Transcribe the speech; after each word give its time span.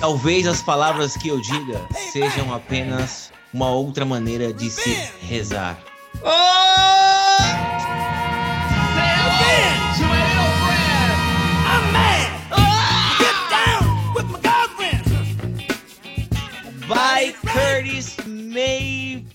Talvez 0.00 0.46
as 0.46 0.62
palavras 0.62 1.14
que 1.14 1.28
eu 1.28 1.38
diga 1.38 1.78
sejam 2.10 2.54
apenas 2.54 3.30
uma 3.52 3.70
outra 3.70 4.02
maneira 4.06 4.50
de 4.50 4.70
se 4.70 4.94
rezar. 5.20 5.78
Vai 16.86 17.34
Curtis 17.34 18.16
Mayfield! 18.26 19.30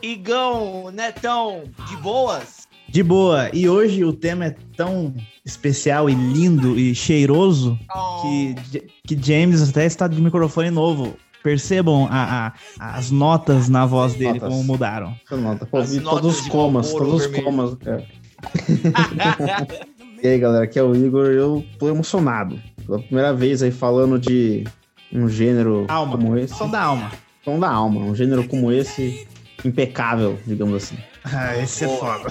Igão, 0.00 0.92
Netão, 0.92 1.64
de 1.88 1.96
boas? 1.96 2.68
De 2.88 3.02
boa. 3.02 3.50
E 3.52 3.68
hoje 3.68 4.04
o 4.04 4.12
tema 4.12 4.44
é 4.46 4.56
tão 4.76 5.12
especial 5.46 6.10
e 6.10 6.14
lindo 6.14 6.78
e 6.78 6.94
cheiroso 6.94 7.78
Oh. 7.94 8.20
que, 8.22 8.82
que 9.06 9.16
James 9.22 9.66
até 9.70 9.86
está 9.86 10.06
de 10.08 10.20
microfone 10.20 10.70
novo. 10.70 11.16
Percebam 11.42 12.08
a- 12.10 12.52
a- 12.80 12.96
as 12.98 13.10
notas 13.12 13.68
na 13.68 13.86
voz 13.86 14.14
dele, 14.14 14.40
Notas. 14.40 14.48
como 14.48 14.64
mudaram. 14.64 15.14
Nota, 15.30 15.68
As 15.72 15.96
todos 16.02 16.38
os 16.38 16.44
de 16.44 16.50
comas, 16.50 16.92
todos 16.92 17.14
os 17.24 17.26
comas. 17.28 17.76
é. 17.86 18.02
E 20.22 20.28
aí, 20.28 20.38
galera, 20.38 20.64
aqui 20.64 20.78
é 20.78 20.82
o 20.82 20.94
Igor. 20.96 21.26
Eu 21.26 21.64
tô 21.78 21.88
emocionado. 21.88 22.58
Pela 22.86 22.98
primeira 22.98 23.32
vez 23.34 23.62
aí 23.62 23.70
falando 23.70 24.18
de 24.18 24.64
um 25.12 25.28
gênero 25.28 25.84
Alma. 25.88 26.16
como 26.16 26.36
esse. 26.36 26.54
Som 26.54 26.70
da 26.70 26.82
alma. 26.82 27.12
Som 27.44 27.58
da 27.60 27.68
alma. 27.70 28.00
Um 28.00 28.14
gênero 28.14 28.46
como 28.48 28.72
esse, 28.72 29.26
impecável, 29.64 30.38
digamos 30.46 30.74
assim. 30.82 30.96
Ah, 31.32 31.56
esse 31.58 31.84
é 31.84 31.88
foda. 31.88 32.28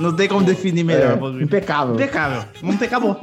Não 0.00 0.14
tem 0.16 0.28
como 0.28 0.44
definir 0.44 0.84
melhor. 0.84 1.12
É, 1.12 1.42
impecável. 1.42 1.94
Impecável. 1.94 2.44
Não 2.60 2.76
tem, 2.76 2.88
acabou. 2.88 3.20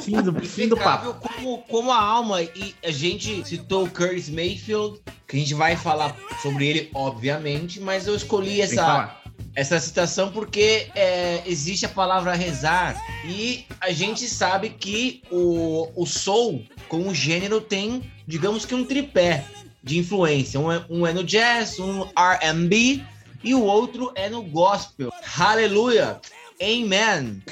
Fim 0.00 0.22
do, 0.22 0.40
fim 0.40 0.68
do 0.68 0.76
papo. 0.76 1.14
Como, 1.14 1.58
como 1.68 1.92
a 1.92 2.00
alma. 2.00 2.42
E 2.42 2.74
a 2.82 2.90
gente 2.90 3.46
citou 3.46 3.84
o 3.84 3.90
Curtis 3.90 4.30
Mayfield, 4.30 5.00
que 5.28 5.36
a 5.36 5.38
gente 5.38 5.54
vai 5.54 5.76
falar 5.76 6.16
sobre 6.40 6.66
ele, 6.66 6.90
obviamente, 6.94 7.78
mas 7.78 8.06
eu 8.06 8.16
escolhi 8.16 8.62
essa, 8.62 9.14
essa 9.54 9.78
citação 9.78 10.32
porque 10.32 10.88
é, 10.94 11.42
existe 11.46 11.84
a 11.84 11.90
palavra 11.90 12.32
rezar 12.34 12.96
e 13.26 13.66
a 13.80 13.90
gente 13.90 14.26
sabe 14.26 14.70
que 14.70 15.22
o, 15.30 15.88
o 15.94 16.06
soul, 16.06 16.64
como 16.88 17.14
gênero, 17.14 17.60
tem, 17.60 18.02
digamos 18.26 18.64
que 18.64 18.74
um 18.74 18.84
tripé 18.84 19.44
de 19.82 19.98
influência. 19.98 20.58
Um 20.58 20.70
é, 20.70 20.84
um 20.88 21.06
é 21.06 21.12
no 21.12 21.24
jazz, 21.24 21.78
um 21.78 22.02
R&B 22.16 23.02
e 23.42 23.54
o 23.54 23.62
outro 23.62 24.12
é 24.14 24.28
no 24.28 24.42
gospel. 24.42 25.12
Aleluia! 25.38 26.20
Amen! 26.62 27.42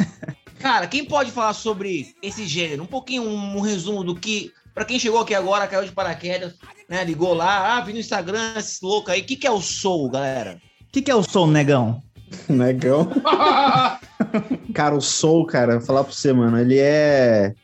Cara, 0.58 0.88
quem 0.88 1.04
pode 1.04 1.30
falar 1.30 1.52
sobre 1.52 2.14
esse 2.20 2.46
gênero? 2.46 2.82
Um 2.82 2.86
pouquinho, 2.86 3.22
um, 3.22 3.56
um 3.56 3.60
resumo 3.60 4.02
do 4.02 4.14
que... 4.14 4.52
Pra 4.74 4.84
quem 4.84 4.98
chegou 4.98 5.20
aqui 5.20 5.34
agora, 5.34 5.66
caiu 5.66 5.84
de 5.84 5.92
paraquedas, 5.92 6.54
né? 6.88 7.04
Ligou 7.04 7.34
lá, 7.34 7.76
ah, 7.76 7.80
vi 7.80 7.92
no 7.92 7.98
Instagram, 7.98 8.54
esses 8.56 8.80
loucos 8.80 9.12
aí. 9.12 9.20
O 9.20 9.24
que, 9.24 9.36
que 9.36 9.46
é 9.46 9.50
o 9.50 9.60
soul, 9.60 10.10
galera? 10.10 10.60
O 10.82 10.92
que, 10.92 11.02
que 11.02 11.10
é 11.10 11.14
o 11.14 11.22
som, 11.22 11.46
negão? 11.46 12.02
Negão. 12.48 13.08
cara, 14.74 14.94
o 14.94 15.00
Soul, 15.00 15.46
cara, 15.46 15.78
vou 15.78 15.86
falar 15.86 16.04
pra 16.04 16.12
você, 16.12 16.32
mano, 16.32 16.58
ele 16.58 16.78
é. 16.78 17.54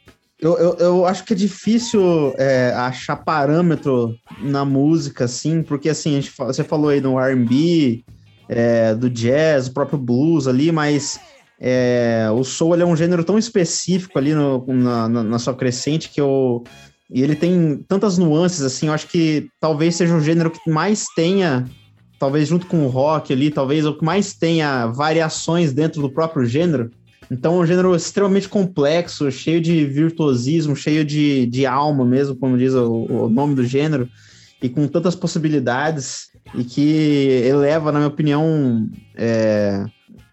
Eu, 0.40 0.58
eu, 0.58 0.76
eu 0.78 1.06
acho 1.06 1.24
que 1.24 1.32
é 1.32 1.36
difícil 1.36 2.34
é, 2.36 2.72
achar 2.72 3.16
parâmetro 3.16 4.18
na 4.36 4.64
música, 4.64 5.24
assim, 5.24 5.62
porque 5.62 5.88
assim, 5.88 6.12
a 6.12 6.20
gente, 6.20 6.30
fa- 6.30 6.46
você 6.46 6.64
falou 6.64 6.88
aí 6.90 7.00
do 7.00 7.18
RB, 7.18 8.04
é, 8.48 8.94
do 8.94 9.08
jazz, 9.08 9.68
o 9.68 9.72
próprio 9.72 9.98
blues 9.98 10.46
ali, 10.46 10.70
mas 10.72 11.20
é, 11.60 12.28
o 12.34 12.42
soul 12.42 12.74
é 12.74 12.84
um 12.84 12.96
gênero 12.96 13.24
tão 13.24 13.38
específico 13.38 14.18
ali 14.18 14.34
no- 14.34 14.66
na, 14.66 15.08
na- 15.08 15.22
na 15.24 15.38
sua 15.38 15.54
crescente 15.54 16.10
que 16.10 16.20
eu. 16.20 16.68
E 17.10 17.22
ele 17.22 17.36
tem 17.36 17.82
tantas 17.86 18.18
nuances, 18.18 18.62
assim, 18.62 18.88
eu 18.88 18.92
acho 18.92 19.06
que 19.08 19.48
talvez 19.60 19.94
seja 19.94 20.16
o 20.16 20.20
gênero 20.20 20.50
que 20.50 20.70
mais 20.70 21.06
tenha 21.14 21.70
talvez 22.18 22.48
junto 22.48 22.66
com 22.66 22.84
o 22.84 22.88
rock 22.88 23.32
ali, 23.32 23.50
talvez 23.50 23.84
o 23.84 23.96
que 23.98 24.04
mais 24.04 24.34
tenha 24.34 24.86
variações 24.86 25.72
dentro 25.72 26.00
do 26.00 26.10
próprio 26.12 26.46
gênero. 26.46 26.90
Então, 27.30 27.56
é 27.56 27.58
um 27.60 27.66
gênero 27.66 27.94
extremamente 27.94 28.48
complexo, 28.48 29.30
cheio 29.30 29.60
de 29.60 29.84
virtuosismo, 29.84 30.76
cheio 30.76 31.04
de, 31.04 31.46
de 31.46 31.66
alma 31.66 32.04
mesmo, 32.04 32.36
como 32.36 32.58
diz 32.58 32.74
o, 32.74 33.06
o 33.08 33.28
nome 33.28 33.54
do 33.54 33.64
gênero, 33.64 34.08
e 34.62 34.68
com 34.68 34.86
tantas 34.86 35.14
possibilidades, 35.14 36.28
e 36.54 36.64
que 36.64 37.42
eleva, 37.44 37.90
na 37.90 37.98
minha 37.98 38.08
opinião, 38.08 38.88
é, 39.14 39.84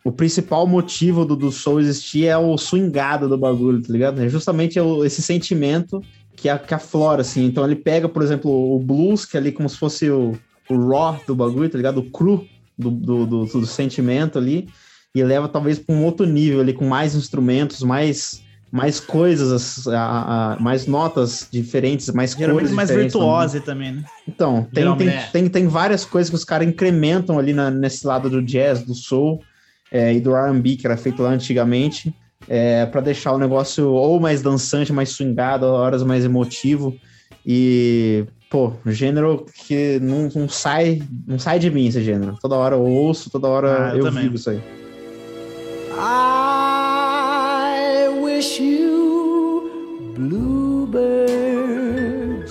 o 0.04 0.12
principal 0.12 0.66
motivo 0.68 1.26
do, 1.26 1.36
do 1.36 1.52
soul 1.52 1.80
existir 1.80 2.26
é 2.26 2.38
o 2.38 2.58
swingado 2.58 3.28
do 3.30 3.38
bagulho, 3.38 3.82
tá 3.82 3.92
ligado? 3.92 4.22
É 4.22 4.30
justamente 4.30 4.80
o- 4.80 5.06
esse 5.06 5.22
sentimento 5.22 6.02
que, 6.36 6.50
a, 6.50 6.58
que 6.58 6.74
aflora, 6.74 7.22
assim. 7.22 7.46
Então, 7.46 7.64
ele 7.66 7.76
pega, 7.76 8.10
por 8.10 8.24
exemplo, 8.24 8.76
o 8.76 8.80
blues, 8.80 9.26
que 9.26 9.38
é 9.38 9.40
ali 9.40 9.52
como 9.52 9.70
se 9.70 9.78
fosse 9.78 10.10
o, 10.10 10.34
o 10.70 10.88
raw 10.90 11.20
do 11.26 11.36
bagulho, 11.36 11.70
tá 11.70 11.78
ligado? 11.78 12.00
O 12.00 12.10
cru 12.10 12.46
do, 12.78 12.90
do, 12.90 13.26
do, 13.26 13.46
do 13.46 13.66
sentimento 13.66 14.38
ali, 14.40 14.68
e 15.14 15.24
leva 15.24 15.48
talvez 15.48 15.78
para 15.80 15.94
um 15.96 16.04
outro 16.06 16.26
nível 16.26 16.62
ali, 16.62 16.74
com 16.74 16.86
mais 16.86 17.16
instrumentos, 17.16 17.82
mais, 17.82 18.42
mais 18.72 19.00
coisas, 19.00 19.88
a, 19.88 20.54
a- 20.54 20.60
mais 20.60 20.88
notas 20.88 21.48
diferentes, 21.52 22.10
mais 22.14 22.34
Geralmente 22.34 22.62
cores 22.64 22.72
mais 22.76 22.88
diferentes. 22.90 23.14
virtuose 23.14 23.60
também, 23.62 23.92
né? 23.94 24.04
Então, 24.28 24.64
tem, 24.64 24.72
tem, 24.72 24.84
Geralmente. 24.84 25.32
tem, 25.32 25.50
tem 25.50 25.68
várias 25.68 26.06
coisas 26.06 26.30
que 26.30 26.36
os 26.36 26.46
caras 26.46 26.68
incrementam 26.68 27.38
ali 27.38 27.54
na- 27.54 27.72
nesse 27.72 28.06
lado 28.08 28.30
do 28.30 28.42
jazz, 28.42 28.84
do 28.86 28.94
soul 28.96 29.44
é, 29.92 30.14
e 30.14 30.22
do 30.22 30.34
R&B, 30.36 30.78
que 30.78 30.88
era 30.88 30.96
feito 30.96 31.22
lá 31.24 31.32
antigamente, 31.32 32.14
é, 32.48 32.86
para 32.86 33.02
deixar 33.02 33.34
o 33.34 33.38
negócio 33.38 33.90
ou 33.90 34.20
mais 34.20 34.42
dançante, 34.42 34.94
mais 34.94 35.10
swingado, 35.10 35.66
horas 35.66 36.04
mais 36.04 36.24
emotivo. 36.24 36.98
E, 37.46 38.26
pô, 38.50 38.74
gênero 38.86 39.46
que 39.68 40.00
não, 40.00 40.30
não 40.34 40.48
sai 40.48 41.02
não 41.28 41.38
sai 41.40 41.60
de 41.60 41.70
mim 41.70 41.88
esse 41.88 42.02
gênero. 42.02 42.38
Toda 42.42 42.56
hora 42.56 42.76
eu 42.76 42.82
ouço, 42.84 43.30
toda 43.30 43.48
hora 43.48 43.90
Ah, 43.90 43.92
eu 43.92 43.98
eu, 43.98 44.04
também. 44.06 44.24
vivo 44.24 44.36
isso 44.36 44.50
aí. 44.52 44.62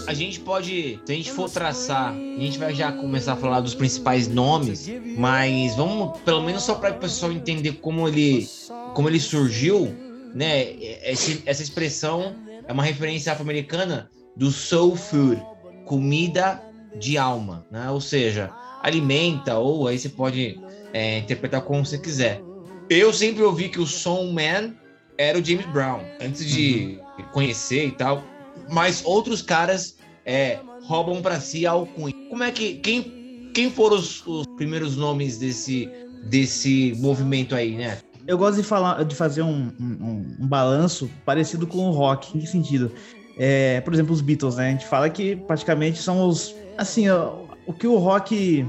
A 0.06 0.14
gente 0.14 0.40
pode, 0.40 0.98
se 1.04 1.12
a 1.12 1.14
gente 1.14 1.30
for 1.30 1.48
traçar, 1.48 2.12
a 2.12 2.40
gente 2.40 2.58
vai 2.58 2.74
já 2.74 2.90
começar 2.90 3.34
a 3.34 3.36
falar 3.36 3.60
dos 3.60 3.74
principais 3.74 4.26
nomes, 4.28 4.88
mas 5.16 5.76
vamos 5.76 6.18
pelo 6.20 6.42
menos 6.42 6.62
só 6.64 6.74
para 6.74 6.94
o 6.94 6.98
pessoal 6.98 7.30
entender 7.32 7.72
como 7.74 8.08
ele, 8.08 8.48
como 8.94 9.08
ele 9.08 9.20
surgiu, 9.20 9.94
né? 10.34 10.72
Esse- 11.04 11.42
essa 11.46 11.62
expressão 11.62 12.34
é 12.66 12.72
uma 12.72 12.82
referência 12.82 13.32
afro-americana 13.32 14.10
do 14.36 14.50
soul 14.50 14.96
food, 14.96 15.40
comida 15.86 16.60
de 16.98 17.16
alma, 17.16 17.64
né? 17.70 17.88
Ou 17.90 18.00
seja, 18.00 18.50
alimenta 18.82 19.58
ou 19.58 19.86
aí 19.86 19.98
você 19.98 20.08
pode 20.08 20.58
é, 20.92 21.18
interpretar 21.18 21.60
como 21.62 21.86
você 21.86 21.98
quiser. 21.98 22.42
Eu 22.90 23.12
sempre 23.12 23.40
ouvi 23.44 23.68
que 23.68 23.78
o 23.78 23.86
Soul 23.86 24.32
Man 24.32 24.74
era 25.16 25.38
o 25.38 25.44
James 25.44 25.66
Brown 25.66 26.00
antes 26.20 26.44
de 26.44 26.98
conhecer 27.32 27.86
e 27.86 27.92
tal, 27.92 28.20
mas 28.68 29.04
outros 29.04 29.40
caras 29.40 29.96
é, 30.26 30.58
roubam 30.82 31.22
pra 31.22 31.38
si 31.38 31.64
a 31.64 31.70
alcunha. 31.70 32.12
Como 32.28 32.42
é 32.42 32.50
que 32.50 32.74
quem 32.74 33.52
quem 33.54 33.70
foram 33.70 33.96
os, 33.96 34.26
os 34.26 34.44
primeiros 34.56 34.96
nomes 34.96 35.38
desse 35.38 35.88
desse 36.24 36.92
movimento 36.98 37.54
aí, 37.54 37.76
né? 37.76 37.98
Eu 38.26 38.36
gosto 38.36 38.56
de 38.56 38.64
falar, 38.64 39.04
de 39.04 39.14
fazer 39.14 39.42
um, 39.42 39.72
um, 39.80 40.36
um 40.40 40.46
balanço 40.48 41.08
parecido 41.24 41.68
com 41.68 41.88
o 41.88 41.92
rock. 41.92 42.36
Em 42.36 42.40
que 42.40 42.46
sentido? 42.48 42.90
É, 43.38 43.80
por 43.82 43.94
exemplo, 43.94 44.12
os 44.12 44.20
Beatles, 44.20 44.56
né? 44.56 44.66
A 44.66 44.70
gente 44.72 44.86
fala 44.86 45.08
que 45.08 45.36
praticamente 45.36 46.02
são 46.02 46.28
os. 46.28 46.56
Assim, 46.76 47.08
ó, 47.08 47.44
o 47.66 47.72
que 47.72 47.86
o 47.86 47.96
rock. 47.98 48.66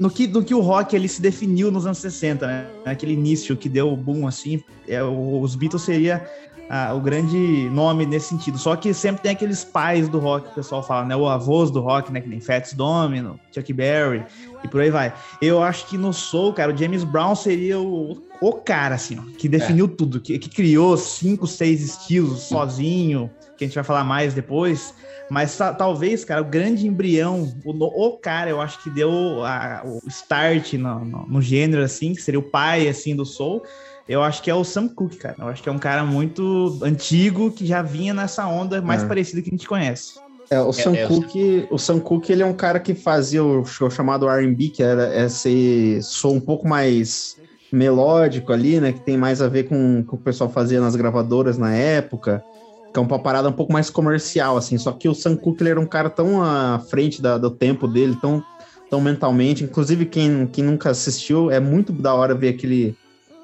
No 0.00 0.10
que, 0.10 0.26
no 0.26 0.42
que 0.42 0.54
o 0.54 0.60
rock 0.60 0.96
ele 0.96 1.08
se 1.08 1.20
definiu 1.20 1.70
nos 1.70 1.86
anos 1.86 1.98
60, 1.98 2.46
né? 2.46 2.66
Aquele 2.84 3.12
início 3.12 3.56
que 3.56 3.68
deu 3.68 3.92
o 3.92 3.96
boom, 3.96 4.26
assim. 4.26 4.62
É, 4.88 5.02
os 5.02 5.54
Beatles 5.54 5.82
seria 5.82 6.26
ah, 6.68 6.94
o 6.94 7.00
grande 7.00 7.68
nome 7.70 8.06
nesse 8.06 8.28
sentido. 8.28 8.56
Só 8.58 8.74
que 8.74 8.94
sempre 8.94 9.22
tem 9.22 9.32
aqueles 9.32 9.62
pais 9.62 10.08
do 10.08 10.18
rock 10.18 10.46
que 10.46 10.52
o 10.52 10.54
pessoal 10.54 10.82
fala, 10.82 11.04
né? 11.04 11.14
O 11.14 11.28
avôs 11.28 11.70
do 11.70 11.80
rock, 11.80 12.10
né? 12.10 12.20
Que 12.20 12.28
nem 12.28 12.40
Fats 12.40 12.72
Domino, 12.72 13.38
Chuck 13.54 13.72
Berry 13.72 14.24
e 14.64 14.68
por 14.68 14.80
aí 14.80 14.90
vai. 14.90 15.12
Eu 15.40 15.62
acho 15.62 15.86
que 15.86 15.98
no 15.98 16.12
Soul, 16.12 16.52
cara, 16.52 16.72
o 16.72 16.76
James 16.76 17.04
Brown 17.04 17.34
seria 17.34 17.78
o, 17.78 18.22
o 18.40 18.52
cara, 18.54 18.94
assim, 18.94 19.18
ó, 19.18 19.22
que 19.36 19.48
definiu 19.48 19.86
tudo, 19.86 20.20
que, 20.20 20.38
que 20.38 20.48
criou 20.48 20.96
cinco, 20.96 21.46
seis 21.46 21.82
estilos 21.82 22.40
sozinho, 22.40 23.30
que 23.62 23.64
a 23.64 23.68
gente 23.68 23.74
vai 23.76 23.84
falar 23.84 24.04
mais 24.04 24.34
depois. 24.34 24.92
Mas 25.30 25.56
ta- 25.56 25.72
talvez, 25.72 26.24
cara, 26.24 26.42
o 26.42 26.44
grande 26.44 26.86
embrião, 26.86 27.50
o, 27.64 27.72
no- 27.72 27.86
o 27.86 28.18
cara, 28.18 28.50
eu 28.50 28.60
acho 28.60 28.82
que 28.82 28.90
deu 28.90 29.10
a- 29.44 29.82
o 29.84 30.00
start 30.08 30.74
no, 30.74 31.04
no- 31.04 31.26
no 31.26 31.40
gênero, 31.42 31.82
assim, 31.82 32.12
que 32.12 32.20
seria 32.20 32.40
o 32.40 32.42
pai, 32.42 32.88
assim, 32.88 33.14
do 33.16 33.24
Soul. 33.24 33.62
Eu 34.08 34.22
acho 34.22 34.42
que 34.42 34.50
é 34.50 34.54
o 34.54 34.64
Sam 34.64 34.88
Cooke, 34.88 35.16
cara. 35.16 35.36
Eu 35.38 35.46
acho 35.48 35.62
que 35.62 35.68
é 35.68 35.72
um 35.72 35.78
cara 35.78 36.04
muito 36.04 36.76
antigo 36.82 37.50
que 37.52 37.64
já 37.64 37.80
vinha 37.82 38.12
nessa 38.12 38.46
onda 38.46 38.82
mais 38.82 39.04
É. 39.04 39.06
parecida 39.06 39.40
que 39.40 39.48
a 39.48 39.52
gente 39.52 39.66
conhece. 39.68 40.14
É, 40.50 40.60
o 40.60 40.72
Sam 40.72 40.94
é, 40.96 41.06
o 41.06 41.08
Cooke, 41.08 41.66
o 41.70 41.78
Sam 41.78 42.00
Cooke, 42.00 42.30
ele 42.32 42.42
é 42.42 42.46
um 42.46 42.52
cara 42.52 42.78
que 42.80 42.92
fazia 42.94 43.42
o 43.42 43.64
show 43.64 43.88
chamado 43.88 44.28
R&B, 44.28 44.68
que 44.68 44.82
era 44.82 45.24
esse 45.24 46.00
som 46.02 46.30
um 46.34 46.40
pouco 46.40 46.68
mais 46.68 47.36
melódico 47.72 48.52
ali, 48.52 48.78
né, 48.80 48.92
que 48.92 49.00
tem 49.00 49.16
mais 49.16 49.40
a 49.40 49.48
ver 49.48 49.62
com 49.64 50.00
o 50.00 50.04
que 50.04 50.14
o 50.14 50.18
pessoal 50.18 50.50
fazia 50.50 50.78
nas 50.78 50.94
gravadoras 50.94 51.56
na 51.56 51.74
época. 51.74 52.44
Que 52.92 52.98
é 52.98 53.02
uma 53.02 53.18
parada 53.18 53.48
um 53.48 53.52
pouco 53.52 53.72
mais 53.72 53.88
comercial, 53.88 54.56
assim. 54.56 54.76
Só 54.76 54.92
que 54.92 55.08
o 55.08 55.14
Sam 55.14 55.36
Cooke 55.36 55.66
era 55.66 55.80
um 55.80 55.86
cara 55.86 56.10
tão 56.10 56.42
à 56.42 56.78
frente 56.78 57.22
da, 57.22 57.38
do 57.38 57.50
tempo 57.50 57.88
dele, 57.88 58.16
tão, 58.20 58.44
tão 58.90 59.00
mentalmente. 59.00 59.64
Inclusive, 59.64 60.04
quem, 60.04 60.46
quem 60.46 60.62
nunca 60.62 60.90
assistiu, 60.90 61.50
é 61.50 61.58
muito 61.58 61.92
da 61.92 62.14
hora 62.14 62.34
ver 62.34 62.50
aquele 62.50 62.94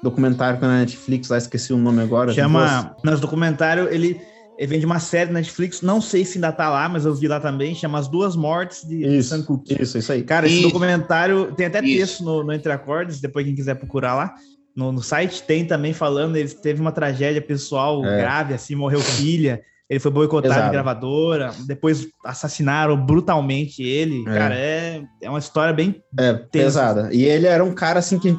documentário 0.03 0.59
na 0.61 0.79
Netflix, 0.79 1.29
lá 1.29 1.37
esqueci 1.37 1.73
o 1.73 1.77
nome 1.77 2.01
agora. 2.01 2.31
Chama. 2.31 2.95
Nosso 3.03 3.21
documentário, 3.21 3.89
ele, 3.91 4.21
ele 4.57 4.67
vem 4.67 4.79
de 4.79 4.85
uma 4.85 4.99
série 4.99 5.31
na 5.31 5.39
Netflix, 5.39 5.81
não 5.81 5.99
sei 5.99 6.23
se 6.23 6.37
ainda 6.37 6.51
tá 6.51 6.69
lá, 6.69 6.87
mas 6.87 7.05
eu 7.05 7.13
vi 7.13 7.27
lá 7.27 7.39
também, 7.39 7.75
chama 7.75 7.99
As 7.99 8.07
Duas 8.07 8.35
Mortes 8.35 8.87
de 8.87 9.05
Isso, 9.05 9.29
Sam 9.29 9.43
Cooke. 9.43 9.81
Isso, 9.81 9.97
isso 9.97 10.11
aí. 10.11 10.23
Cara, 10.23 10.45
esse 10.45 10.55
Isso. 10.55 10.67
documentário 10.67 11.53
tem 11.53 11.65
até 11.65 11.83
Isso. 11.83 11.97
texto 11.97 12.23
no, 12.23 12.43
no 12.43 12.53
Entre 12.53 12.71
Acordes, 12.71 13.19
depois 13.19 13.45
quem 13.45 13.55
quiser 13.55 13.75
procurar 13.75 14.15
lá. 14.15 14.35
No, 14.79 14.93
no 14.93 15.03
site 15.03 15.43
tem 15.43 15.65
também 15.65 15.91
falando, 15.91 16.37
ele 16.37 16.47
teve 16.47 16.79
uma 16.79 16.93
tragédia 16.93 17.41
pessoal 17.41 18.03
É. 18.05 18.17
grave, 18.21 18.53
assim, 18.53 18.75
morreu 18.75 19.01
filha, 19.01 19.61
ele 19.89 19.99
foi 19.99 20.09
boicotado 20.09 20.67
em 20.67 20.71
gravadora, 20.71 21.51
depois 21.67 22.07
assassinaram 22.23 22.95
brutalmente 22.95 23.83
ele. 23.83 24.21
É. 24.21 24.37
Cara, 24.37 24.55
é, 24.55 25.03
é 25.21 25.29
uma 25.29 25.39
história 25.39 25.73
bem. 25.73 26.01
É, 26.17 26.31
pesada. 26.31 27.09
E 27.11 27.25
ele 27.25 27.45
era 27.45 27.61
um 27.61 27.73
cara 27.73 27.99
assim 27.99 28.17
que. 28.17 28.33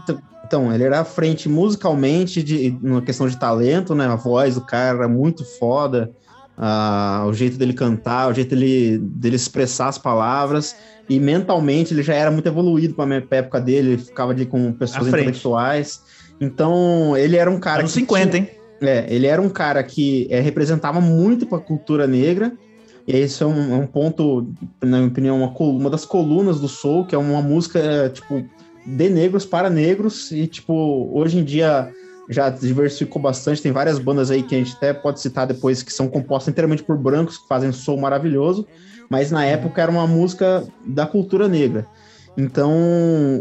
Então, 0.47 0.73
ele 0.73 0.83
era 0.83 1.01
à 1.01 1.05
frente 1.05 1.47
musicalmente, 1.47 2.43
de, 2.43 2.77
numa 2.81 3.03
questão 3.03 3.29
de 3.29 3.39
talento, 3.39 3.95
né? 3.95 4.07
A 4.07 4.17
voz 4.17 4.55
do 4.55 4.63
cara 4.63 4.99
era 4.99 5.09
muito 5.09 5.45
foda. 5.59 6.11
Ah, 6.63 7.25
o 7.27 7.33
jeito 7.33 7.57
dele 7.57 7.73
cantar, 7.73 8.31
o 8.31 8.35
jeito 8.35 8.55
dele, 8.55 8.99
dele 8.99 9.37
expressar 9.37 9.89
as 9.89 9.97
palavras. 9.97 10.77
E 11.09 11.19
mentalmente 11.19 11.95
ele 11.95 12.03
já 12.03 12.15
era 12.15 12.31
muito 12.31 12.47
evoluído 12.47 12.95
para 12.95 13.17
a 13.17 13.37
época 13.37 13.59
dele, 13.61 13.93
ele 13.93 13.99
ficava 13.99 14.33
ali 14.33 14.45
com 14.45 14.71
pessoas 14.75 15.09
intelectuais. 15.09 16.03
Então, 16.39 17.17
ele 17.17 17.37
era 17.37 17.51
um 17.51 17.59
cara. 17.59 17.81
Anos 17.81 17.93
que 17.93 18.01
50, 18.01 18.31
tinha- 18.31 18.43
hein? 18.43 18.51
é, 18.83 19.07
ele 19.09 19.27
era 19.27 19.41
um 19.41 19.49
cara 19.49 19.83
que 19.83 20.27
é, 20.31 20.39
representava 20.41 21.01
muito 21.01 21.47
para 21.47 21.57
a 21.59 21.63
cultura 21.63 22.07
negra. 22.07 22.53
E 23.09 23.17
esse 23.17 23.43
é 23.43 23.47
um, 23.47 23.75
é 23.75 23.79
um 23.79 23.87
ponto, 23.87 24.47
na 24.83 24.99
minha 24.99 25.09
opinião, 25.09 25.39
uma, 25.39 25.49
uma 25.59 25.91
das 25.91 26.05
colunas 26.05 26.61
do 26.61 26.69
soul, 26.69 27.07
que 27.07 27.15
é 27.15 27.19
uma 27.19 27.41
música 27.41 27.79
é, 27.79 28.09
tipo 28.11 28.45
de 28.85 29.09
negros 29.09 29.47
para 29.47 29.71
negros 29.71 30.31
e 30.31 30.47
tipo 30.47 31.11
hoje 31.13 31.39
em 31.39 31.45
dia 31.45 31.91
já 32.31 32.49
diversificou 32.49 33.21
bastante. 33.21 33.61
Tem 33.61 33.73
várias 33.73 33.99
bandas 33.99 34.31
aí 34.31 34.43
que 34.43 34.55
a 34.55 34.59
gente 34.59 34.75
até 34.75 34.95
pode 34.95 35.21
citar 35.21 35.47
depois 35.47 35.83
que 35.83 35.93
são 35.93 36.09
compostas 36.09 36.53
inteiramente 36.53 36.83
por 36.83 36.97
brancos 36.97 37.37
que 37.37 37.49
fazem 37.49 37.73
soul 37.73 38.01
maravilhoso, 38.01 38.67
mas 39.11 39.31
na 39.31 39.45
época 39.45 39.83
era 39.83 39.91
uma 39.91 40.07
música 40.07 40.65
da 40.87 41.07
cultura 41.07 41.49
negra. 41.49 41.87
Então 42.39 42.73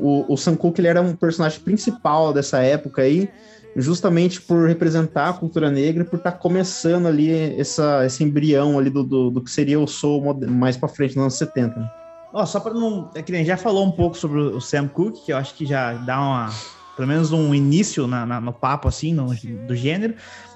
o, 0.02 0.26
o 0.28 0.36
Sam 0.36 0.56
Cooke 0.56 0.82
ele 0.82 0.88
era 0.88 1.02
um 1.02 1.16
personagem 1.16 1.60
principal 1.62 2.34
dessa 2.34 2.60
época 2.60 3.04
aí 3.04 3.30
justamente 3.76 4.42
por 4.42 4.68
representar 4.68 5.30
a 5.30 5.34
cultura 5.34 5.70
negra, 5.70 6.04
por 6.04 6.18
estar 6.18 6.34
começando 6.34 7.08
ali 7.08 7.32
essa, 7.60 8.04
esse 8.06 8.24
embrião 8.24 8.80
ali 8.80 8.90
do, 8.90 9.04
do, 9.04 9.30
do 9.30 9.42
que 9.42 9.52
seria 9.52 9.80
o 9.80 9.88
soul 9.88 10.36
mais 10.48 10.76
para 10.76 10.90
frente 10.90 11.16
nos 11.16 11.24
anos 11.24 11.36
70. 11.36 11.80
né? 11.80 11.90
Ó, 12.34 12.46
só 12.46 12.60
para 12.60 12.74
não. 12.74 13.10
É 13.16 13.22
que 13.22 13.32
nem 13.32 13.46
já 13.46 13.58
falou 13.58 13.86
um 13.86 13.92
pouco 13.92 14.18
sobre 14.18 14.40
o 14.40 14.62
Sam 14.62 14.88
Cooke, 14.88 15.26
que 15.26 15.32
eu 15.32 15.38
acho 15.38 15.54
que 15.56 15.66
já 15.66 15.94
dá 15.94 16.20
uma. 16.20 16.50
Pelo 17.00 17.08
menos 17.08 17.32
um 17.32 17.56
início 17.56 18.06
na, 18.08 18.26
na- 18.26 18.42
no 18.42 18.52
papo, 18.52 18.86
assim, 18.90 19.14
no- 19.14 19.34
do 19.66 19.74
gênero. 19.74 20.16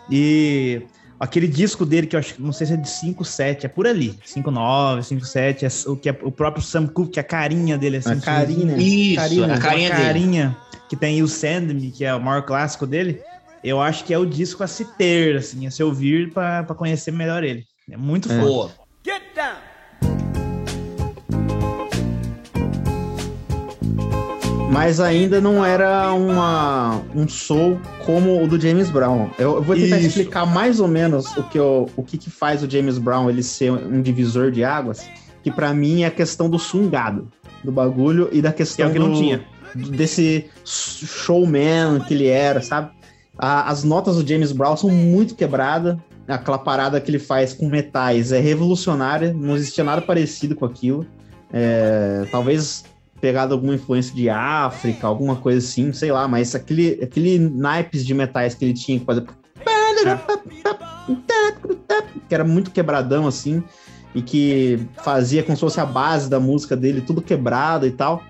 E 0.10 0.88
aquele 1.18 1.48
disco 1.48 1.86
dele, 1.86 2.06
que 2.06 2.18
eu 2.18 2.20
acho 2.20 2.34
que 2.36 2.42
não 2.42 2.52
sei 2.52 2.68
se 2.68 2.74
é 2.74 2.76
de 2.76 2.90
5, 2.90 3.24
7, 3.24 3.66
é 3.66 3.70
por 3.70 3.88
ali. 3.88 4.20
5, 4.26 4.52
9, 4.52 5.04
5, 5.04 5.24
7, 5.24 5.64
é 5.66 5.70
o 5.88 5.96
que 5.96 6.10
é 6.10 6.20
o 6.22 6.30
próprio 6.34 6.62
Sam 6.62 6.88
Cooke, 6.88 7.12
que 7.14 7.20
é 7.20 7.22
a 7.22 7.24
carinha 7.24 7.78
dele, 7.78 7.96
assim. 7.96 8.12
A 8.12 8.16
carinha. 8.18 8.76
Isso, 8.76 9.16
Carinha, 9.16 9.54
a 9.54 9.58
carinha 9.58 9.88
a 9.88 9.98
carinha 9.98 10.58
que 10.86 10.98
tem 10.98 11.24
o 11.24 11.30
Send 11.30 11.74
Me, 11.74 11.92
que 11.92 12.04
é 12.04 12.14
o 12.14 12.22
maior 12.22 12.42
clássico 12.42 12.86
dele. 12.86 13.22
Eu 13.64 13.82
acho 13.82 14.04
que 14.04 14.14
é 14.14 14.18
o 14.18 14.26
disco 14.26 14.64
a 14.66 14.68
se 14.68 14.84
ter, 14.84 15.38
assim, 15.38 15.66
a 15.66 15.72
se 15.72 15.82
ouvir 15.82 16.34
para 16.34 16.66
conhecer 16.76 17.12
melhor 17.12 17.42
ele. 17.46 17.64
É 17.90 17.96
muito 17.96 18.30
É. 18.30 18.36
foda. 18.38 18.46
Boa. 18.52 18.72
Mas 24.74 25.00
ainda 25.00 25.40
não 25.40 25.64
era 25.64 26.12
uma, 26.14 27.00
um 27.16 27.28
soul 27.28 27.80
como 28.06 28.44
o 28.44 28.48
do 28.48 28.60
James 28.60 28.90
Brown. 28.90 29.30
Eu, 29.38 29.58
eu 29.58 29.62
vou 29.62 29.76
tentar 29.76 29.98
Isso. 30.00 30.08
explicar 30.08 30.48
mais 30.48 30.80
ou 30.80 30.88
menos 30.88 31.28
o 31.38 31.44
que, 31.44 31.60
eu- 31.60 31.88
o 31.96 32.02
que, 32.02 32.18
que 32.18 32.32
faz 32.32 32.64
o 32.64 32.70
James 32.70 32.98
Brown 32.98 33.30
ele 33.30 33.44
ser 33.44 33.72
um 33.72 34.02
divisor 34.02 34.50
de 34.50 34.64
águas, 34.64 35.08
que 35.44 35.52
pra 35.52 35.74
mim 35.76 36.02
é 36.02 36.08
a 36.08 36.12
questão 36.12 36.50
do 36.50 36.58
swingado 36.58 37.28
do 37.64 37.72
bagulho 37.72 38.30
e 38.32 38.42
da 38.42 38.50
Que 38.50 38.56
é 38.64 38.66
questão 38.66 38.92
que 38.92 38.98
do, 38.98 39.08
não 39.10 39.14
tinha. 39.16 39.46
desse 39.76 40.46
showman 40.66 42.00
que 42.08 42.14
ele 42.16 42.28
era, 42.28 42.60
sabe? 42.62 42.90
A- 43.38 43.70
as 43.70 43.84
notas 43.84 44.16
do 44.16 44.28
James 44.28 44.52
Brown 44.52 44.76
são 44.76 44.90
muito 44.90 45.36
quebradas. 45.36 45.98
Aquela 46.28 46.58
parada 46.58 47.00
que 47.00 47.12
ele 47.12 47.20
faz 47.20 47.54
com 47.54 47.68
metais 47.70 48.32
é 48.32 48.40
revolucionária, 48.40 49.34
não 49.34 49.56
existia 49.56 49.84
nada 49.84 50.02
parecido 50.02 50.56
com 50.56 50.66
aquilo. 50.66 51.06
É, 51.52 52.26
talvez 52.32 52.84
pegado 53.24 53.54
alguma 53.54 53.74
influência 53.74 54.14
de 54.14 54.30
África, 54.30 55.08
alguma 55.08 55.38
coisa 55.38 55.66
assim, 55.66 55.94
sei 55.94 56.12
lá, 56.12 56.28
mas 56.28 56.54
aquele, 56.54 57.00
aquele 57.02 57.40
naipes 57.40 58.06
de 58.06 58.14
metais 58.14 58.54
que 58.54 58.66
ele 58.66 58.74
tinha 58.74 59.00
que 59.00 59.06
fazer. 59.06 59.24
Que 62.28 62.36
era 62.36 62.44
muito 62.44 62.70
quebradão 62.70 63.26
assim, 63.26 63.64
e 64.14 64.22
que 64.22 64.86
fazia 65.06 65.42
como 65.42 65.56
se 65.56 65.62
fosse 65.62 65.80
a 65.80 65.86
base 65.86 66.30
da 66.30 66.38
música 66.38 66.76
dele, 66.76 67.00
tudo 67.00 67.22
quebrado 67.22 67.88
e 67.88 67.92
tal. 67.92 68.22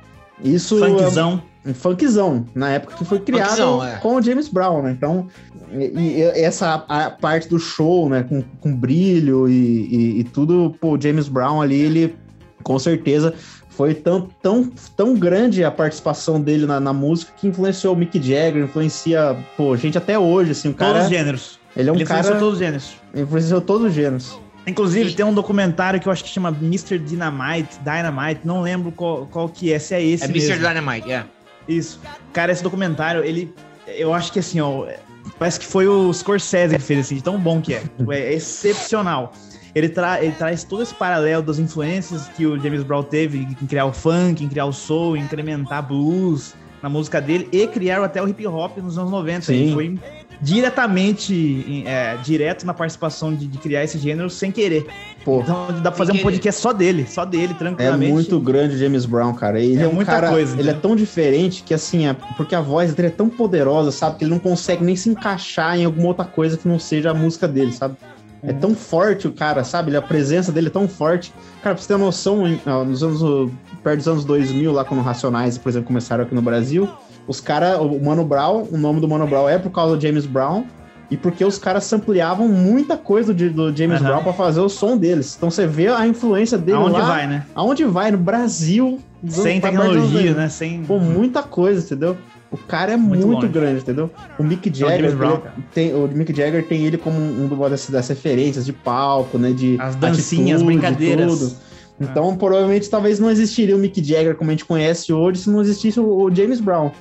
Isso 0.43 0.83
é 0.85 0.89
Funkzão. 0.89 1.41
um 1.65 1.73
funkzão, 1.73 2.45
na 2.53 2.69
época 2.69 2.95
que 2.95 3.03
foi 3.03 3.19
criado 3.19 3.49
Funkzão, 3.49 3.83
é. 3.83 3.95
com 3.97 4.17
o 4.17 4.21
James 4.21 4.47
Brown, 4.47 4.83
né? 4.83 4.91
Então, 4.91 5.27
e, 5.71 6.19
e 6.19 6.21
essa 6.21 6.85
a 6.87 7.09
parte 7.09 7.49
do 7.49 7.57
show, 7.57 8.09
né? 8.09 8.21
Com, 8.21 8.43
com 8.59 8.75
brilho 8.75 9.49
e, 9.49 9.87
e, 9.87 10.19
e 10.19 10.23
tudo, 10.25 10.75
pô, 10.79 10.95
o 10.95 11.01
James 11.01 11.27
Brown 11.27 11.63
ali, 11.63 11.81
ele 11.81 12.15
com 12.63 12.79
certeza 12.79 13.33
foi 13.75 13.93
tão, 13.93 14.29
tão, 14.41 14.69
tão 14.95 15.15
grande 15.15 15.63
a 15.63 15.71
participação 15.71 16.39
dele 16.39 16.65
na, 16.65 16.79
na 16.79 16.93
música 16.93 17.31
que 17.37 17.47
influenciou 17.47 17.93
o 17.93 17.97
Mick 17.97 18.17
Jagger, 18.17 18.63
influencia, 18.63 19.35
pô, 19.57 19.75
gente 19.75 19.97
até 19.97 20.17
hoje, 20.17 20.51
assim, 20.51 20.69
o 20.69 20.73
Todos 20.73 20.93
cara, 20.93 21.03
os 21.03 21.09
gêneros. 21.09 21.59
ele 21.75 21.89
é 21.89 21.91
um 21.91 21.95
ele 21.95 22.05
cara, 22.05 22.19
influenciou 22.19 22.39
todos 22.39 22.53
os 22.53 22.59
gêneros. 22.59 22.95
influenciou 23.15 23.61
todos 23.61 23.87
os 23.87 23.93
gêneros. 23.93 24.39
Inclusive, 24.65 25.09
Sim. 25.09 25.15
tem 25.17 25.25
um 25.25 25.33
documentário 25.33 25.99
que 25.99 26.07
eu 26.07 26.11
acho 26.11 26.23
que 26.23 26.29
chama 26.29 26.49
Mr. 26.49 26.97
Dynamite, 26.97 27.79
Dynamite, 27.83 28.41
não 28.45 28.61
lembro 28.61 28.91
qual, 28.91 29.25
qual 29.25 29.49
que 29.49 29.73
é, 29.73 29.79
se 29.79 29.93
é 29.93 30.01
esse 30.01 30.23
É 30.23 30.27
mesmo. 30.27 30.51
Mr. 30.53 30.67
Dynamite, 30.67 31.11
é. 31.11 31.25
Isso. 31.67 31.99
Cara, 32.31 32.51
esse 32.51 32.63
documentário, 32.63 33.23
ele. 33.23 33.53
Eu 33.87 34.13
acho 34.13 34.31
que 34.31 34.39
assim, 34.39 34.61
ó. 34.61 34.85
Parece 35.39 35.59
que 35.59 35.65
foi 35.65 35.87
o 35.87 36.13
Scorsese 36.13 36.75
que 36.75 36.81
fez 36.81 36.99
assim, 36.99 37.15
de 37.15 37.23
tão 37.23 37.37
bom 37.39 37.61
que 37.61 37.73
é. 37.73 37.83
É 38.11 38.33
excepcional. 38.33 39.33
Ele, 39.75 39.89
tra 39.89 40.23
ele 40.23 40.33
traz 40.33 40.63
todo 40.63 40.83
esse 40.83 40.93
paralelo 40.93 41.41
das 41.41 41.57
influências 41.59 42.27
que 42.29 42.45
o 42.45 42.59
James 42.61 42.83
Brown 42.83 43.03
teve 43.03 43.39
em 43.39 43.65
criar 43.65 43.85
o 43.85 43.93
funk, 43.93 44.43
em 44.43 44.47
criar 44.49 44.65
o 44.65 44.73
soul, 44.73 45.17
em 45.17 45.21
incrementar 45.21 45.87
blues 45.87 46.53
na 46.81 46.89
música 46.89 47.19
dele 47.21 47.47
e 47.51 47.65
criar 47.65 48.03
até 48.03 48.21
o 48.21 48.27
hip 48.27 48.45
hop 48.45 48.77
nos 48.77 48.97
anos 48.97 49.09
90. 49.09 49.41
Sim. 49.45 49.53
Ele 49.53 49.73
foi 49.73 49.99
diretamente 50.41 51.83
é, 51.85 52.17
direto 52.17 52.65
na 52.65 52.73
participação 52.73 53.33
de, 53.33 53.47
de 53.47 53.57
criar 53.57 53.83
esse 53.83 53.97
gênero 53.97 54.29
sem 54.29 54.51
querer. 54.51 54.85
Pô, 55.23 55.41
Então 55.41 55.67
dá 55.81 55.89
pra 55.89 55.91
fazer 55.93 56.11
um 56.11 56.15
querer. 56.15 56.23
podcast 56.23 56.61
só 56.61 56.73
dele, 56.73 57.05
só 57.07 57.25
dele, 57.25 57.53
É 57.53 57.57
tranquilamente. 57.57 58.11
muito 58.11 58.39
grande 58.39 58.75
o 58.75 58.77
James 58.77 59.05
Brown, 59.05 59.33
cara. 59.33 59.59
Ele 59.59 59.79
é, 59.81 59.83
É 59.83 59.87
um 59.87 59.93
muita 59.93 60.11
cara, 60.11 60.29
coisa, 60.29 60.59
ele 60.59 60.69
é 60.69 60.73
né? 60.73 60.79
tão 60.81 60.95
diferente 60.95 61.63
que 61.63 61.73
assim, 61.73 62.07
é 62.07 62.13
porque 62.37 62.53
a 62.55 62.61
voz 62.61 62.93
dele 62.93 63.07
é 63.07 63.11
tão 63.11 63.29
poderosa, 63.29 63.91
sabe, 63.91 64.17
que 64.17 64.23
ele 64.25 64.31
não 64.31 64.39
consegue 64.39 64.83
nem 64.83 64.95
se 64.95 65.09
encaixar 65.09 65.77
em 65.79 65.85
alguma 65.85 66.07
outra 66.07 66.25
coisa 66.25 66.57
que 66.57 66.67
não 66.67 66.77
seja 66.79 67.11
a 67.11 67.13
música 67.13 67.47
dele, 67.47 67.71
sabe? 67.71 67.95
É 68.43 68.51
Uhum. 68.51 68.59
tão 68.59 68.75
forte 68.75 69.27
o 69.27 69.31
cara, 69.31 69.63
sabe? 69.63 69.95
A 69.95 70.01
presença 70.01 70.51
dele 70.51 70.67
é 70.67 70.69
tão 70.69 70.87
forte. 70.87 71.33
Cara, 71.61 71.75
pra 71.75 71.81
você 71.81 71.87
ter 71.87 71.97
noção, 71.97 72.43
nos 72.85 73.01
anos 73.01 73.51
perto 73.83 73.97
dos 73.97 74.07
anos 74.07 74.25
2000, 74.25 74.71
lá 74.71 74.83
quando 74.83 75.01
Racionais, 75.01 75.57
por 75.57 75.69
exemplo, 75.69 75.87
começaram 75.87 76.23
aqui 76.23 76.35
no 76.35 76.41
Brasil, 76.41 76.89
os 77.27 77.39
caras, 77.39 77.79
o 77.79 77.99
Mano 78.03 78.25
Brown, 78.25 78.67
o 78.71 78.77
nome 78.77 78.99
do 78.99 79.07
Mano 79.07 79.25
Brown 79.25 79.47
é 79.47 79.57
por 79.57 79.71
causa 79.71 79.95
do 79.95 80.01
James 80.01 80.25
Brown, 80.25 80.65
e 81.09 81.15
porque 81.17 81.45
os 81.45 81.57
caras 81.57 81.83
sampleavam 81.85 82.47
muita 82.47 82.97
coisa 82.97 83.33
do, 83.33 83.49
do 83.49 83.75
James 83.75 84.01
Aham. 84.01 84.07
Brown 84.09 84.23
pra 84.23 84.33
fazer 84.33 84.59
o 84.61 84.67
som 84.69 84.97
deles. 84.97 85.35
Então 85.37 85.49
você 85.51 85.65
vê 85.67 85.87
a 85.87 86.05
influência 86.07 86.57
dele 86.57 86.77
Aonde 86.77 86.97
lá, 86.99 87.05
vai, 87.05 87.27
né? 87.27 87.45
Aonde 87.55 87.85
vai? 87.85 88.11
No 88.11 88.17
Brasil. 88.17 88.99
Sem 89.27 89.61
tecnologia, 89.61 90.33
né? 90.33 90.49
Sem. 90.49 90.83
Pô, 90.83 90.99
muita 90.99 91.43
coisa, 91.43 91.85
entendeu? 91.85 92.17
O 92.53 92.57
cara 92.57 92.93
é 92.93 92.97
Muito 92.97 93.25
muito, 93.25 93.49
grande, 93.49 93.81
entendeu? 93.81 94.11
O 94.37 94.43
Mick 94.43 94.69
É 94.69 94.71
o 94.71 94.75
Jagger, 94.75 95.17
tem, 95.73 95.91
o 95.95 96.07
Mick 96.07 96.35
Jagger 96.35 96.63
tem 96.67 96.85
ele 96.85 96.99
como 96.99 97.19
um 97.19 97.47
das, 97.67 97.89
das 97.89 98.07
referências 98.07 98.63
de 98.63 98.71
palco, 98.71 99.39
né? 99.39 99.51
De 99.51 99.75
As 99.81 99.95
dancinhas, 99.95 100.61
atitude, 100.61 100.79
brincadeiras. 100.79 101.39
tudo. 101.39 101.55
Então, 101.99 102.35
provavelmente, 102.37 102.87
talvez 102.91 103.19
não 103.19 103.31
existiria 103.31 103.75
o 103.75 103.79
Mick 103.79 104.03
Jagger 104.03 104.35
como 104.35 104.51
a 104.51 104.53
gente 104.53 104.65
conhece 104.65 105.11
hoje 105.11 105.39
se 105.39 105.49
não 105.49 105.61
existisse 105.61 105.99
o, 105.99 106.25
o 106.25 106.35
James 106.35 106.59
Brown. 106.59 106.91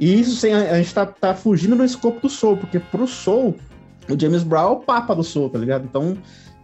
E 0.00 0.20
isso 0.20 0.34
sem 0.34 0.52
a, 0.52 0.72
a 0.72 0.78
gente 0.78 0.92
tá, 0.92 1.06
tá 1.06 1.34
fugindo 1.34 1.76
do 1.76 1.84
escopo 1.84 2.20
do 2.20 2.28
Soul, 2.28 2.56
porque 2.56 2.80
pro 2.80 3.06
Soul, 3.06 3.54
o 4.10 4.20
James 4.20 4.42
Brown 4.42 4.68
é 4.68 4.72
o 4.72 4.76
papa 4.76 5.14
do 5.14 5.22
Soul, 5.22 5.50
tá 5.50 5.58
ligado? 5.58 5.84
Então, 5.84 6.16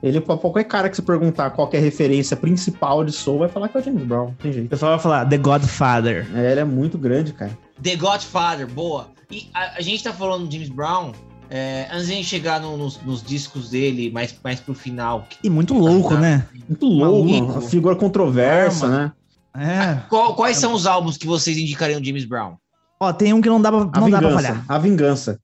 ele, 0.03 0.21
qualquer 0.21 0.65
cara 0.65 0.89
que 0.91 0.97
se 0.97 1.03
perguntar 1.03 1.51
qual 1.51 1.71
é 1.73 1.79
a 1.79 1.81
referência 1.81 2.37
principal 2.37 3.05
de 3.05 3.13
Soul, 3.13 3.39
vai 3.39 3.49
falar 3.49 3.69
que 3.69 3.79
é 3.79 3.81
o 3.81 3.85
James 3.85 4.03
Brown, 4.03 4.33
tem 4.43 4.51
O 4.51 4.55
jeito. 4.55 4.69
pessoal 4.69 4.93
vai 4.93 5.01
falar 5.01 5.27
The 5.27 5.39
Godfather. 5.39 6.27
É, 6.35 6.51
ele 6.53 6.61
é 6.61 6.65
muito 6.65 6.99
grande, 6.99 7.33
cara. 7.33 7.57
The 7.83 7.97
Godfather, 7.97 8.67
boa. 8.67 9.09
E 9.31 9.49
a, 9.55 9.77
a 9.79 9.81
gente 9.81 10.03
tá 10.05 10.13
falando 10.13 10.47
do 10.47 10.53
James 10.53 10.69
Brown, 10.69 11.13
É, 11.55 11.87
antes 11.93 12.07
de 12.07 12.13
a 12.13 12.17
gente 12.17 12.29
chegar 12.29 12.61
no- 12.63 12.79
nos, 12.79 12.99
nos 13.03 13.23
discos 13.23 13.69
dele, 13.69 14.11
mais, 14.11 14.35
mais 14.43 14.59
pro 14.59 14.73
final. 14.75 15.27
E 15.45 15.51
muito 15.51 15.75
louco, 15.75 16.15
né? 16.15 16.47
Muito 16.67 16.87
louco, 16.87 17.29
Maluco. 17.29 17.53
uma 17.53 17.61
figura 17.61 17.95
controversa, 17.95 18.89
né? 18.89 19.13
É. 19.55 20.01
Qual- 20.09 20.35
quais 20.35 20.57
são 20.57 20.73
os 20.73 20.87
álbuns 20.87 21.19
que 21.19 21.27
vocês 21.27 21.59
indicariam 21.59 22.03
James 22.03 22.25
Brown? 22.25 22.55
Ó, 22.99 23.13
tem 23.13 23.35
um 23.35 23.41
que 23.43 23.51
não 23.51 23.61
dá 23.61 23.71
pra, 23.71 23.81
A 23.93 24.01
não 24.01 24.09
dá 24.09 24.19
pra 24.19 24.31
falhar. 24.33 24.65
A 24.67 24.79
vingança. 24.79 25.39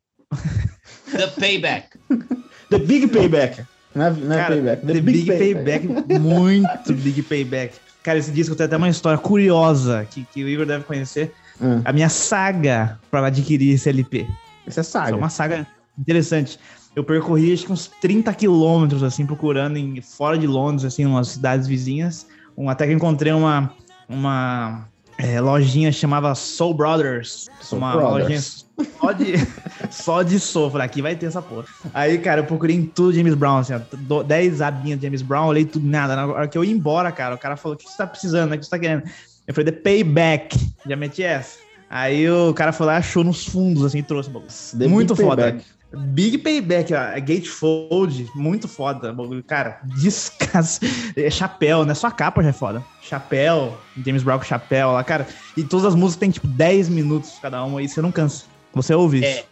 The 1.13 1.27
Payback. 1.39 1.89
The 2.71 2.79
Big 2.79 3.09
Payback. 3.09 3.65
Não 3.95 4.05
é, 4.07 4.11
não 4.11 4.33
é 4.35 4.37
Cara, 4.39 4.55
Payback. 4.55 4.87
The, 4.87 5.01
Big, 5.01 5.27
Payback. 5.27 5.87
muito 6.21 6.95
Big 6.95 7.23
Payback. 7.23 7.75
Cara, 8.03 8.19
esse 8.19 8.31
disco 8.31 8.55
tem 8.55 8.65
até 8.67 8.77
uma 8.79 8.89
história 8.89 9.19
curiosa 9.19 10.07
que, 10.11 10.25
que 10.33 10.43
o 10.45 10.49
Igor 10.49 10.65
deve 10.65 10.85
conhecer. 10.85 11.33
Hum, 11.61 11.83
A 11.85 11.93
minha 11.93 12.09
saga 12.09 12.99
pra 13.11 13.27
adquirir 13.27 13.75
esse 13.75 13.89
LP. 13.89 14.27
Isso 14.67 14.79
é 14.79 14.81
Isso 14.81 14.81
é 14.81 14.83
saga. 14.85 15.17
uma 15.17 15.29
saga 15.29 15.67
interessante. 15.99 16.59
Eu 16.95 17.05
percorri 17.05 17.53
acho 17.53 17.67
que 17.67 17.73
uns 17.73 17.89
30 18.01 18.33
quilômetros, 18.35 19.03
assim, 19.03 19.25
procurando 19.27 19.77
em, 19.77 20.01
fora 20.01 20.37
de 20.39 20.47
Londres, 20.47 20.85
assim, 20.85 21.05
umas 21.07 21.29
cidades 21.29 21.67
vizinhas. 21.67 22.27
Um, 22.57 22.69
até 22.69 22.87
que 22.87 22.93
encontrei 22.93 23.33
uma, 23.33 23.73
uma 24.09 24.89
é, 25.17 25.41
lojinha 25.41 25.93
chamava 25.93 26.35
Soul 26.35 26.75
Brothers. 26.75 27.47
Soul 27.61 27.79
uma 27.81 27.93
Brothers. 27.93 28.21
lojinha 28.23 28.89
só 29.01 29.13
de, 29.13 29.33
só 29.91 30.23
de 30.23 30.41
soul. 30.41 30.71
Falei, 30.71 30.87
aqui 30.87 31.01
vai 31.03 31.15
ter 31.15 31.27
essa 31.27 31.41
porra. 31.43 31.67
Aí, 31.95 32.19
cara, 32.19 32.41
eu 32.41 32.45
procurei 32.47 32.75
em 32.77 32.85
tudo 32.87 33.13
James 33.13 33.35
Brown, 33.35 33.59
assim, 33.59 33.75
ó, 33.75 33.81
do- 33.97 34.25
10 34.25 34.61
abinhas 34.61 34.99
de 34.99 35.07
James 35.07 35.23
Brown, 35.23 35.47
olhei 35.47 35.65
tudo, 35.65 35.87
nada. 35.87 36.17
Na 36.17 36.27
hora 36.27 36.49
que 36.49 36.59
eu 36.59 36.65
ia 36.65 36.73
embora, 36.73 37.13
cara, 37.13 37.35
o 37.35 37.39
cara 37.39 37.57
falou, 37.57 37.75
o 37.77 37.79
que 37.79 37.89
você 37.89 37.97
tá 37.97 38.07
precisando, 38.07 38.51
né? 38.51 38.57
O 38.57 38.59
que 38.59 38.65
você 38.65 38.71
tá 38.71 38.79
querendo? 38.79 39.03
Eu 39.49 39.55
falei, 39.55 39.73
The 39.73 39.81
Payback. 39.81 40.57
Já 40.87 40.95
meti 40.95 41.23
essa. 41.25 41.59
Aí 41.91 42.31
o 42.31 42.53
cara 42.53 42.71
foi 42.71 42.87
lá, 42.87 42.99
achou 42.99 43.25
nos 43.25 43.47
fundos, 43.47 43.83
assim, 43.85 43.99
e 43.99 44.03
trouxe 44.03 44.29
o 44.29 44.33
bagulho. 44.33 44.53
The 44.79 44.87
Muito 44.87 45.15
Big 45.15 45.27
foda. 45.27 45.43
Payback. 45.43 45.65
Big 46.11 46.37
Payback, 46.39 46.93
ó. 46.93 46.99
é 46.99 47.19
Gatefold, 47.21 48.31
muito 48.35 48.69
foda. 48.69 49.11
bagulho. 49.11 49.43
Cara, 49.43 49.81
descaso. 49.97 50.81
É 51.17 51.31
chapéu, 51.31 51.85
né? 51.87 51.95
Só 51.95 52.09
a 52.09 52.11
capa 52.11 52.43
já 52.43 52.51
é 52.51 52.53
foda. 52.53 52.85
Chapéu, 53.03 53.77
James 54.05 54.23
Brown 54.23 54.39
com 54.39 54.45
chapéu 54.45 54.93
lá, 54.93 55.03
cara. 55.03 55.27
E 55.57 55.65
todas 55.65 55.87
as 55.87 55.95
músicas 55.95 56.21
tem 56.21 56.31
tipo 56.31 56.47
10 56.47 56.91
minutos 56.91 57.33
cada 57.41 57.65
uma 57.65 57.81
aí, 57.81 57.89
você 57.89 58.03
não 58.03 58.13
cansa. 58.13 58.45
Você 58.75 58.93
ouve 58.95 59.25
É, 59.25 59.45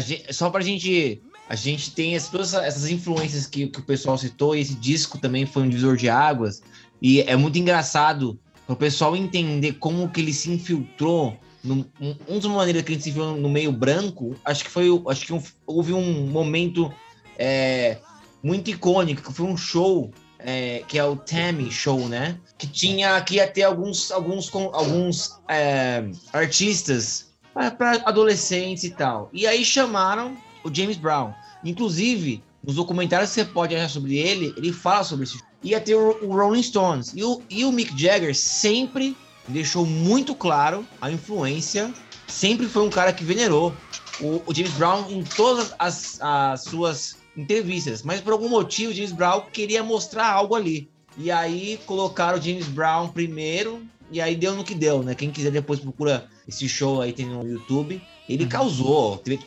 gente, 0.00 0.32
só 0.32 0.48
pra 0.48 0.62
gente. 0.62 1.20
A 1.48 1.54
gente 1.54 1.90
tem 1.94 2.14
esse- 2.14 2.30
todas 2.30 2.54
essa- 2.54 2.64
essas 2.64 2.90
influências 2.90 3.46
que, 3.46 3.66
que 3.66 3.80
o 3.80 3.82
pessoal 3.82 4.16
citou, 4.16 4.56
e 4.56 4.60
esse 4.60 4.74
disco 4.74 5.18
também 5.18 5.44
foi 5.44 5.62
um 5.64 5.68
divisor 5.68 5.94
de 5.96 6.08
águas. 6.08 6.62
E 7.02 7.20
é 7.20 7.36
muito 7.36 7.58
engraçado 7.58 8.38
para 8.66 8.72
o 8.74 8.76
pessoal 8.76 9.16
entender 9.16 9.72
como 9.74 10.08
que 10.08 10.20
ele 10.20 10.32
se 10.32 10.50
infiltrou. 10.50 11.36
num- 11.64 11.84
um, 12.00 12.14
um 12.28 12.38
dos 12.40 12.50
maneiras 12.50 12.82
que 12.82 12.92
ele 12.92 13.00
se 13.00 13.10
infiltrou 13.10 13.36
no 13.36 13.48
meio 13.48 13.70
branco, 13.70 14.34
acho 14.44 14.64
que 14.64 14.70
foi. 14.70 14.88
Acho 15.06 15.26
que 15.26 15.32
um- 15.32 15.42
houve 15.64 15.92
um 15.92 16.26
momento 16.26 16.92
é, 17.38 17.98
muito 18.42 18.68
icônico, 18.70 19.22
que 19.22 19.32
foi 19.32 19.46
um 19.46 19.56
show. 19.56 20.10
é, 20.44 20.82
que 20.88 20.98
é 20.98 21.04
o 21.04 21.14
Tammy 21.14 21.70
Show, 21.70 22.08
né? 22.08 22.36
Que 22.58 22.66
tinha 22.66 23.20
que 23.20 23.36
ia 23.36 23.46
ter 23.46 23.62
alguns, 23.62 24.10
alguns, 24.10 24.50
com- 24.50 24.70
alguns 24.74 25.38
é, 25.48 26.04
artistas 26.32 27.30
para 27.54 28.02
adolescentes 28.04 28.82
e 28.82 28.90
tal. 28.90 29.30
E 29.32 29.46
aí 29.46 29.64
chamaram 29.64 30.36
o 30.64 30.74
James 30.74 30.96
Brown. 30.96 31.32
Inclusive, 31.64 32.42
nos 32.64 32.76
documentários 32.76 33.30
que 33.30 33.34
você 33.34 33.44
pode 33.44 33.74
achar 33.74 33.88
sobre 33.88 34.16
ele, 34.16 34.54
ele 34.56 34.72
fala 34.72 35.04
sobre 35.04 35.24
isso. 35.24 35.38
Ia 35.62 35.80
ter 35.80 35.94
o, 35.94 36.32
Rolling 36.32 36.62
Stones. 36.62 37.12
E 37.14 37.22
o, 37.22 37.42
e 37.50 37.64
o 37.64 37.72
Mick 37.72 37.98
Jagger 38.00 38.34
sempre 38.34 39.16
deixou 39.48 39.84
muito 39.84 40.34
claro 40.34 40.86
a 41.00 41.10
influência. 41.10 41.92
Sempre 42.26 42.66
foi 42.66 42.82
um 42.82 42.90
cara 42.90 43.12
que 43.12 43.24
venerou 43.24 43.74
o, 44.20 44.42
o 44.46 44.54
James 44.54 44.72
Brown 44.72 45.10
em 45.10 45.22
todas 45.22 45.74
as, 45.78 46.18
as 46.20 46.62
suas 46.64 47.16
entrevistas. 47.36 48.02
Mas 48.02 48.20
por 48.20 48.32
algum 48.32 48.48
motivo, 48.48 48.92
o 48.92 48.94
James 48.94 49.12
Brown 49.12 49.42
queria 49.52 49.82
mostrar 49.82 50.30
algo 50.30 50.54
ali. 50.54 50.88
E 51.16 51.30
aí 51.30 51.78
colocaram 51.86 52.38
o 52.38 52.42
James 52.42 52.66
Brown 52.66 53.08
primeiro. 53.08 53.82
E 54.10 54.20
aí 54.20 54.36
deu 54.36 54.54
no 54.54 54.62
que 54.62 54.74
deu, 54.74 55.02
né? 55.02 55.14
Quem 55.14 55.30
quiser 55.30 55.50
depois 55.50 55.80
procura 55.80 56.28
esse 56.46 56.68
show 56.68 57.00
aí 57.00 57.12
tem 57.12 57.26
no 57.26 57.46
YouTube. 57.46 58.00
Ele 58.28 58.46
causou, 58.46 59.16
teve 59.18 59.42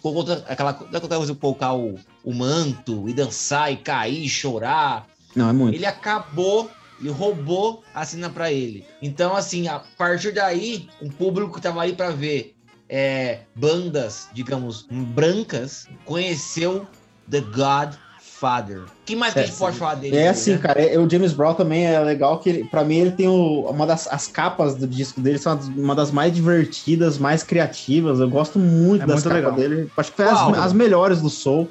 aquela, 0.47 0.71
aquela 0.71 1.17
coisa 1.17 1.33
de 1.33 1.39
colocar 1.39 1.73
o, 1.73 1.95
o 2.25 2.33
manto 2.33 3.07
e 3.07 3.13
dançar 3.13 3.71
e 3.71 3.77
cair, 3.77 4.25
e 4.25 4.27
chorar. 4.27 5.07
Não, 5.35 5.47
é 5.49 5.53
muito. 5.53 5.75
Ele 5.75 5.85
acabou 5.85 6.69
e 7.01 7.07
roubou 7.09 7.83
a 7.93 8.03
cena 8.05 8.29
pra 8.29 8.51
ele. 8.51 8.83
Então, 9.01 9.35
assim, 9.35 9.67
a 9.67 9.81
partir 9.97 10.31
daí, 10.33 10.87
um 11.01 11.09
público 11.09 11.53
que 11.53 11.61
tava 11.61 11.81
ali 11.81 11.93
pra 11.93 12.09
ver 12.09 12.55
é, 12.89 13.39
bandas, 13.55 14.27
digamos, 14.33 14.85
brancas, 14.89 15.87
conheceu 16.05 16.87
The 17.29 17.41
Godfather. 17.41 18.81
O 18.83 18.85
que 19.05 19.15
mais 19.15 19.33
que 19.33 19.39
a 19.39 19.43
gente 19.43 19.55
É, 19.55 19.57
pode 19.57 19.77
falar 19.77 19.95
dele? 19.95 20.15
É 20.17 20.29
assim, 20.29 20.51
né? 20.53 20.57
cara. 20.59 20.81
é- 20.81 20.97
o 20.99 21.09
James 21.09 21.33
Brown 21.33 21.53
também 21.53 21.85
é 21.85 21.99
legal 21.99 22.39
que, 22.39 22.63
pra 22.65 22.83
mim, 22.83 22.95
ele 22.97 23.11
tem 23.11 23.27
o- 23.27 23.61
uma 23.69 23.85
das 23.85 24.07
as 24.07 24.27
capas 24.27 24.75
do 24.75 24.87
disco 24.87 25.19
dele 25.21 25.37
são 25.37 25.57
uma 25.75 25.95
das 25.95 26.11
mais 26.11 26.33
divertidas, 26.33 27.17
mais 27.17 27.43
criativas. 27.43 28.19
Eu 28.19 28.29
gosto 28.29 28.59
muito 28.59 29.03
É 29.03 29.05
das 29.07 29.23
muito 29.23 29.29
capas 29.29 29.43
legal. 29.43 29.55
dele. 29.55 29.91
Acho 29.97 30.11
que 30.11 30.17
foi 30.17 30.25
as, 30.25 30.39
as 30.59 30.73
melhores 30.73 31.21
do 31.21 31.29
Soul. 31.29 31.67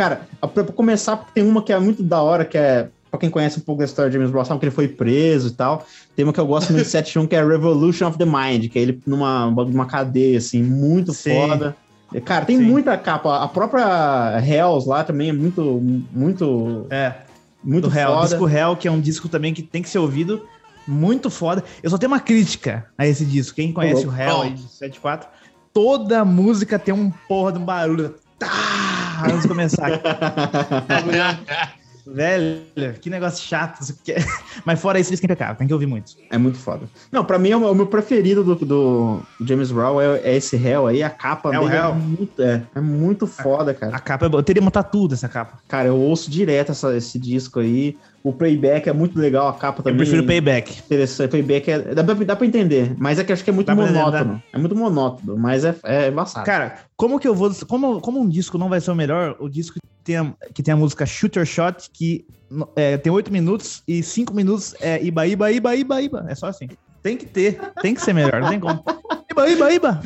Cara, 0.00 0.22
pra 0.54 0.64
começar, 0.64 1.14
porque 1.14 1.32
tem 1.34 1.46
uma 1.46 1.60
que 1.62 1.70
é 1.70 1.78
muito 1.78 2.02
da 2.02 2.22
hora, 2.22 2.42
que 2.46 2.56
é. 2.56 2.88
Pra 3.10 3.20
quem 3.20 3.28
conhece 3.28 3.58
um 3.58 3.62
pouco 3.62 3.80
da 3.80 3.84
história 3.84 4.10
de 4.10 4.16
James 4.16 4.30
Brown, 4.30 4.46
sabe 4.46 4.60
que 4.60 4.64
ele 4.64 4.74
foi 4.74 4.88
preso 4.88 5.48
e 5.48 5.50
tal. 5.50 5.84
Tem 6.16 6.24
uma 6.24 6.32
que 6.32 6.40
eu 6.40 6.46
gosto 6.46 6.72
muito 6.72 6.84
de 6.86 6.90
71, 6.90 7.26
que 7.26 7.36
é 7.36 7.44
Revolution 7.44 8.08
of 8.08 8.16
the 8.16 8.24
Mind, 8.24 8.70
que 8.70 8.78
é 8.78 8.82
ele 8.82 9.02
numa 9.06 9.50
numa 9.50 9.84
cadeia, 9.84 10.38
assim, 10.38 10.62
muito 10.62 11.12
Sim. 11.12 11.34
foda. 11.34 11.76
Cara, 12.24 12.46
tem 12.46 12.56
Sim. 12.56 12.62
muita 12.64 12.96
capa. 12.96 13.44
A 13.44 13.48
própria 13.48 14.40
Hells 14.42 14.88
lá 14.88 15.04
também 15.04 15.28
é 15.28 15.32
muito, 15.34 15.82
muito, 16.10 16.86
É, 16.88 17.12
muito 17.62 17.90
do 17.90 17.94
Hell. 17.94 18.08
foda. 18.08 18.28
Disco 18.28 18.48
Hell, 18.48 18.76
que 18.76 18.88
é 18.88 18.90
um 18.90 19.00
disco 19.02 19.28
também 19.28 19.52
que 19.52 19.62
tem 19.62 19.82
que 19.82 19.90
ser 19.90 19.98
ouvido. 19.98 20.46
Muito 20.88 21.28
foda. 21.28 21.62
Eu 21.82 21.90
só 21.90 21.98
tenho 21.98 22.10
uma 22.10 22.20
crítica 22.20 22.86
a 22.96 23.06
esse 23.06 23.26
disco. 23.26 23.56
Quem 23.56 23.70
conhece 23.70 24.06
o 24.06 24.18
Hell 24.18 24.42
aí 24.42 24.54
de 24.54 24.62
74, 24.62 25.28
toda 25.74 26.24
música 26.24 26.78
tem 26.78 26.94
um 26.94 27.10
porra 27.28 27.52
de 27.52 27.58
um 27.58 27.64
barulho. 27.66 28.14
Tá! 28.38 28.99
Antes 29.24 29.42
de 29.42 29.48
começar. 29.48 29.90
Velho, 32.06 32.94
que 33.00 33.08
negócio 33.10 33.46
chato. 33.46 33.78
Mas 34.64 34.80
fora 34.80 34.98
isso, 34.98 35.10
disco 35.10 35.24
é 35.26 35.28
impecável. 35.28 35.54
Tem 35.56 35.66
que 35.66 35.72
ouvir 35.72 35.86
muito. 35.86 36.12
É 36.30 36.38
muito 36.38 36.58
foda. 36.58 36.88
Não, 37.12 37.24
pra 37.24 37.38
mim, 37.38 37.50
é 37.50 37.56
o 37.56 37.74
meu 37.74 37.86
preferido 37.86 38.42
do, 38.42 38.54
do 38.56 39.22
James 39.44 39.70
Brown 39.70 40.00
é, 40.00 40.18
é 40.24 40.36
esse 40.36 40.56
Hell 40.56 40.86
aí. 40.86 41.02
A 41.02 41.10
capa 41.10 41.54
É 41.54 41.58
dele 41.60 41.76
é 41.76 41.92
muito, 41.92 42.42
é, 42.42 42.62
é 42.74 42.80
muito 42.80 43.26
foda, 43.26 43.74
cara. 43.74 43.94
A 43.94 44.00
capa 44.00 44.26
é 44.26 44.28
boa. 44.28 44.40
Eu 44.40 44.44
teria 44.44 44.62
uma 44.62 44.70
tatu 44.70 45.06
dessa 45.06 45.28
capa. 45.28 45.58
Cara, 45.68 45.88
eu 45.88 45.96
ouço 45.96 46.30
direto 46.30 46.72
essa- 46.72 46.96
esse 46.96 47.18
disco 47.18 47.60
aí. 47.60 47.96
O 48.22 48.32
Playback 48.32 48.88
é 48.88 48.92
muito 48.92 49.18
legal, 49.18 49.48
a 49.48 49.54
capa 49.54 49.80
Eu 49.80 49.84
também. 49.84 49.98
prefiro 49.98 50.26
Payback. 50.26 50.78
Interessante. 50.80 51.30
Playback 51.30 51.70
é, 51.70 51.78
dá, 51.94 52.04
pra, 52.04 52.14
dá 52.14 52.36
pra 52.36 52.46
entender, 52.46 52.94
mas 52.98 53.18
é 53.18 53.24
que 53.24 53.32
eu 53.32 53.34
acho 53.34 53.42
que 53.42 53.48
é 53.48 53.52
muito 53.52 53.68
Dá 53.68 53.74
monótono. 53.74 54.42
É 54.52 54.58
muito 54.58 54.76
monótono, 54.76 55.38
mas 55.38 55.64
é, 55.64 55.74
é 55.84 56.08
embaçado. 56.08 56.44
Cara, 56.44 56.80
como 56.96 57.18
que 57.18 57.26
eu 57.26 57.34
vou. 57.34 57.50
Como, 57.66 58.00
como 58.00 58.20
um 58.20 58.28
disco 58.28 58.58
não 58.58 58.68
vai 58.68 58.80
ser 58.80 58.90
o 58.90 58.94
melhor, 58.94 59.36
o 59.40 59.48
disco 59.48 59.74
que 59.74 60.04
tem 60.04 60.16
a, 60.18 60.32
que 60.52 60.62
tem 60.62 60.74
a 60.74 60.76
música 60.76 61.06
Shoot 61.06 61.38
Your 61.38 61.46
Shot, 61.46 61.88
que 61.92 62.26
é, 62.76 62.98
tem 62.98 63.10
8 63.10 63.32
minutos 63.32 63.82
e 63.88 64.02
5 64.02 64.34
minutos 64.34 64.74
é 64.80 65.02
Iba, 65.02 65.26
Iba, 65.26 65.50
Iba, 65.50 65.74
Iba, 65.74 66.02
Iba. 66.02 66.26
É 66.28 66.34
só 66.34 66.46
assim. 66.48 66.68
Tem 67.02 67.16
que 67.16 67.24
ter, 67.24 67.58
tem 67.80 67.94
que 67.94 68.02
ser 68.02 68.12
melhor, 68.12 68.42
não 68.42 68.50
tem 68.50 68.60
como. 68.60 68.84
Iba, 69.30 69.48
Iba, 69.48 69.72
Iba. 69.72 70.02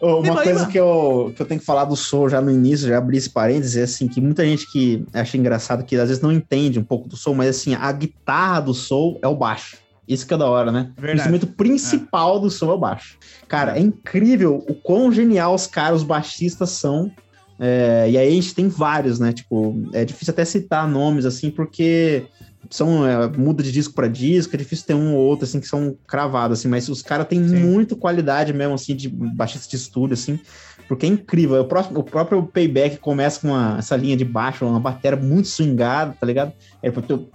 Uma 0.00 0.42
coisa 0.42 0.66
que 0.66 0.78
eu, 0.78 1.32
que 1.34 1.40
eu 1.40 1.46
tenho 1.46 1.60
que 1.60 1.66
falar 1.66 1.84
do 1.84 1.96
Soul 1.96 2.28
já 2.28 2.40
no 2.40 2.50
início, 2.50 2.88
já 2.88 2.98
abri 2.98 3.16
esse 3.16 3.30
parênteses, 3.30 3.76
é 3.76 3.82
assim, 3.82 4.06
que 4.06 4.20
muita 4.20 4.44
gente 4.44 4.70
que 4.70 5.04
acha 5.12 5.36
engraçado, 5.36 5.84
que 5.84 5.96
às 5.96 6.08
vezes 6.08 6.22
não 6.22 6.32
entende 6.32 6.78
um 6.78 6.84
pouco 6.84 7.08
do 7.08 7.16
Soul, 7.16 7.36
mas 7.36 7.48
assim, 7.48 7.74
a 7.74 7.90
guitarra 7.92 8.60
do 8.60 8.74
Soul 8.74 9.18
é 9.22 9.28
o 9.28 9.34
baixo. 9.34 9.78
Isso 10.06 10.26
que 10.26 10.34
é 10.34 10.36
da 10.36 10.46
hora, 10.46 10.70
né? 10.70 10.92
O 10.96 11.00
Verdade. 11.00 11.20
instrumento 11.20 11.46
principal 11.46 12.38
do 12.38 12.50
Soul 12.50 12.72
é 12.72 12.74
o 12.74 12.78
baixo. 12.78 13.18
Cara, 13.48 13.78
é 13.78 13.80
incrível 13.80 14.62
o 14.68 14.74
quão 14.74 15.10
genial 15.10 15.54
os 15.54 15.66
caras, 15.66 16.00
os 16.00 16.06
baixistas 16.06 16.70
são. 16.70 17.10
É, 17.58 18.10
e 18.10 18.18
aí 18.18 18.28
a 18.28 18.30
gente 18.30 18.54
tem 18.54 18.68
vários, 18.68 19.18
né? 19.18 19.32
Tipo, 19.32 19.74
é 19.92 20.04
difícil 20.04 20.32
até 20.32 20.44
citar 20.44 20.86
nomes, 20.86 21.24
assim, 21.24 21.50
porque 21.50 22.26
são 22.70 23.06
é, 23.06 23.28
muda 23.28 23.62
de 23.62 23.72
disco 23.72 23.94
para 23.94 24.08
disco, 24.08 24.54
é 24.54 24.58
difícil 24.58 24.86
ter 24.86 24.94
um 24.94 25.14
ou 25.14 25.20
outro, 25.20 25.44
assim, 25.44 25.60
que 25.60 25.68
são 25.68 25.96
cravados, 26.06 26.58
assim, 26.58 26.68
mas 26.68 26.88
os 26.88 27.02
caras 27.02 27.26
têm 27.26 27.46
Sim. 27.46 27.56
muito 27.56 27.96
qualidade 27.96 28.52
mesmo, 28.52 28.74
assim, 28.74 28.94
de 28.94 29.08
baixista 29.08 29.68
de 29.68 29.76
estúdio, 29.76 30.14
assim, 30.14 30.38
porque 30.88 31.06
é 31.06 31.08
incrível. 31.08 31.60
O, 31.60 31.64
próximo, 31.64 32.00
o 32.00 32.02
próprio 32.02 32.42
Payback 32.44 32.98
começa 32.98 33.40
com 33.40 33.48
uma, 33.48 33.76
essa 33.78 33.96
linha 33.96 34.16
de 34.16 34.24
baixo, 34.24 34.66
uma 34.66 34.80
bateria 34.80 35.18
muito 35.18 35.48
swingada, 35.48 36.14
tá 36.18 36.26
ligado? 36.26 36.52
É, 36.82 36.90
tipo, 36.90 37.28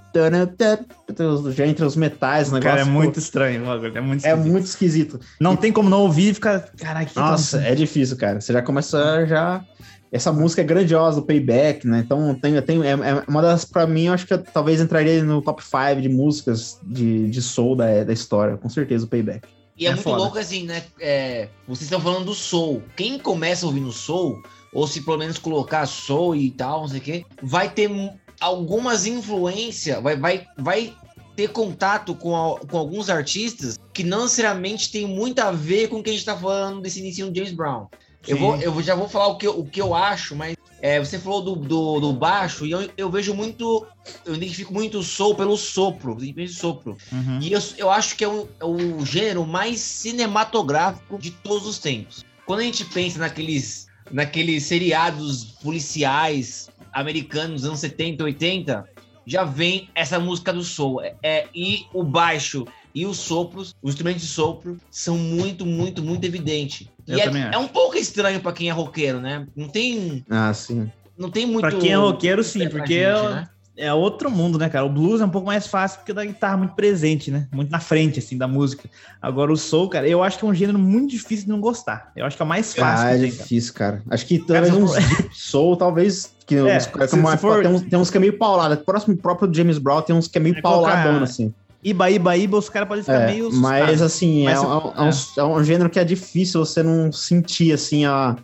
já 1.51 1.65
entra 1.65 1.85
os 1.85 1.95
metais, 1.95 2.49
o 2.49 2.53
negócio. 2.53 2.69
Cara, 2.69 2.81
é 2.81 2.85
pô, 2.85 2.91
muito 2.91 3.19
estranho 3.19 3.63
o 3.63 3.65
bagulho, 3.65 3.97
É 3.97 4.01
muito 4.01 4.25
é 4.25 4.29
esquisito. 4.29 4.51
muito 4.51 4.65
esquisito. 4.65 5.19
Não 5.39 5.55
tem 5.55 5.71
como 5.71 5.89
não 5.89 6.01
ouvir 6.01 6.29
e 6.29 6.33
ficar. 6.33 6.61
Que 6.61 7.19
Nossa, 7.19 7.61
é 7.61 7.73
difícil, 7.75 8.17
cara. 8.17 8.39
Você 8.39 8.53
já 8.53 8.61
começa 8.61 9.25
já. 9.25 9.63
Essa 10.11 10.31
música 10.33 10.61
é 10.61 10.65
grandiosa, 10.65 11.19
o 11.19 11.23
Payback, 11.25 11.85
né? 11.87 11.99
Então 12.03 12.33
tem, 12.33 12.59
tem, 12.63 12.81
é, 12.83 12.91
é 12.91 13.23
uma 13.27 13.41
das, 13.41 13.63
pra 13.63 13.85
mim, 13.85 14.05
eu 14.07 14.13
acho 14.13 14.25
que 14.25 14.33
eu 14.33 14.41
talvez 14.41 14.81
entraria 14.81 15.23
no 15.23 15.41
top 15.41 15.63
5 15.63 16.01
de 16.01 16.09
músicas 16.09 16.79
de, 16.83 17.29
de 17.29 17.41
soul 17.41 17.75
da, 17.75 18.03
da 18.03 18.11
história. 18.13 18.57
Com 18.57 18.67
certeza, 18.69 19.05
o 19.05 19.07
Payback. 19.07 19.47
E 19.77 19.85
é, 19.85 19.89
É 19.89 19.91
muito 19.91 20.03
foda. 20.03 20.17
louco 20.17 20.37
assim, 20.39 20.65
né? 20.65 20.83
É, 20.99 21.47
vocês 21.67 21.83
estão 21.83 22.01
falando 22.01 22.25
do 22.25 22.33
soul. 22.33 22.81
Quem 22.97 23.19
começa 23.19 23.65
ouvindo 23.67 23.91
soul, 23.91 24.41
ou 24.73 24.87
se 24.87 25.01
pelo 25.01 25.17
menos 25.19 25.37
colocar 25.37 25.85
soul 25.85 26.35
e 26.35 26.49
tal, 26.51 26.81
não 26.81 26.87
sei 26.87 26.99
o 26.99 27.01
quê, 27.03 27.25
vai 27.43 27.69
ter 27.69 27.89
algumas 28.41 29.05
influências, 29.05 30.01
vai, 30.01 30.15
vai, 30.17 30.45
vai 30.57 30.93
ter 31.35 31.49
contato 31.49 32.15
com, 32.15 32.35
a- 32.35 32.59
com 32.59 32.77
alguns 32.77 33.09
artistas 33.09 33.77
que 33.93 34.03
não 34.03 34.23
necessariamente 34.23 34.91
tem 34.91 35.05
muito 35.07 35.39
a 35.39 35.51
ver 35.51 35.87
com 35.87 35.97
o 35.99 36.03
que 36.03 36.09
a 36.09 36.13
gente 36.13 36.25
tá 36.25 36.35
falando 36.35 36.81
desse 36.81 36.99
início 36.99 37.29
do 37.29 37.35
James 37.35 37.53
Brown. 37.53 37.85
Eu, 38.29 38.37
vou, 38.37 38.55
eu 38.57 38.81
já 38.83 38.93
vou 38.95 39.09
falar 39.09 39.27
o 39.27 39.37
que, 39.37 39.47
eu- 39.47 39.59
o 39.59 39.65
que 39.65 39.81
eu 39.81 39.95
acho, 39.95 40.35
mas 40.35 40.55
é, 40.81 40.99
você 40.99 41.17
falou 41.17 41.41
do, 41.41 41.55
do, 41.55 41.99
do 41.99 42.13
baixo, 42.13 42.65
e 42.65 42.71
eu, 42.71 42.89
eu 42.95 43.09
vejo 43.09 43.33
muito, 43.33 43.85
eu 44.25 44.35
identifico 44.35 44.71
muito 44.73 44.99
o 44.99 45.03
soul 45.03 45.35
pelo 45.35 45.57
sopro, 45.57 46.15
sopro. 46.47 46.95
Uhum. 47.11 47.39
E 47.41 47.51
eu, 47.51 47.59
eu 47.77 47.89
acho 47.89 48.15
que 48.15 48.23
é 48.23 48.27
o, 48.27 48.47
é 48.59 48.65
o 48.65 49.03
gênero 49.05 49.45
mais 49.45 49.79
cinematográfico 49.79 51.17
de 51.17 51.31
todos 51.31 51.67
os 51.67 51.79
tempos. 51.79 52.23
Quando 52.45 52.59
a 52.59 52.63
gente 52.63 52.85
pensa 52.85 53.19
naqueles, 53.19 53.87
naqueles 54.11 54.63
seriados 54.63 55.43
policiais 55.61 56.69
americanos 56.93 57.61
dos 57.61 57.65
anos 57.65 57.79
70, 57.79 58.23
80, 58.23 58.87
já 59.25 59.43
vem 59.43 59.89
essa 59.93 60.19
música 60.19 60.53
do 60.53 60.63
soul. 60.63 61.01
É, 61.01 61.15
é- 61.21 61.47
e 61.53 61.85
o 61.93 62.03
baixo 62.03 62.65
e 62.99 63.05
os 63.05 63.17
sopros, 63.17 63.73
os 63.81 63.91
instrumentos 63.93 64.21
de 64.21 64.27
sopro, 64.27 64.77
são 64.91 65.17
muito, 65.17 65.65
muito, 65.65 66.01
muito 66.03 66.25
evidentes. 66.25 66.87
Eu 67.07 67.17
E 67.17 67.21
é, 67.21 67.49
é 67.53 67.57
um 67.57 67.67
pouco 67.67 67.95
estranho 67.97 68.39
pra 68.41 68.51
quem 68.51 68.69
é 68.69 68.71
roqueiro, 68.73 69.19
né? 69.21 69.47
Não 69.55 69.67
tem, 69.69 70.25
Ah, 70.29 70.53
sim. 70.53 70.91
não 71.17 71.29
tem 71.29 71.45
muito. 71.45 71.61
Pra 71.61 71.71
quem 71.71 71.91
é 71.91 71.95
roqueiro, 71.95 72.43
sim, 72.43 72.67
porque 72.69 72.93
gente, 72.93 73.25
é, 73.25 73.29
né? 73.29 73.49
é 73.77 73.93
outro 73.93 74.29
mundo, 74.29 74.57
né, 74.59 74.67
cara? 74.67 74.85
O 74.85 74.89
blues 74.89 75.21
é 75.21 75.25
um 75.25 75.29
pouco 75.29 75.47
mais 75.47 75.65
fácil 75.65 75.99
porque 75.99 76.11
da 76.13 76.25
guitarra 76.25 76.57
muito 76.57 76.75
presente, 76.75 77.31
né? 77.31 77.47
Muito 77.53 77.71
na 77.71 77.79
frente, 77.79 78.19
assim, 78.19 78.37
da 78.37 78.47
música. 78.47 78.89
Agora 79.21 79.51
o 79.53 79.55
soul, 79.57 79.87
cara, 79.89 80.07
eu 80.07 80.21
acho 80.21 80.37
que 80.37 80.43
é 80.43 80.47
um 80.47 80.53
gênero 80.53 80.77
muito 80.77 81.11
difícil 81.11 81.45
de 81.45 81.51
não 81.51 81.61
gostar. 81.61 82.11
Eu 82.15 82.25
acho 82.25 82.35
que 82.35 82.41
é 82.41 82.45
o 82.45 82.49
mais 82.49 82.73
fácil. 82.73 83.07
Ah, 83.07 83.11
é 83.11 83.17
tem, 83.19 83.31
cara. 83.31 83.43
difícil, 83.43 83.73
cara. 83.73 84.03
Acho 84.09 84.25
que 84.25 84.39
talvez 84.39 84.73
uns 84.73 84.91
deep 84.93 85.29
soul, 85.33 85.77
talvez. 85.77 86.33
Que 86.45 86.55
É, 86.55 86.79
se- 86.79 87.15
mais- 87.17 87.39
se 87.39 87.41
for- 87.45 87.61
tem, 87.61 87.71
uns, 87.71 87.81
tem 87.83 87.99
uns 87.99 88.09
que 88.09 88.17
é 88.17 88.19
meio 88.19 88.37
paulado. 88.37 88.75
Próximo 88.83 89.15
próprio 89.15 89.53
James 89.53 89.77
Brown 89.77 90.01
tem 90.01 90.15
uns 90.15 90.27
que 90.27 90.37
é 90.37 90.41
meio 90.41 90.57
É 90.57 90.61
pauladão, 90.61 91.21
assim. 91.23 91.53
Iba, 91.83 92.09
iba, 92.11 92.35
iba, 92.37 92.57
os 92.57 92.69
caras 92.69 92.87
podem 92.89 93.03
ficar 93.03 93.21
É, 93.21 93.31
meio. 93.31 93.49
mas 93.53 94.01
assim, 94.01 94.43
Mas 94.45 94.57
é, 94.57 94.61
se- 94.61 94.65
um, 94.65 94.71
é 94.73 95.03
um- 95.03 95.09
é 95.37 95.59
um 95.59 95.63
gênero 95.63 95.89
que 95.89 95.99
é 95.99 96.03
difícil 96.03 96.63
você 96.65 96.83
não 96.83 97.11
sentir 97.11 97.71
assim 97.71 98.05
a. 98.05 98.35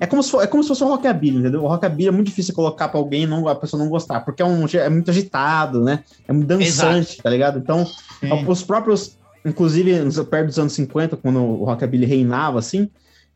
É 0.00 0.06
como 0.06 0.22
se, 0.22 0.30
for, 0.30 0.42
é 0.42 0.46
como 0.46 0.62
se 0.62 0.68
fosse 0.68 0.84
um 0.84 0.88
rockabilly, 0.88 1.38
entendeu? 1.38 1.64
O 1.64 1.68
rockabilly 1.68 2.08
é 2.08 2.12
muito 2.12 2.28
difícil 2.28 2.54
colocar 2.54 2.88
pra 2.88 2.98
alguém 3.00 3.24
e 3.24 3.26
não, 3.26 3.46
a 3.48 3.54
pessoa 3.54 3.82
não 3.82 3.90
gostar, 3.90 4.20
porque 4.20 4.40
é, 4.40 4.44
um, 4.44 4.64
é 4.66 4.88
muito 4.88 5.10
agitado, 5.10 5.82
né? 5.82 6.00
É 6.26 6.32
muito 6.32 6.46
dançante, 6.46 7.20
tá 7.20 7.28
ligado? 7.28 7.58
Então, 7.58 7.84
Sim. 7.84 8.44
os 8.46 8.62
próprios, 8.62 9.18
inclusive, 9.44 9.98
nos- 10.00 10.18
perto 10.20 10.46
dos 10.46 10.58
anos 10.58 10.72
50, 10.72 11.16
quando 11.16 11.40
o 11.40 11.64
rockabilly 11.64 12.06
reinava, 12.06 12.58
assim, 12.60 12.88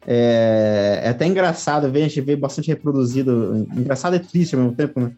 é, 0.06 1.00
é 1.04 1.08
até 1.08 1.26
engraçado 1.26 1.90
ver, 1.90 2.04
a 2.04 2.08
gente 2.08 2.20
vê 2.20 2.36
bastante 2.36 2.68
reproduzido, 2.68 3.66
engraçado 3.76 4.14
e 4.16 4.20
triste 4.20 4.54
ao 4.54 4.60
mesmo 4.62 4.76
tempo, 4.76 5.00
né? 5.00 5.10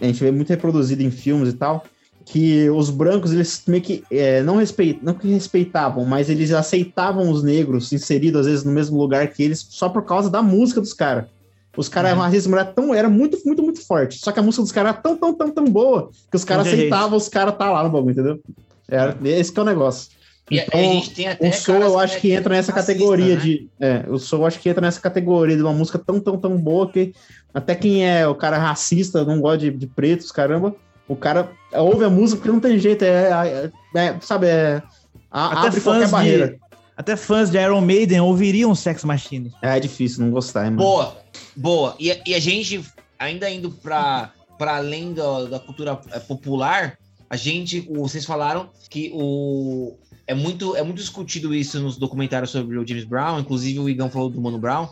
A 0.00 0.06
gente 0.06 0.20
vê 0.22 0.30
muito 0.32 0.48
reproduzido 0.50 1.02
em 1.02 1.10
filmes 1.10 1.50
e 1.50 1.56
tal, 1.56 1.84
que 2.30 2.68
os 2.68 2.90
brancos, 2.90 3.32
eles 3.32 3.62
meio 3.66 3.82
que 3.82 4.04
é, 4.10 4.42
não, 4.42 4.56
não 5.02 5.14
que 5.14 5.28
respeitavam, 5.28 6.04
mas 6.04 6.28
eles 6.28 6.52
aceitavam 6.52 7.30
os 7.30 7.42
negros 7.42 7.90
inseridos, 7.90 8.42
às 8.42 8.46
vezes, 8.46 8.64
no 8.64 8.70
mesmo 8.70 8.98
lugar 8.98 9.28
que 9.28 9.42
eles, 9.42 9.66
só 9.70 9.88
por 9.88 10.04
causa 10.04 10.28
da 10.28 10.42
música 10.42 10.80
dos 10.80 10.92
caras. 10.92 11.24
Os 11.74 11.88
caras, 11.88 12.12
Uhum. 12.12 12.18
o 12.18 12.22
racismo 12.22 12.54
era 12.54 12.64
tão, 12.64 12.92
era 12.92 13.08
muito, 13.08 13.38
muito, 13.46 13.62
muito 13.62 13.80
forte. 13.86 14.18
Só 14.18 14.30
que 14.30 14.40
a 14.40 14.42
música 14.42 14.62
dos 14.62 14.72
caras 14.72 14.92
era 14.92 15.02
tão, 15.02 15.16
tão, 15.16 15.32
tão, 15.32 15.50
tão 15.50 15.64
boa 15.64 16.10
que 16.30 16.36
os 16.36 16.44
caras 16.44 16.66
aceitavam 16.66 17.16
os 17.16 17.28
caras 17.28 17.56
tá 17.56 17.70
lá 17.70 17.82
no 17.84 17.90
bagulho, 17.90 18.12
entendeu? 18.12 18.40
Era, 18.86 19.16
esse 19.24 19.52
que 19.52 19.58
é 19.58 19.62
o 19.62 19.66
negócio. 19.66 20.10
E 20.50 20.58
Então, 20.58 20.80
a 20.80 20.82
gente 20.82 21.10
tem 21.10 21.28
até 21.28 21.48
o 21.48 21.52
soul 21.52 21.80
eu 21.80 21.98
acho 21.98 22.20
que 22.20 22.32
entra 22.32 22.54
nessa 22.54 22.72
categoria 22.72 23.36
né? 23.36 23.40
de. 23.40 23.68
É, 23.80 24.04
o 24.08 24.18
soul 24.18 24.42
eu 24.42 24.46
acho 24.46 24.58
que 24.58 24.68
entra 24.68 24.80
nessa 24.80 25.00
categoria 25.00 25.56
de 25.56 25.62
uma 25.62 25.72
música 25.72 25.98
tão, 25.98 26.18
tão, 26.20 26.36
tão 26.36 26.58
boa 26.58 26.90
que 26.90 27.14
até 27.54 27.74
quem 27.74 28.06
é 28.06 28.26
o 28.26 28.34
cara 28.34 28.58
racista, 28.58 29.24
não 29.24 29.40
gosta 29.40 29.58
de, 29.58 29.70
de 29.70 29.86
pretos, 29.86 30.32
caramba, 30.32 30.74
o 31.08 31.16
cara 31.16 31.50
ouve 31.72 32.04
a 32.04 32.10
música 32.10 32.38
porque 32.40 32.52
não 32.52 32.60
tem 32.60 32.78
jeito, 32.78 33.02
é, 33.04 33.70
é- 33.94 33.98
é, 33.98 34.16
sabe, 34.20 34.46
é. 34.46 34.82
a- 35.30 35.58
Até 35.58 35.66
abre 35.68 35.80
qualquer 35.80 36.08
barreira. 36.08 36.48
de, 36.48 36.58
até 36.96 37.16
fãs 37.16 37.50
de 37.50 37.58
Iron 37.58 37.80
Maiden 37.80 38.20
ouviriam 38.20 38.74
Sex 38.74 39.04
Machine. 39.04 39.52
É, 39.62 39.76
é 39.76 39.80
difícil 39.80 40.24
não 40.24 40.30
gostar, 40.30 40.64
hein, 40.64 40.70
mano. 40.72 40.82
Boa, 40.82 41.16
boa. 41.56 41.96
E, 41.98 42.10
a- 42.12 42.20
e 42.26 42.34
a 42.34 42.38
gente, 42.40 42.84
ainda 43.18 43.48
indo 43.50 43.70
para 43.70 44.30
além 44.60 45.12
da, 45.14 45.44
da 45.44 45.58
cultura 45.60 45.98
eh, 46.12 46.18
popular, 46.20 46.98
a 47.30 47.36
gente, 47.36 47.80
vocês 47.90 48.24
falaram 48.24 48.68
que 48.90 49.10
o 49.14 49.94
é 50.26 50.34
muito, 50.34 50.76
é 50.76 50.82
muito 50.82 50.98
discutido 50.98 51.54
isso 51.54 51.80
nos 51.80 51.96
documentários 51.96 52.50
sobre 52.50 52.76
o 52.76 52.86
James 52.86 53.04
Brown, 53.04 53.38
inclusive 53.40 53.78
o 53.78 53.88
Igão 53.88 54.10
falou 54.10 54.28
do 54.28 54.38
Mano 54.40 54.58
Brown. 54.58 54.88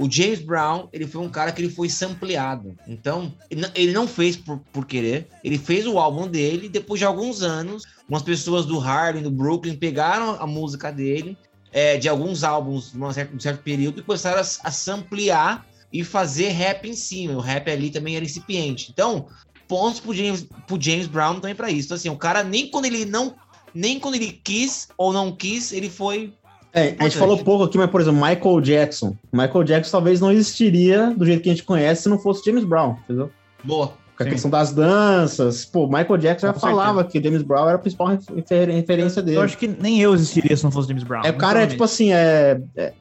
O 0.00 0.10
James 0.10 0.40
Brown, 0.40 0.88
ele 0.94 1.06
foi 1.06 1.20
um 1.20 1.28
cara 1.28 1.52
que 1.52 1.60
ele 1.60 1.70
foi 1.70 1.90
sampleado. 1.90 2.74
Então, 2.88 3.34
ele 3.74 3.92
não- 3.92 4.08
fez 4.08 4.34
por, 4.34 4.58
por 4.72 4.86
querer. 4.86 5.28
Ele 5.44 5.58
fez 5.58 5.86
o 5.86 5.98
álbum 5.98 6.26
dele, 6.26 6.70
depois 6.70 6.98
de 6.98 7.04
alguns 7.04 7.42
anos, 7.42 7.82
umas 8.08 8.22
pessoas 8.22 8.64
do 8.64 8.80
Harlem, 8.80 9.22
do 9.22 9.30
Brooklyn, 9.30 9.76
pegaram 9.76 10.38
a 10.40 10.46
música 10.46 10.90
dele, 10.90 11.36
é, 11.70 11.98
de 11.98 12.08
alguns 12.08 12.42
álbuns, 12.42 12.94
num 12.94 13.12
certo, 13.12 13.34
num 13.34 13.40
certo 13.40 13.62
período, 13.62 14.00
e 14.00 14.02
começaram 14.02 14.38
a, 14.38 14.40
a 14.40 14.70
samplear 14.70 15.66
e 15.92 16.02
fazer 16.02 16.48
rap 16.48 16.88
em 16.88 16.94
cima. 16.94 17.34
O 17.34 17.40
rap 17.40 17.70
ali 17.70 17.90
também 17.90 18.16
era 18.16 18.24
incipiente. 18.24 18.90
Então, 18.90 19.26
pontos 19.68 20.00
pro 20.00 20.14
James, 20.14 20.46
pro 20.66 20.80
James 20.80 21.08
Brown 21.08 21.34
também 21.40 21.54
pra 21.54 21.70
isso. 21.70 21.88
Então, 21.88 21.96
assim, 21.96 22.08
o 22.08 22.16
cara, 22.16 22.42
nem 22.42 22.70
quando 22.70 22.86
ele 22.86 23.04
não. 23.04 23.34
Nem 23.72 24.00
quando 24.00 24.16
ele 24.16 24.32
quis 24.32 24.88
ou 24.98 25.12
não 25.12 25.30
quis, 25.30 25.72
ele 25.72 25.90
foi. 25.90 26.32
É, 26.72 26.94
a 26.98 27.04
gente 27.04 27.16
falou 27.16 27.36
pouco 27.38 27.64
aqui, 27.64 27.76
mas, 27.76 27.90
por 27.90 28.00
exemplo, 28.00 28.20
Michael 28.20 28.60
Jackson. 28.60 29.16
Michael 29.32 29.64
Jackson 29.64 29.90
talvez 29.90 30.20
não 30.20 30.30
existiria 30.30 31.12
do 31.16 31.26
jeito 31.26 31.42
que 31.42 31.48
a 31.48 31.52
gente 31.52 31.64
conhece 31.64 32.02
se 32.02 32.08
não 32.08 32.18
fosse 32.18 32.44
James 32.44 32.64
Brown, 32.64 32.96
entendeu? 33.04 33.30
Boa. 33.64 33.88
Com 34.16 34.22
a 34.22 34.26
Sim. 34.26 34.30
questão 34.32 34.50
das 34.50 34.70
danças. 34.72 35.64
Pô, 35.64 35.86
Michael 35.86 36.16
Jackson 36.18 36.46
já 36.48 36.52
Com 36.52 36.60
falava 36.60 37.02
que 37.04 37.18
o 37.18 37.22
James 37.24 37.42
Brown 37.42 37.66
era 37.66 37.76
a 37.76 37.78
principal 37.78 38.08
refer- 38.08 38.68
referência 38.70 39.22
dele. 39.22 39.38
Eu 39.38 39.42
acho 39.42 39.56
que 39.58 39.66
nem 39.66 40.00
eu 40.00 40.14
existiria 40.14 40.56
se 40.56 40.62
não 40.62 40.70
fosse 40.70 40.88
James 40.88 41.02
Brown. 41.02 41.22
É, 41.24 41.30
o 41.30 41.36
cara 41.38 41.62
é 41.62 41.66
tipo 41.66 41.82
assim, 41.82 42.12
é, 42.12 42.60
é, 42.76 42.92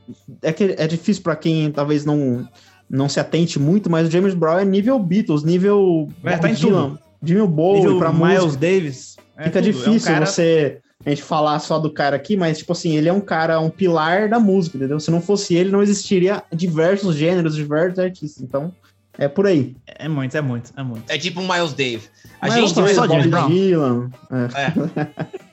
é, 0.41 0.53
que 0.53 0.75
é 0.77 0.87
difícil 0.87 1.21
pra 1.21 1.35
quem 1.35 1.69
talvez 1.71 2.05
não, 2.05 2.47
não 2.89 3.07
se 3.09 3.19
atente 3.19 3.59
muito, 3.59 3.89
mas 3.89 4.07
o 4.07 4.11
James 4.11 4.33
Brown 4.33 4.59
é 4.59 4.65
nível 4.65 4.97
Beatles, 4.97 5.43
nível 5.43 6.07
É, 6.23 6.37
tá 6.37 6.49
em 6.49 6.53
Dylan, 6.53 6.97
nível 7.21 7.47
Bowie 7.47 7.81
Nível 7.81 7.99
pra 7.99 8.13
Miles 8.13 8.43
música. 8.45 8.61
Davis. 8.61 9.15
é 9.37 9.43
Fica 9.43 9.61
tudo. 9.61 9.67
É 9.67 9.69
um 9.69 9.73
difícil 9.73 10.11
cara- 10.13 10.25
você 10.25 10.79
a 11.05 11.09
gente 11.09 11.23
falar 11.23 11.59
só 11.59 11.79
do 11.79 11.89
cara 11.91 12.15
aqui, 12.17 12.35
mas 12.35 12.57
tipo 12.57 12.73
assim, 12.73 12.95
ele 12.97 13.07
é 13.07 13.13
um 13.13 13.21
cara, 13.21 13.59
um 13.59 13.69
pilar 13.69 14.27
da 14.27 14.39
música, 14.39 14.75
entendeu? 14.77 14.99
Se 14.99 15.09
não 15.09 15.21
fosse 15.21 15.55
ele, 15.55 15.71
não 15.71 15.81
existiria 15.81 16.43
diversos 16.53 17.15
gêneros, 17.15 17.55
diversos 17.55 17.99
artistas. 17.99 18.43
Então, 18.43 18.73
é 19.17 19.27
por 19.27 19.47
aí. 19.47 19.75
É 19.87 20.09
muito, 20.09 20.35
é 20.35 20.41
muito, 20.41 20.71
é 20.75 20.83
muito. 20.83 21.03
É 21.09 21.17
tipo 21.17 21.39
um 21.39 21.47
Miles 21.47 21.71
Davis. 21.73 22.09
A 22.41 22.47
Mas 22.47 22.53
gente 22.55 22.73
dois, 22.75 22.95
só 22.95 23.07
Bob. 23.07 23.47
Dylan, 23.47 24.09
é. 24.31 25.01
é. 25.01 25.07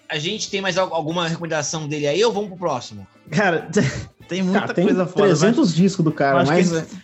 A 0.08 0.18
gente 0.18 0.50
tem 0.50 0.60
mais 0.60 0.76
al- 0.78 0.92
alguma 0.94 1.26
recomendação 1.28 1.88
dele 1.88 2.06
aí 2.06 2.24
ou 2.24 2.32
vamos 2.32 2.48
pro 2.50 2.58
próximo? 2.58 3.06
Cara, 3.30 3.68
tem 4.28 4.42
muita 4.42 4.60
Cara, 4.60 4.74
tem 4.74 4.84
coisa 4.86 5.06
foda. 5.06 5.28
mas 5.28 5.38
300 5.40 5.74
discos 5.74 6.04
do 6.04 6.12
cara, 6.12 6.44
mas 6.44 6.70
que 6.70 6.96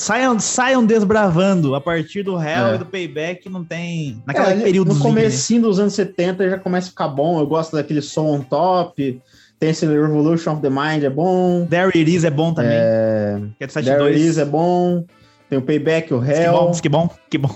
saiam, 0.00 0.38
saiam 0.40 0.84
desbravando. 0.84 1.74
A 1.74 1.80
partir 1.80 2.22
do 2.22 2.32
Hell 2.36 2.66
É. 2.68 2.74
e 2.74 2.78
do 2.78 2.86
Payback 2.86 3.48
não 3.48 3.64
tem. 3.64 4.22
Naquele 4.26 4.60
É, 4.60 4.64
período 4.64 4.94
No 4.94 5.00
comecinho 5.00 5.62
dos 5.62 5.78
anos 5.78 5.92
70 5.94 6.48
já 6.50 6.58
começa 6.58 6.88
a 6.88 6.90
ficar 6.90 7.08
bom. 7.08 7.38
Eu 7.38 7.46
gosto 7.46 7.76
daquele 7.76 8.00
som 8.02 8.26
on 8.26 8.40
top. 8.40 9.20
Tem 9.58 9.70
esse 9.70 9.84
Revolution 9.86 10.52
of 10.54 10.62
the 10.62 10.70
Mind, 10.70 11.04
é 11.04 11.10
bom. 11.10 11.66
There 11.68 11.88
It 11.94 12.10
Is 12.10 12.24
é 12.24 12.30
bom 12.30 12.54
também. 12.54 12.72
É, 12.72 13.40
Que 13.58 13.64
é 13.64 13.66
There 13.66 13.72
72. 13.84 14.16
It 14.16 14.26
Is 14.28 14.38
é 14.38 14.44
bom. 14.46 15.04
Tem 15.50 15.58
o 15.58 15.62
Payback, 15.62 16.14
o 16.14 16.22
Que 16.22 16.30
Hell. 16.30 16.52
bom, 16.52 16.70
que 16.70 16.88
bom, 16.88 17.10
que 17.28 17.36
bom. 17.36 17.50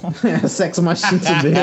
Sex 0.49 0.81
Machine 0.81 1.21
também. 1.21 1.55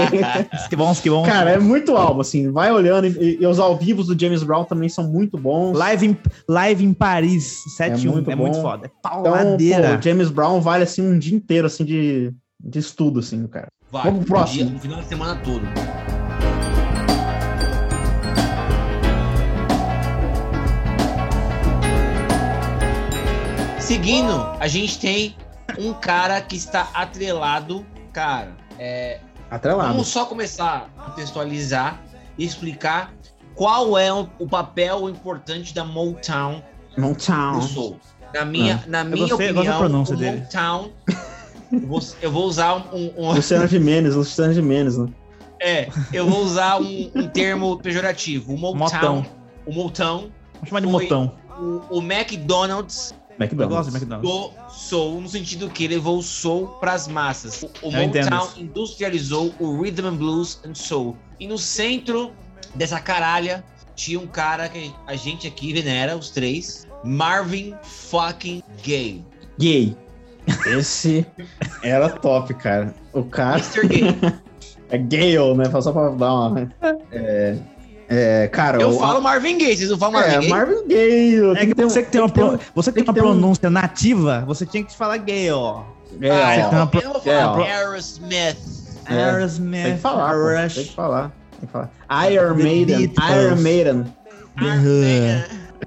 Que 0.70 0.76
bom, 0.78 0.96
que 0.96 1.10
bom. 1.10 1.24
Cara, 1.26 1.52
é 1.52 1.60
muito 1.60 1.98
álbum, 1.98 2.22
assim. 2.22 2.50
Vai 2.50 2.72
olhando. 2.72 3.06
E, 3.06 3.38
e 3.42 3.46
os 3.46 3.60
ao 3.60 3.76
vivos 3.78 4.08
do 4.08 4.18
James 4.18 4.42
Brown 4.42 4.64
também 4.64 4.88
são 4.88 5.04
muito 5.12 5.38
bons. 5.38 5.78
Live 5.78 6.08
em, 6.08 6.18
live 6.48 6.86
em 6.86 6.94
Paris, 6.94 7.58
7 7.76 8.08
É 8.08 8.10
muito 8.12 8.32
é 8.32 8.36
muito 8.36 8.62
foda. 8.62 8.86
É 8.88 8.90
Então, 8.98 9.24
pauladeira. 9.24 9.98
pô, 9.98 10.02
James 10.02 10.32
Brown 10.32 10.62
vale, 10.62 10.84
assim, 10.86 11.02
um 11.06 11.20
dia 11.20 11.36
inteiro, 11.36 11.68
assim, 11.68 11.84
de, 11.84 12.32
de 12.58 12.80
estudo, 12.80 13.20
assim, 13.20 13.46
cara. 13.48 13.68
Vai. 13.92 14.04
Vamos 14.06 14.24
pro 14.24 14.34
um 14.34 14.38
próximo. 14.40 14.64
dia, 14.64 14.74
No 14.74 14.80
final 14.80 15.02
de 15.02 15.08
semana 15.08 15.36
todo. 15.44 15.64
Seguindo, 23.80 24.56
a 24.60 24.68
gente 24.68 25.00
tem 25.00 25.36
um 25.80 25.94
cara 25.94 26.42
que 26.42 26.56
está 26.56 26.90
atrelado. 26.94 27.86
Cara, 28.14 28.52
é, 28.80 29.20
Atrelado. 29.50 29.90
Vamos 29.90 30.08
só 30.08 30.26
começar 30.26 30.90
a 30.98 31.02
contextualizar 31.04 32.02
e 32.38 32.46
explicar 32.46 33.14
qual 33.56 33.98
é 33.98 34.12
o, 34.14 34.28
o 34.40 34.48
papel 34.48 35.10
importante 35.10 35.74
da 35.74 35.84
Motown 35.84 36.62
Motown. 36.98 37.62
soul. 37.62 38.00
Na 38.34 38.46
minha, 38.46 38.82
na 38.88 39.04
minha 39.04 39.28
gostei- 39.28 39.52
opinião, 39.52 39.78
pronúncia 39.78 40.16
o 40.16 40.18
dele. 40.18 40.38
Motown. 40.42 40.90
eu, 41.72 41.88
vou, 41.88 42.00
eu 42.22 42.32
vou 42.32 42.46
usar 42.46 42.76
um, 42.94 43.14
um- 43.18 43.32
Luciano 43.34 43.68
Gimenez, 43.68 44.16
Luciano 44.16 44.54
Gimenez, 44.54 44.98
né? 44.98 45.10
é, 45.60 45.90
eu 46.14 46.26
vou 46.30 46.42
usar 46.44 46.80
um, 46.82 47.12
um 47.16 47.28
termo 47.28 47.78
pejorativo. 47.78 48.54
O 48.54 48.58
Motown, 48.58 48.78
Motão. 48.78 49.26
o 49.66 49.74
Motown 49.74 50.32
Vamos 50.54 50.70
chamar 50.70 50.80
de 50.82 50.88
Motão. 50.88 51.36
o, 51.60 51.98
o 51.98 52.02
McDonald's 52.02 53.14
Eu 53.42 53.48
McDonald's. 53.48 53.76
gosto 53.76 53.92
de 53.92 53.98
McDonald's. 53.98 54.32
do 54.32 54.72
soul, 54.74 55.22
no 55.22 55.30
sentido 55.30 55.70
que 55.70 55.88
levou 55.88 56.18
o 56.18 56.24
soul 56.24 56.68
pras 56.80 57.08
massas. 57.08 57.64
O, 57.64 57.88
o 57.88 57.92
Eu 57.92 58.08
Motown 58.08 58.50
industrializou 58.58 59.54
o 59.60 59.82
rhythm 59.82 60.08
and 60.08 60.16
blues 60.16 60.60
and 60.68 60.76
soul. 60.76 61.16
E 61.40 61.48
no 61.48 61.58
centro 61.58 62.32
dessa 62.76 63.00
caralha 63.00 63.64
tinha 63.96 64.20
um 64.20 64.28
cara 64.28 64.68
que 64.70 64.92
a 65.06 65.16
gente 65.16 65.48
aqui 65.48 65.74
venera, 65.74 66.16
os 66.16 66.30
três, 66.30 66.88
Marvin 67.04 67.76
fucking 67.84 68.64
Gaye. 68.84 69.24
Gay. 69.60 69.96
Esse 70.66 71.26
era 71.84 72.10
top, 72.10 72.54
cara. 72.56 72.96
O 73.14 73.24
cara 73.24 73.60
Mr. 73.60 73.88
Gay. 73.88 74.04
é 74.90 74.98
Gale, 74.98 75.56
né? 75.56 75.66
Só 75.82 75.92
pra 75.92 76.10
dar 76.10 76.34
uma. 76.34 76.74
É, 77.12 77.58
é, 78.12 78.48
cara, 78.50 78.82
Eu 78.82 78.90
o- 78.90 79.00
falo 79.00 79.22
Marvin 79.22 79.58
Gaye, 79.58 79.76
vocês 79.78 79.90
não 79.90 79.98
falam 79.98 80.14
Marvin 80.20 80.36
É, 80.36 80.38
Gaye? 80.40 80.50
Marvin 80.50 80.88
Gaye. 80.88 81.36
É 81.58 81.66
que 81.66 81.74
você 81.76 82.04
que 82.04 82.12
tem 82.12 82.22
uma, 82.22 82.30
pro- 82.30 82.60
você 82.76 82.92
que 82.92 82.96
tem 82.96 83.04
tem 83.04 83.04
uma 83.06 83.14
ter 83.14 83.22
um- 83.22 83.24
pronúncia 83.40 83.70
nativa, 83.70 84.44
você 84.46 84.66
tinha 84.66 84.84
que 84.84 84.96
falar 84.96 85.18
gay, 85.18 85.50
ó. 85.52 85.82
É, 86.22 86.30
Ah, 86.30 86.36
ó, 86.36 86.54
eu, 86.66 86.70
tem 86.70 86.78
uma 86.80 86.88
pro- 86.88 87.00
eu 87.02 87.14
vou 87.14 87.22
é, 87.26 87.40
falar 87.42 87.58
ó. 87.58 87.64
Aerosmith. 87.64 88.58
É, 89.10 89.14
Aerosmith, 89.24 89.84
Tem 89.84 89.96
que 89.96 90.02
falar, 90.02 90.34
pô, 90.34 90.62
Rush. 90.64 90.74
tem 90.76 90.84
que 90.86 90.94
falar. 90.94 91.32
Tem 91.60 91.68
que 91.68 91.72
falar. 91.72 92.32
Iron 92.32 92.56
Maiden. 92.56 92.98
Beatles. 93.08 93.30
Iron 93.46 93.56
Maiden. 93.62 94.06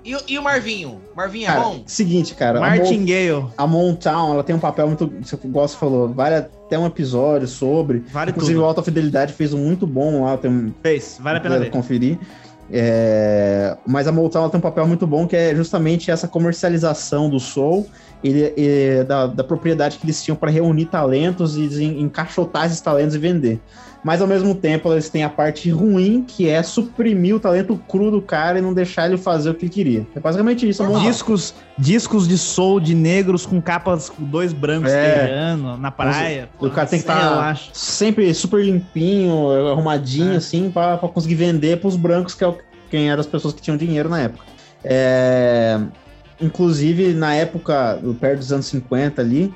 E, 0.05 0.15
o- 0.15 0.21
e 0.27 0.39
o 0.39 0.43
Marvinho? 0.43 1.01
Marvinho 1.15 1.45
é 1.45 1.47
Cara, 1.49 1.61
bom? 1.61 1.83
seguinte, 1.87 2.35
cara. 2.35 2.59
a 2.59 2.63
Mo- 2.63 2.67
Martin 2.69 3.05
Gale. 3.05 3.47
A 3.57 3.67
Motown, 3.67 4.33
ela 4.35 4.43
tem 4.45 4.55
um 4.57 4.59
papel 4.59 4.87
muito. 4.87 5.13
Você 5.23 5.37
gosta 5.45 5.77
falou, 5.79 6.09
vale 6.09 6.37
até 6.37 6.79
um 6.79 6.87
episódio 6.87 7.47
sobre. 7.49 8.03
Vale 8.13 8.31
Inclusive, 8.31 8.55
tudo. 8.55 8.65
o 8.65 8.67
Alta 8.67 8.83
Fidelidade 8.83 9.33
fez 9.33 9.53
um 9.53 9.59
muito 9.59 9.87
bom 9.87 10.25
lá, 10.25 10.37
tem 10.37 10.51
um. 10.51 10.73
Fez, 10.83 11.19
vale 11.21 11.39
a 11.39 11.41
pena 11.41 11.59
ver. 11.59 11.71
conferir. 11.71 12.19
É, 12.71 13.77
mas 13.87 14.09
a 14.09 14.13
Motown 14.13 14.49
tem 14.49 14.59
um 14.59 14.63
papel 14.63 14.87
muito 14.87 15.07
bom 15.07 15.27
que 15.27 15.37
é 15.37 15.55
justamente 15.55 16.11
essa 16.11 16.27
comercialização 16.27 17.29
do 17.29 17.39
soul 17.39 17.87
e, 18.23 18.53
e 18.57 19.05
da, 19.05 19.27
da 19.27 19.45
propriedade 19.45 19.99
que 19.99 20.05
eles 20.07 20.23
tinham 20.25 20.35
para 20.37 20.51
reunir 20.51 20.87
talentos 20.87 21.57
e 21.57 21.85
encaixotar 21.85 22.67
esses 22.67 22.81
talentos 22.81 23.15
e 23.15 23.19
vender. 23.19 23.61
Mas 24.05 24.21
ao 24.21 24.27
mesmo 24.29 24.55
tempo 24.55 24.93
eles 24.93 25.09
têm 25.09 25.25
a 25.25 25.31
parte 25.31 25.71
ruim 25.71 26.23
que 26.29 26.47
é 26.47 26.63
suprimir 26.63 27.35
o 27.37 27.41
talento 27.41 27.75
cru 27.89 28.11
do 28.11 28.21
cara 28.21 28.59
e 28.59 28.63
não 28.63 28.75
deixar 28.75 29.07
ele 29.07 29.17
fazer 29.17 29.49
o 29.49 29.55
que 29.55 29.65
ele 29.65 29.73
queria. 29.73 30.07
É 30.15 30.21
basicamente 30.21 30.69
isso. 30.69 30.85
Discos, 31.01 31.55
discos 31.79 32.29
de 32.29 32.37
soul 32.37 32.79
de 32.81 32.95
negros 32.95 33.47
com 33.47 33.63
capas 33.63 34.11
com 34.11 34.23
dois 34.23 34.53
brancos 34.53 34.93
É. 34.93 35.57
na 35.81 35.91
praia. 35.91 36.51
O 36.61 36.69
cara 36.69 36.87
tem 36.87 36.99
que 36.99 37.05
estar 37.05 37.49
acho. 37.49 37.71
sempre 37.73 38.33
super 38.35 38.63
limpinho, 38.63 39.51
arrumadinho, 39.73 40.35
É. 40.35 40.37
assim, 40.37 40.71
pra, 40.71 40.99
pra 40.99 41.09
conseguir 41.09 41.37
vender 41.37 41.81
pros 41.81 41.97
brancos, 41.97 42.35
que 42.35 42.45
é 42.45 42.47
o- 42.49 42.59
quem 42.91 43.11
eram 43.11 43.21
as 43.21 43.27
pessoas 43.27 43.55
que 43.55 43.63
tinham 43.63 43.77
dinheiro 43.79 44.11
na 44.11 44.21
época. 44.21 44.45
É, 44.85 45.81
inclusive, 46.41 47.15
na 47.15 47.35
época, 47.35 47.99
perto 48.21 48.39
dos 48.41 48.53
anos 48.53 48.67
50 48.67 49.23
ali, 49.23 49.53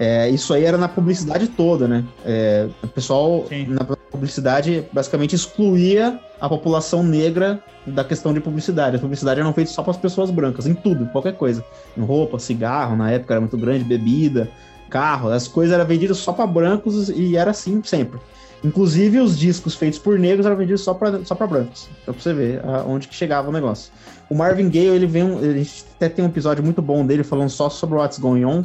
é, 0.00 0.30
isso 0.30 0.54
aí 0.54 0.64
era 0.64 0.78
na 0.78 0.88
publicidade 0.88 1.46
toda, 1.46 1.86
né? 1.86 2.02
É, 2.24 2.66
o 2.82 2.88
pessoal, 2.88 3.44
Sim. 3.46 3.66
na 3.66 3.84
publicidade, 3.84 4.82
basicamente 4.90 5.34
excluía 5.34 6.18
a 6.40 6.48
população 6.48 7.02
negra 7.02 7.62
da 7.86 8.02
questão 8.02 8.32
de 8.32 8.40
publicidade. 8.40 8.96
A 8.96 8.98
publicidade 8.98 9.40
era 9.40 9.52
feita 9.52 9.70
só 9.70 9.82
para 9.82 9.90
as 9.90 9.98
pessoas 9.98 10.30
brancas, 10.30 10.66
em 10.66 10.72
tudo, 10.72 11.04
qualquer 11.08 11.34
coisa. 11.34 11.62
Em 11.94 12.00
roupa, 12.00 12.38
cigarro, 12.38 12.96
na 12.96 13.10
época 13.10 13.34
era 13.34 13.42
muito 13.42 13.58
grande, 13.58 13.84
bebida, 13.84 14.50
carro, 14.88 15.28
as 15.28 15.46
coisas 15.46 15.74
eram 15.74 15.84
vendidas 15.84 16.16
só 16.16 16.32
para 16.32 16.46
brancos 16.46 17.10
e 17.10 17.36
era 17.36 17.50
assim 17.50 17.82
sempre. 17.84 18.18
Inclusive 18.64 19.20
os 19.20 19.38
discos 19.38 19.74
feitos 19.74 19.98
por 19.98 20.18
negros 20.18 20.46
eram 20.46 20.56
vendidos 20.56 20.80
só 20.80 20.94
para 20.94 21.22
só 21.26 21.34
pra 21.34 21.46
brancos. 21.46 21.90
Então 22.02 22.14
pra 22.14 22.22
você 22.22 22.32
ver 22.32 22.62
onde 22.86 23.06
que 23.06 23.14
chegava 23.14 23.50
o 23.50 23.52
negócio. 23.52 23.92
O 24.30 24.34
Marvin 24.34 24.70
Gaye, 24.70 24.86
ele 24.86 25.06
vem, 25.06 25.22
a 25.22 25.52
gente 25.52 25.84
até 25.96 26.08
tem 26.08 26.24
um 26.24 26.28
episódio 26.28 26.64
muito 26.64 26.80
bom 26.80 27.04
dele 27.04 27.22
falando 27.22 27.50
só 27.50 27.68
sobre 27.68 27.98
What's 27.98 28.18
Going 28.18 28.46
On, 28.46 28.64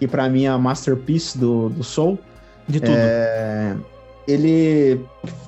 que 0.00 0.08
pra 0.08 0.28
mim 0.30 0.46
é 0.46 0.48
a 0.48 0.58
masterpiece 0.58 1.38
do, 1.38 1.68
do 1.68 1.84
Soul. 1.84 2.18
De 2.66 2.80
tudo. 2.80 2.92
É, 2.96 3.76
ele 4.26 5.04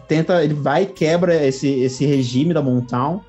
tenta, 0.07 0.45
ele 0.45 0.55
vai 0.55 0.83
e 0.83 0.87
quebra 0.87 1.35
esse, 1.35 1.69
esse 1.81 2.05
regime 2.05 2.53
da 2.53 2.61
Motown. 2.61 3.21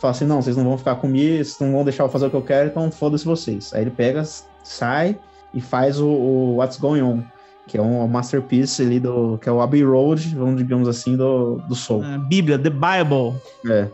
Fala 0.00 0.10
assim, 0.10 0.24
não, 0.24 0.42
vocês 0.42 0.56
não 0.56 0.64
vão 0.64 0.76
ficar 0.76 0.96
comigo, 0.96 1.36
vocês 1.36 1.58
não 1.60 1.72
vão 1.72 1.84
deixar 1.84 2.02
eu 2.02 2.08
fazer 2.08 2.26
o 2.26 2.30
que 2.30 2.36
eu 2.36 2.42
quero, 2.42 2.68
então 2.68 2.90
foda-se 2.90 3.24
vocês. 3.24 3.72
Aí 3.72 3.82
ele 3.82 3.90
pega, 3.90 4.24
sai 4.64 5.16
e 5.54 5.60
faz 5.60 6.00
o, 6.00 6.08
o 6.08 6.56
What's 6.56 6.78
Going 6.78 7.02
On, 7.02 7.22
que 7.68 7.78
é 7.78 7.82
um 7.82 8.04
masterpiece 8.08 8.82
ali 8.82 8.98
do, 8.98 9.38
que 9.38 9.48
é 9.48 9.52
o 9.52 9.60
Abbey 9.60 9.84
Road, 9.84 10.34
vamos 10.34 10.56
digamos 10.56 10.88
assim, 10.88 11.16
do, 11.16 11.58
do 11.68 11.76
Soul. 11.76 12.02
Ah, 12.02 12.18
Bíblia, 12.18 12.58
The 12.58 12.70
Bible. 12.70 13.40
É. 13.70 13.86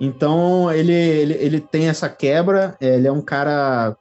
Então 0.00 0.72
ele, 0.72 0.92
ele, 0.92 1.34
ele 1.34 1.60
tem 1.60 1.88
essa 1.88 2.08
quebra, 2.08 2.74
é, 2.80 2.96
ele 2.96 3.06
é 3.06 3.12
um 3.12 3.22
cara 3.22 3.96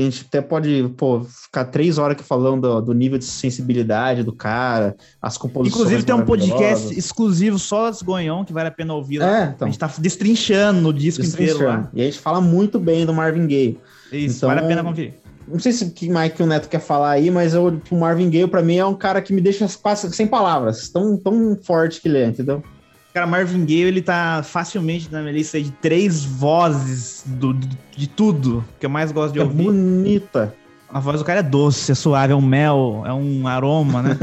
que 0.00 0.06
a 0.06 0.10
gente 0.10 0.26
até 0.28 0.40
pode 0.40 0.92
pô, 0.96 1.20
ficar 1.20 1.64
três 1.66 1.98
horas 1.98 2.16
aqui 2.16 2.24
falando 2.24 2.62
do, 2.62 2.80
do 2.80 2.94
nível 2.94 3.18
de 3.18 3.24
sensibilidade 3.24 4.22
do 4.22 4.32
cara, 4.32 4.96
as 5.20 5.36
composições. 5.36 5.74
Inclusive 5.80 6.02
tem 6.04 6.14
um 6.14 6.24
podcast 6.24 6.96
exclusivo 6.98 7.58
só 7.58 7.86
das 7.86 8.02
Gonhon 8.02 8.44
que 8.44 8.52
vale 8.52 8.68
a 8.68 8.72
pena 8.72 8.94
ouvir. 8.94 9.18
lá. 9.18 9.26
É, 9.26 9.42
A 9.42 9.46
então. 9.50 9.68
gente 9.68 9.78
tá 9.78 9.90
destrinchando 9.98 10.80
no 10.80 10.92
disco 10.92 11.22
inteiro 11.22 11.52
Destrinchando. 11.52 11.82
lá. 11.84 11.90
E 11.94 12.00
a 12.02 12.04
gente 12.04 12.18
fala 12.18 12.40
muito 12.40 12.78
bem 12.78 13.04
do 13.04 13.12
Marvin 13.12 13.46
Gaye. 13.46 13.78
Isso, 14.12 14.38
Então- 14.38 14.48
vale 14.48 14.60
a 14.60 14.66
pena 14.66 14.82
conferir. 14.82 15.14
Não 15.48 15.58
sei 15.58 15.72
se 15.72 15.84
o 15.84 15.90
que 15.90 16.08
mais 16.08 16.32
que 16.32 16.42
o 16.42 16.46
Neto 16.46 16.68
quer 16.68 16.78
falar 16.80 17.10
aí, 17.10 17.28
mas 17.30 17.54
eu, 17.54 17.80
o 17.90 17.96
Marvin 17.96 18.30
Gaye, 18.30 18.46
pra 18.46 18.62
mim, 18.62 18.76
é 18.76 18.86
um 18.86 18.94
cara 18.94 19.20
que 19.20 19.32
me 19.32 19.40
deixa 19.40 19.66
quase 19.82 20.08
sem 20.14 20.26
palavras. 20.26 20.88
Tão, 20.90 21.16
tão 21.16 21.56
forte 21.60 22.00
que 22.00 22.06
ele 22.08 22.18
é, 22.18 22.26
entendeu? 22.26 22.62
Cara, 23.12 23.26
Marvin 23.26 23.64
Gaye, 23.64 23.80
ele 23.82 24.02
tá 24.02 24.42
facilmente 24.42 25.10
na 25.10 25.20
minha 25.20 25.32
lista 25.32 25.60
de 25.60 25.70
três 25.72 26.24
vozes 26.24 27.24
do, 27.26 27.52
do- 27.52 27.68
de 27.96 28.06
tudo 28.06 28.64
que 28.78 28.86
eu 28.86 28.90
mais 28.90 29.10
gosto 29.10 29.32
de 29.34 29.40
É 29.40 29.42
ouvir. 29.42 29.64
bonita. 29.64 30.54
A 30.88 30.98
voz 31.00 31.18
do 31.20 31.24
cara 31.24 31.40
é 31.40 31.42
doce, 31.42 31.90
é 31.92 31.94
suave, 31.94 32.32
é 32.32 32.36
um 32.36 32.40
mel, 32.40 33.02
é 33.06 33.12
um 33.12 33.46
aroma, 33.46 34.02
né? 34.02 34.18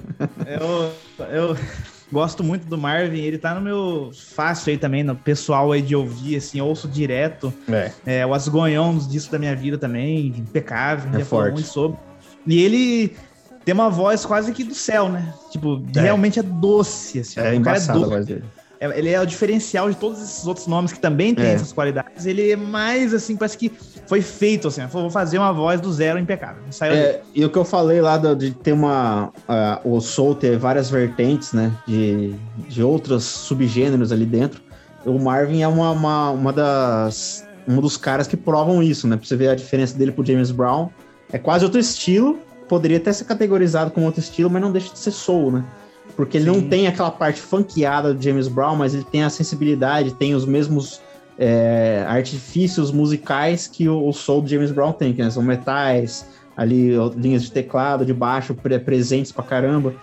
eu, 0.46 0.92
eu 1.30 1.56
gosto 2.10 2.42
muito 2.42 2.66
do 2.66 2.78
Marvin, 2.78 3.20
ele 3.20 3.36
tá 3.38 3.54
no 3.54 3.60
meu 3.60 4.10
fácil 4.34 4.70
aí 4.70 4.78
também, 4.78 5.02
no 5.02 5.14
pessoal 5.14 5.72
aí 5.72 5.82
de 5.82 5.94
ouvir, 5.94 6.36
assim, 6.36 6.60
ouço 6.60 6.88
direto. 6.88 7.52
É. 7.68 7.92
É, 8.06 8.26
o 8.26 8.32
As 8.32 8.48
Going 8.48 8.78
On, 8.78 8.96
os 8.96 9.08
discos 9.08 9.32
da 9.32 9.38
minha 9.38 9.54
vida 9.56 9.76
também, 9.76 10.28
impecável, 10.28 11.10
É 11.14 11.18
já 11.20 11.24
falou 11.24 11.44
forte. 11.46 11.54
muito 11.54 11.68
sobre. 11.68 11.98
E 12.46 12.62
ele 12.62 13.16
tem 13.66 13.74
uma 13.74 13.90
voz 13.90 14.24
quase 14.24 14.52
que 14.52 14.62
do 14.64 14.74
céu, 14.74 15.08
né? 15.08 15.34
Tipo, 15.50 15.82
É. 15.96 16.00
realmente 16.00 16.38
é 16.38 16.42
doce, 16.42 17.18
assim. 17.18 17.40
É 17.40 17.52
o 17.54 17.60
cara 17.60 17.76
é 17.76 17.80
doce. 17.80 18.08
voz 18.08 18.24
dele. 18.24 18.44
É, 18.78 18.98
Ele 18.98 19.08
é 19.10 19.20
o 19.20 19.26
diferencial 19.26 19.90
de 19.90 19.96
todos 19.96 20.22
esses 20.22 20.46
outros 20.46 20.66
nomes 20.66 20.92
que 20.92 21.00
também 21.00 21.34
têm 21.34 21.46
É. 21.46 21.52
essas 21.54 21.72
qualidades. 21.72 22.26
Ele 22.26 22.52
é 22.52 22.56
mais 22.56 23.12
assim, 23.12 23.34
parece 23.34 23.56
que 23.58 23.72
foi 24.06 24.20
feito 24.22 24.68
assim. 24.68 24.86
Vou 24.86 25.10
fazer 25.10 25.38
uma 25.38 25.52
voz 25.52 25.80
do 25.80 25.92
zero 25.92 26.16
impecável. 26.18 26.62
É, 26.82 27.20
e 27.34 27.44
o 27.44 27.50
que 27.50 27.56
eu 27.58 27.64
falei 27.64 28.00
lá 28.00 28.16
do- 28.18 28.36
de 28.36 28.52
ter 28.52 28.72
uma. 28.72 29.32
ah, 29.48 29.80
o 29.84 29.98
Soul 30.00 30.34
ter 30.36 30.56
várias 30.58 30.88
vertentes, 30.88 31.52
né? 31.52 31.72
De, 31.88 32.34
de 32.68 32.82
outros 32.84 33.24
subgêneros 33.24 34.12
ali 34.12 34.26
dentro. 34.26 34.60
O 35.04 35.18
Marvin 35.18 35.62
é 35.62 35.68
uma, 35.68 35.90
uma, 35.90 36.30
uma 36.30 36.52
das. 36.52 37.44
Um 37.66 37.80
dos 37.80 37.96
caras 37.96 38.28
que 38.28 38.36
provam 38.36 38.80
isso, 38.82 39.08
né? 39.08 39.16
Pra 39.16 39.26
você 39.26 39.34
ver 39.36 39.48
a 39.48 39.54
diferença 39.56 39.96
dele 39.98 40.12
pro 40.12 40.24
James 40.24 40.52
Brown. 40.52 40.88
É 41.32 41.38
quase 41.38 41.64
outro 41.64 41.80
estilo. 41.80 42.38
Poderia 42.68 42.96
até 42.96 43.12
ser 43.12 43.24
categorizado 43.24 43.90
como 43.90 44.06
outro 44.06 44.20
estilo, 44.20 44.50
mas 44.50 44.60
não 44.62 44.72
deixa 44.72 44.92
de 44.92 44.98
ser 44.98 45.10
soul, 45.12 45.52
né? 45.52 45.64
Porque 46.16 46.38
ele 46.38 46.46
não 46.46 46.56
Sim. 46.56 46.68
tem 46.68 46.86
aquela 46.86 47.10
parte 47.10 47.40
funkeada 47.40 48.14
do 48.14 48.22
James 48.22 48.48
Brown, 48.48 48.76
mas 48.76 48.94
ele 48.94 49.04
tem 49.04 49.22
a 49.22 49.30
sensibilidade, 49.30 50.14
tem 50.14 50.34
os 50.34 50.46
mesmos 50.46 51.00
é, 51.38 52.04
artifícios 52.08 52.90
musicais 52.90 53.66
que 53.66 53.88
o, 53.88 54.08
o 54.08 54.12
soul 54.12 54.42
do 54.42 54.48
James 54.48 54.70
Brown 54.70 54.92
tem, 54.92 55.12
que 55.12 55.22
né, 55.22 55.30
são 55.30 55.42
metais, 55.42 56.26
ali 56.56 56.92
linhas 57.16 57.42
de 57.42 57.52
teclado, 57.52 58.06
de 58.06 58.14
baixo, 58.14 58.54
pre- 58.54 58.78
presentes 58.78 59.30
pra 59.30 59.44
caramba. 59.44 59.94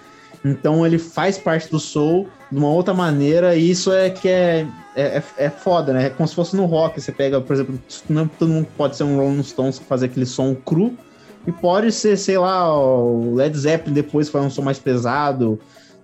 Então 0.45 0.85
ele 0.85 0.99
faz 0.99 1.37
parte 1.37 1.69
do 1.71 1.79
soul 1.79 2.27
de 2.51 2.57
uma 2.59 2.69
outra 2.69 2.93
maneira, 2.93 3.55
e 3.55 3.71
isso 3.71 3.91
é 3.91 4.09
que 4.09 4.27
é, 4.27 4.67
é, 4.95 5.17
é- 5.17 5.23
é 5.45 5.49
foda, 5.49 5.93
né? 5.93 6.07
É 6.07 6.09
como 6.09 6.27
se 6.27 6.35
fosse 6.35 6.55
no 6.55 6.65
rock. 6.65 7.01
Você 7.01 7.11
pega, 7.11 7.41
por 7.41 7.53
exemplo, 7.53 7.79
não 8.09 8.27
todo 8.27 8.49
mundo 8.49 8.67
pode 8.77 8.95
ser 8.95 9.03
um 9.05 9.17
Rolling 9.17 9.41
Stones 9.41 9.79
que 9.79 9.85
fazer 9.85 10.07
aquele 10.07 10.25
som 10.25 10.53
cru, 10.53 10.93
e 11.45 11.51
pode 11.51 11.91
ser, 11.91 12.17
sei 12.17 12.37
lá, 12.37 12.73
o 12.75 13.35
Led 13.35 13.57
Zeppelin 13.57 13.93
depois 13.93 14.29
faz 14.29 14.45
um 14.45 14.49
som 14.49 14.61
mais 14.61 14.79
pesado, 14.79 15.59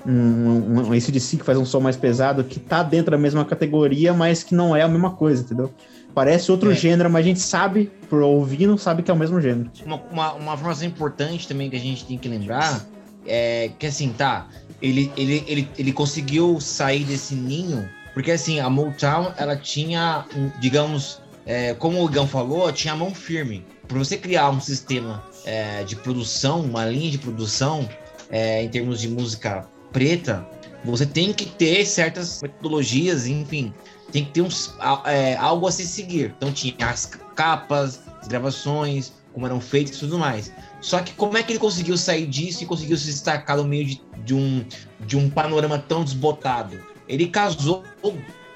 um, 0.06 0.12
um, 0.12 0.88
um 0.88 0.94
ACDC 0.94 1.38
que 1.38 1.44
faz 1.44 1.58
um 1.58 1.66
som 1.66 1.80
mais 1.80 1.96
pesado, 1.96 2.44
que 2.44 2.60
tá 2.60 2.84
dentro 2.84 3.12
da 3.12 3.18
mesma 3.18 3.46
categoria, 3.46 4.14
mas 4.14 4.44
que 4.44 4.54
não 4.56 4.76
é 4.76 4.82
a 4.82 4.88
mesma 4.88 5.12
coisa, 5.12 5.44
entendeu? 5.44 5.72
Parece 6.14 6.52
outro 6.52 6.72
É. 6.72 6.76
gênero, 6.76 7.10
mas 7.10 7.24
a 7.24 7.28
gente 7.28 7.40
sabe, 7.40 7.92
por 8.10 8.22
ouvindo, 8.22 8.78
sabe 8.78 9.04
que 9.04 9.12
é 9.12 9.14
o 9.14 9.18
mesmo 9.18 9.40
gênero. 9.40 9.70
Uma, 9.86 10.02
uma, 10.12 10.34
uma 10.34 10.54
informação 10.54 10.88
importante 10.88 11.48
também 11.48 11.70
que 11.70 11.76
a 11.76 11.80
gente 11.80 12.06
tem 12.06 12.18
que 12.18 12.28
lembrar 12.28 12.86
é 13.26 13.70
que 13.78 13.86
assim, 13.86 14.14
tá, 14.18 14.48
ele, 14.82 15.12
ele, 15.16 15.44
ele, 15.48 15.70
ele 15.78 15.92
conseguiu 15.94 16.60
sair 16.60 17.04
desse 17.04 17.36
ninho, 17.36 17.88
porque 18.14 18.32
assim, 18.32 18.60
a 18.60 18.70
Motown, 18.70 19.32
ela 19.38 19.56
tinha, 19.56 20.26
digamos, 20.60 21.22
é, 21.46 21.74
como 21.76 22.02
o 22.04 22.10
Igão 22.10 22.28
falou, 22.28 22.72
tinha 22.72 22.94
a 22.94 22.98
mão 22.98 23.14
firme. 23.14 23.66
Para 23.88 23.98
você 23.98 24.18
criar 24.18 24.50
um 24.50 24.60
sistema 24.62 25.24
é, 25.46 25.84
de 25.84 25.96
produção, 25.96 26.62
uma 26.62 26.86
linha 26.86 27.12
de 27.12 27.18
produção, 27.18 27.88
é, 28.30 28.64
em 28.64 28.70
termos 28.70 29.02
de 29.02 29.08
música 29.08 29.68
preta, 29.92 30.48
você 30.84 31.06
tem 31.06 31.34
que 31.34 31.46
ter 31.46 31.86
certas 31.86 32.42
metodologias, 32.42 33.28
enfim, 33.28 33.74
tem 34.12 34.26
que 34.26 34.32
ter 34.32 34.42
uns, 34.42 34.74
é, 35.06 35.36
algo 35.36 35.68
a 35.68 35.72
se 35.72 35.86
seguir. 35.86 36.34
Então 36.38 36.52
tinha 36.52 36.74
as 36.82 37.06
capas, 37.36 38.02
as 38.22 38.28
gravações, 38.28 39.14
como 39.34 39.46
eram 39.46 39.60
feitas 39.60 39.98
e 39.98 40.00
tudo 40.00 40.18
mais. 40.18 40.52
Só 40.82 41.00
que 41.00 41.14
como 41.14 41.38
é 41.38 41.44
que 41.44 41.52
ele 41.52 41.60
conseguiu 41.60 41.98
sair 41.98 42.26
disso 42.26 42.64
e 42.64 42.66
conseguiu 42.66 42.98
se 42.98 43.06
destacar 43.08 43.58
no 43.58 43.66
meio 43.66 43.86
de, 43.86 44.02
de 44.24 44.34
um, 44.34 44.66
de 45.02 45.18
um 45.18 45.30
panorama 45.30 45.78
tão 45.78 46.04
desbotado? 46.04 46.80
Ele 47.08 47.28
casou 47.28 47.84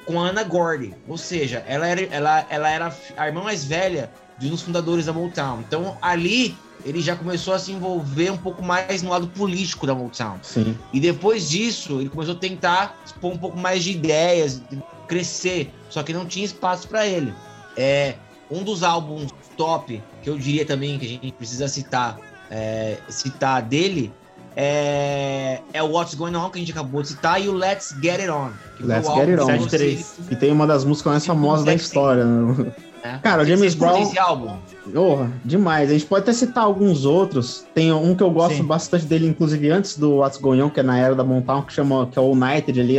com 0.05 0.21
a 0.21 0.29
Anna 0.29 0.43
Gordy, 0.43 0.93
ou 1.07 1.17
seja, 1.17 1.63
ela 1.67 1.87
era, 1.87 2.01
ela, 2.03 2.45
ela 2.49 2.69
era 2.69 2.95
a 3.17 3.27
irmã 3.27 3.43
mais 3.43 3.65
velha 3.65 4.11
de 4.37 4.47
um 4.47 4.51
dos 4.51 4.61
fundadores 4.61 5.05
da 5.05 5.13
Motown. 5.13 5.61
Então 5.61 5.97
ali 6.01 6.55
ele 6.85 7.01
já 7.01 7.15
começou 7.15 7.53
a 7.53 7.59
se 7.59 7.71
envolver 7.71 8.31
um 8.31 8.37
pouco 8.37 8.61
mais 8.63 9.01
no 9.01 9.09
lado 9.09 9.27
político 9.27 9.87
da 9.87 9.95
Motown. 9.95 10.37
Sim. 10.41 10.77
E 10.91 10.99
depois 10.99 11.49
disso, 11.49 11.99
ele 11.99 12.09
começou 12.09 12.35
a 12.35 12.37
tentar 12.37 12.97
expor 13.05 13.31
um 13.33 13.37
pouco 13.37 13.57
mais 13.57 13.83
de 13.83 13.91
ideias, 13.91 14.61
crescer, 15.07 15.73
só 15.89 16.03
que 16.03 16.13
não 16.13 16.25
tinha 16.25 16.45
espaço 16.45 16.87
para 16.87 17.05
ele. 17.07 17.33
É 17.77 18.15
um 18.51 18.63
dos 18.63 18.83
álbuns 18.83 19.31
top 19.57 20.01
que 20.21 20.29
eu 20.29 20.37
diria 20.37 20.65
também 20.65 20.99
que 20.99 21.05
a 21.05 21.09
gente 21.09 21.31
precisa 21.31 21.67
citar, 21.67 22.17
é, 22.49 22.97
citar 23.09 23.61
dele 23.61 24.13
é, 24.55 25.61
é 25.73 25.81
o 25.81 25.87
What's 25.87 26.13
Going 26.13 26.35
On, 26.35 26.49
que 26.49 26.57
a 26.57 26.61
gente 26.61 26.71
acabou 26.71 27.01
de 27.01 27.09
citar, 27.09 27.41
e 27.41 27.49
o 27.49 27.53
Let's 27.53 27.95
Get 28.01 28.19
It 28.19 28.29
On. 28.29 28.51
Let's 28.79 29.07
Get 29.07 29.29
It 29.29 29.41
On. 29.41 30.27
Que 30.27 30.35
tem 30.35 30.51
uma 30.51 30.67
das 30.67 30.83
músicas 30.85 31.11
mais 31.11 31.25
famosas 31.25 31.65
da 31.65 31.73
história. 31.73 32.23
Né? 32.23 32.71
É. 33.03 33.17
Cara, 33.17 33.43
o 33.43 33.45
James 33.45 33.75
Brown. 33.75 34.01
Esse 34.01 34.17
álbum? 34.17 34.57
Oh, 34.95 35.27
demais. 35.43 35.89
A 35.89 35.93
gente 35.93 36.05
pode 36.05 36.23
até 36.23 36.31
citar 36.31 36.63
alguns 36.63 37.03
outros. 37.03 37.65
Tem 37.73 37.91
um 37.91 38.15
que 38.15 38.23
eu 38.23 38.31
gosto 38.31 38.55
Sim. 38.55 38.63
bastante 38.63 39.05
dele, 39.05 39.27
inclusive 39.27 39.69
antes 39.69 39.97
do 39.97 40.17
What's 40.17 40.39
Going 40.39 40.61
On, 40.61 40.69
que 40.69 40.79
é 40.79 40.83
na 40.83 40.97
era 40.97 41.13
da 41.13 41.23
Mountain, 41.23 41.63
que 41.63 41.73
chama 41.73 42.07
que 42.07 42.17
é 42.17 42.21
o 42.21 42.31
United 42.31 42.79
ali, 42.79 42.95